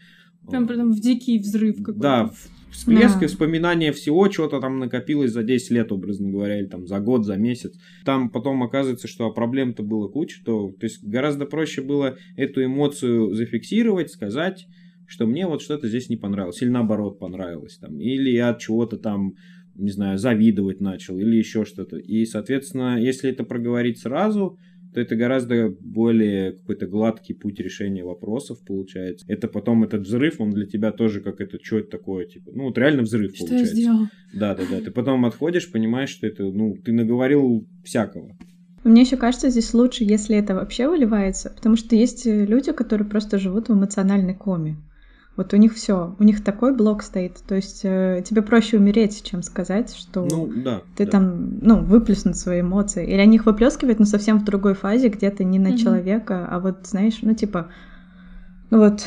Прям 0.48 0.66
потом 0.66 0.90
в 0.92 1.00
дикий 1.00 1.38
взрыв 1.38 1.76
какой-то. 1.78 2.00
Да, 2.00 2.32
всплеск 2.72 3.20
да. 3.20 3.24
и 3.24 3.28
вспоминание 3.28 3.92
всего, 3.92 4.26
чего-то 4.28 4.60
там 4.60 4.78
накопилось 4.78 5.30
за 5.32 5.42
10 5.42 5.70
лет, 5.70 5.92
образно 5.92 6.30
говоря, 6.30 6.58
или 6.58 6.66
там 6.66 6.86
за 6.86 6.98
год, 6.98 7.24
за 7.24 7.36
месяц. 7.36 7.74
Там 8.04 8.30
потом 8.30 8.62
оказывается, 8.62 9.06
что 9.06 9.30
проблем-то 9.30 9.82
было 9.82 10.08
куча, 10.08 10.42
то, 10.44 10.72
то 10.72 10.84
есть 10.84 11.04
гораздо 11.04 11.46
проще 11.46 11.82
было 11.82 12.16
эту 12.36 12.64
эмоцию 12.64 13.34
зафиксировать, 13.34 14.10
сказать, 14.10 14.66
что 15.12 15.26
мне 15.26 15.46
вот 15.46 15.60
что-то 15.60 15.88
здесь 15.88 16.08
не 16.08 16.16
понравилось, 16.16 16.62
или 16.62 16.70
наоборот 16.70 17.18
понравилось, 17.18 17.76
там, 17.76 18.00
или 18.00 18.30
я 18.30 18.48
от 18.48 18.60
чего-то 18.60 18.96
там, 18.96 19.34
не 19.74 19.90
знаю, 19.90 20.16
завидовать 20.16 20.80
начал, 20.80 21.18
или 21.18 21.36
еще 21.36 21.66
что-то. 21.66 21.98
И, 21.98 22.24
соответственно, 22.24 22.98
если 22.98 23.28
это 23.28 23.44
проговорить 23.44 23.98
сразу, 23.98 24.58
то 24.94 25.00
это 25.00 25.14
гораздо 25.14 25.68
более 25.68 26.52
какой-то 26.52 26.86
гладкий 26.86 27.34
путь 27.34 27.60
решения 27.60 28.02
вопросов 28.02 28.64
получается. 28.66 29.26
Это 29.28 29.48
потом 29.48 29.84
этот 29.84 30.06
взрыв, 30.06 30.40
он 30.40 30.50
для 30.50 30.64
тебя 30.64 30.92
тоже 30.92 31.20
как 31.20 31.42
это, 31.42 31.58
что 31.62 31.80
это 31.80 31.90
такое, 31.90 32.24
типа, 32.24 32.50
ну 32.54 32.64
вот 32.64 32.78
реально 32.78 33.02
взрыв 33.02 33.34
что 33.34 33.44
получается. 33.44 33.76
Я 33.76 33.82
сделал? 33.82 34.06
Да, 34.32 34.54
да, 34.54 34.62
да. 34.70 34.80
Ты 34.80 34.90
потом 34.90 35.26
отходишь, 35.26 35.70
понимаешь, 35.70 36.08
что 36.08 36.26
это, 36.26 36.44
ну, 36.44 36.74
ты 36.82 36.92
наговорил 36.92 37.66
всякого. 37.84 38.34
Мне 38.82 39.02
еще 39.02 39.18
кажется, 39.18 39.50
здесь 39.50 39.74
лучше, 39.74 40.04
если 40.04 40.36
это 40.36 40.54
вообще 40.54 40.88
выливается, 40.88 41.52
потому 41.54 41.76
что 41.76 41.96
есть 41.96 42.24
люди, 42.24 42.72
которые 42.72 43.06
просто 43.06 43.38
живут 43.38 43.68
в 43.68 43.74
эмоциональной 43.74 44.34
коме. 44.34 44.78
Вот 45.36 45.54
у 45.54 45.56
них 45.56 45.74
все, 45.74 46.14
у 46.18 46.24
них 46.24 46.44
такой 46.44 46.76
блок 46.76 47.02
стоит. 47.02 47.38
То 47.48 47.54
есть 47.54 47.80
э, 47.84 48.22
тебе 48.24 48.42
проще 48.42 48.76
умереть, 48.76 49.22
чем 49.22 49.42
сказать, 49.42 49.94
что 49.94 50.28
ну, 50.30 50.52
да, 50.54 50.82
ты 50.94 51.06
да. 51.06 51.12
там, 51.12 51.58
ну, 51.62 51.82
выплеснуть 51.82 52.36
свои 52.36 52.60
эмоции. 52.60 53.06
Или 53.06 53.18
они 53.18 53.36
их 53.36 53.46
выплескивают, 53.46 53.98
но 53.98 54.04
совсем 54.04 54.38
в 54.38 54.44
другой 54.44 54.74
фазе, 54.74 55.08
где-то 55.08 55.42
не 55.42 55.58
на 55.58 55.68
mm-hmm. 55.68 55.76
человека, 55.78 56.46
а 56.50 56.60
вот, 56.60 56.86
знаешь, 56.86 57.18
ну, 57.22 57.34
типа, 57.34 57.68
ну 58.68 58.78
вот 58.78 59.06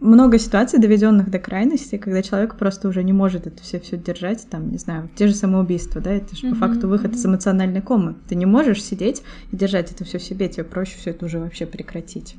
много 0.00 0.38
ситуаций, 0.38 0.78
доведенных 0.78 1.30
до 1.30 1.38
крайности, 1.38 1.98
когда 1.98 2.22
человек 2.22 2.56
просто 2.56 2.88
уже 2.88 3.04
не 3.04 3.12
может 3.12 3.46
это 3.46 3.62
все 3.62 3.78
все 3.80 3.98
держать, 3.98 4.48
там, 4.48 4.70
не 4.70 4.78
знаю, 4.78 5.10
те 5.14 5.26
же 5.26 5.34
самоубийства, 5.34 6.00
да, 6.00 6.10
это 6.10 6.34
же 6.34 6.46
mm-hmm. 6.46 6.50
по 6.50 6.56
факту 6.56 6.88
выход 6.88 7.12
из 7.12 7.26
эмоциональной 7.26 7.82
комы. 7.82 8.16
Ты 8.28 8.34
не 8.34 8.46
можешь 8.46 8.82
сидеть 8.82 9.22
и 9.52 9.56
держать 9.56 9.92
это 9.92 10.04
все 10.04 10.16
в 10.16 10.22
себе, 10.22 10.48
тебе 10.48 10.64
проще 10.64 10.96
все 10.96 11.10
это 11.10 11.26
уже 11.26 11.38
вообще 11.38 11.66
прекратить. 11.66 12.36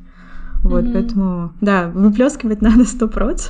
Вот, 0.64 0.84
mm-hmm. 0.84 0.94
поэтому, 0.94 1.54
да, 1.62 1.90
выплескивать 1.90 2.62
надо 2.62 2.86
сто 2.86 3.08
проц 3.08 3.50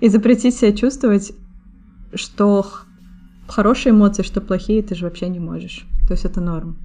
и 0.00 0.08
запретить 0.08 0.56
себя 0.56 0.72
чувствовать, 0.72 1.32
что 2.14 2.66
хорошие 3.46 3.92
эмоции, 3.92 4.22
что 4.22 4.40
плохие, 4.40 4.82
ты 4.82 4.94
же 4.94 5.04
вообще 5.04 5.28
не 5.28 5.40
можешь. 5.40 5.86
То 6.06 6.14
есть 6.14 6.24
это 6.24 6.40
норм. 6.40 6.76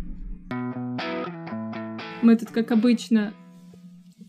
Мы 2.22 2.36
тут, 2.36 2.52
как 2.52 2.72
обычно, 2.72 3.34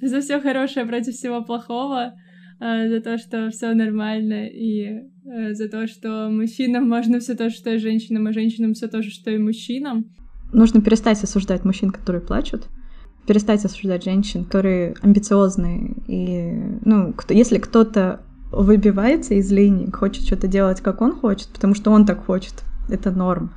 за 0.00 0.20
все 0.20 0.40
хорошее 0.40 0.86
против 0.86 1.14
всего 1.14 1.42
плохого, 1.42 2.14
э, 2.60 2.88
за 2.88 3.00
то, 3.00 3.18
что 3.18 3.50
все 3.50 3.74
нормально, 3.74 4.46
и 4.46 5.02
э, 5.24 5.54
за 5.54 5.68
то, 5.68 5.86
что 5.86 6.28
мужчинам 6.30 6.88
можно 6.88 7.20
все 7.20 7.34
то, 7.34 7.50
что 7.50 7.74
и 7.74 7.78
женщинам, 7.78 8.26
а 8.28 8.32
женщинам 8.32 8.74
все 8.74 8.86
то 8.86 9.02
же, 9.02 9.10
что 9.10 9.30
и 9.30 9.38
мужчинам. 9.38 10.06
Нужно 10.52 10.80
перестать 10.80 11.22
осуждать 11.22 11.64
мужчин, 11.64 11.90
которые 11.90 12.22
плачут, 12.22 12.68
перестать 13.26 13.64
осуждать 13.64 14.04
женщин, 14.04 14.44
которые 14.44 14.94
амбициозные. 15.02 15.94
И, 16.06 16.60
ну, 16.84 17.12
кто, 17.12 17.34
если 17.34 17.58
кто-то 17.58 18.20
выбивается 18.50 19.34
из 19.34 19.50
линии, 19.52 19.90
хочет 19.90 20.24
что-то 20.24 20.48
делать, 20.48 20.80
как 20.80 21.00
он 21.00 21.12
хочет, 21.12 21.48
потому 21.48 21.74
что 21.74 21.90
он 21.90 22.06
так 22.06 22.24
хочет, 22.24 22.64
это 22.88 23.10
норм. 23.10 23.52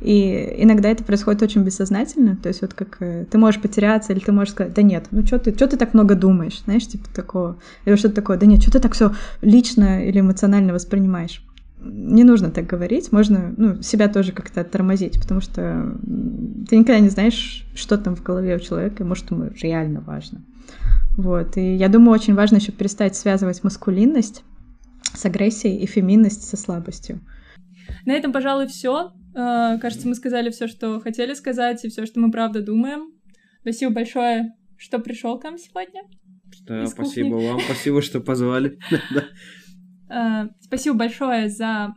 И 0.00 0.54
иногда 0.58 0.88
это 0.88 1.04
происходит 1.04 1.42
очень 1.42 1.62
бессознательно, 1.62 2.34
то 2.34 2.48
есть 2.48 2.60
вот 2.60 2.74
как 2.74 2.96
э, 3.00 3.24
ты 3.30 3.38
можешь 3.38 3.62
потеряться, 3.62 4.12
или 4.12 4.18
ты 4.18 4.32
можешь 4.32 4.52
сказать, 4.52 4.74
да 4.74 4.82
нет, 4.82 5.06
ну 5.12 5.24
что 5.24 5.38
ты, 5.38 5.54
что 5.54 5.68
ты 5.68 5.76
так 5.76 5.94
много 5.94 6.16
думаешь, 6.16 6.60
знаешь, 6.64 6.88
типа 6.88 7.08
такого, 7.14 7.58
или 7.84 7.94
что-то 7.94 8.16
такое, 8.16 8.36
да 8.36 8.46
нет, 8.46 8.60
что 8.60 8.72
ты 8.72 8.80
так 8.80 8.94
все 8.94 9.12
лично 9.42 10.04
или 10.04 10.18
эмоционально 10.18 10.72
воспринимаешь 10.72 11.44
не 11.84 12.24
нужно 12.24 12.50
так 12.50 12.66
говорить, 12.66 13.12
можно 13.12 13.54
ну, 13.56 13.82
себя 13.82 14.08
тоже 14.08 14.32
как-то 14.32 14.64
тормозить, 14.64 15.20
потому 15.20 15.40
что 15.40 15.96
ты 16.68 16.76
никогда 16.76 17.00
не 17.00 17.08
знаешь, 17.08 17.66
что 17.74 17.98
там 17.98 18.14
в 18.16 18.22
голове 18.22 18.56
у 18.56 18.60
человека, 18.60 19.02
и 19.02 19.06
может, 19.06 19.30
ему 19.30 19.50
реально 19.60 20.00
важно. 20.00 20.44
Вот. 21.16 21.56
И 21.56 21.74
я 21.74 21.88
думаю, 21.88 22.12
очень 22.12 22.34
важно 22.34 22.56
еще 22.56 22.72
перестать 22.72 23.16
связывать 23.16 23.62
маскулинность 23.64 24.44
с 25.14 25.24
агрессией 25.24 25.78
и 25.78 25.86
феминность 25.86 26.48
со 26.48 26.56
слабостью. 26.56 27.20
На 28.06 28.12
этом, 28.12 28.32
пожалуй, 28.32 28.66
все. 28.66 29.12
Э, 29.34 29.78
кажется, 29.78 30.08
мы 30.08 30.14
сказали 30.14 30.50
все, 30.50 30.68
что 30.68 31.00
хотели 31.00 31.34
сказать, 31.34 31.84
и 31.84 31.88
все, 31.88 32.06
что 32.06 32.20
мы 32.20 32.30
правда 32.30 32.62
думаем. 32.62 33.12
Спасибо 33.60 33.92
большое, 33.92 34.54
что 34.76 34.98
пришел 34.98 35.38
к 35.38 35.44
нам 35.44 35.58
сегодня. 35.58 36.02
Да, 36.66 36.86
спасибо 36.86 37.34
вам, 37.34 37.60
спасибо, 37.60 38.02
что 38.02 38.20
позвали. 38.20 38.78
Э, 40.12 40.48
спасибо 40.60 40.96
большое 40.96 41.48
за 41.48 41.94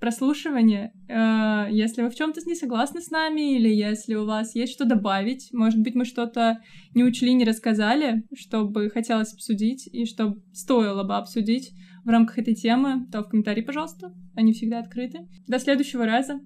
прослушивание. 0.00 0.92
Э, 1.08 1.66
если 1.70 2.02
вы 2.02 2.10
в 2.10 2.14
чем-то 2.14 2.40
не 2.46 2.54
согласны 2.54 3.00
с 3.00 3.10
нами, 3.10 3.56
или 3.56 3.68
если 3.68 4.14
у 4.14 4.26
вас 4.26 4.54
есть 4.54 4.72
что 4.72 4.84
добавить, 4.84 5.48
может 5.52 5.80
быть, 5.80 5.94
мы 5.94 6.04
что-то 6.04 6.58
не 6.94 7.04
учли, 7.04 7.32
не 7.32 7.44
рассказали, 7.44 8.24
чтобы 8.36 8.90
хотелось 8.90 9.32
обсудить 9.32 9.88
и 9.92 10.04
что 10.04 10.36
стоило 10.52 11.04
бы 11.04 11.16
обсудить 11.16 11.72
в 12.04 12.08
рамках 12.08 12.38
этой 12.38 12.54
темы, 12.54 13.06
то 13.10 13.22
в 13.22 13.28
комментарии, 13.28 13.62
пожалуйста. 13.62 14.12
Они 14.34 14.52
всегда 14.52 14.80
открыты. 14.80 15.20
До 15.46 15.58
следующего 15.58 16.04
раза. 16.04 16.40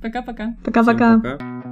Пока-пока. 0.00 0.56
Пока-пока. 0.64 1.69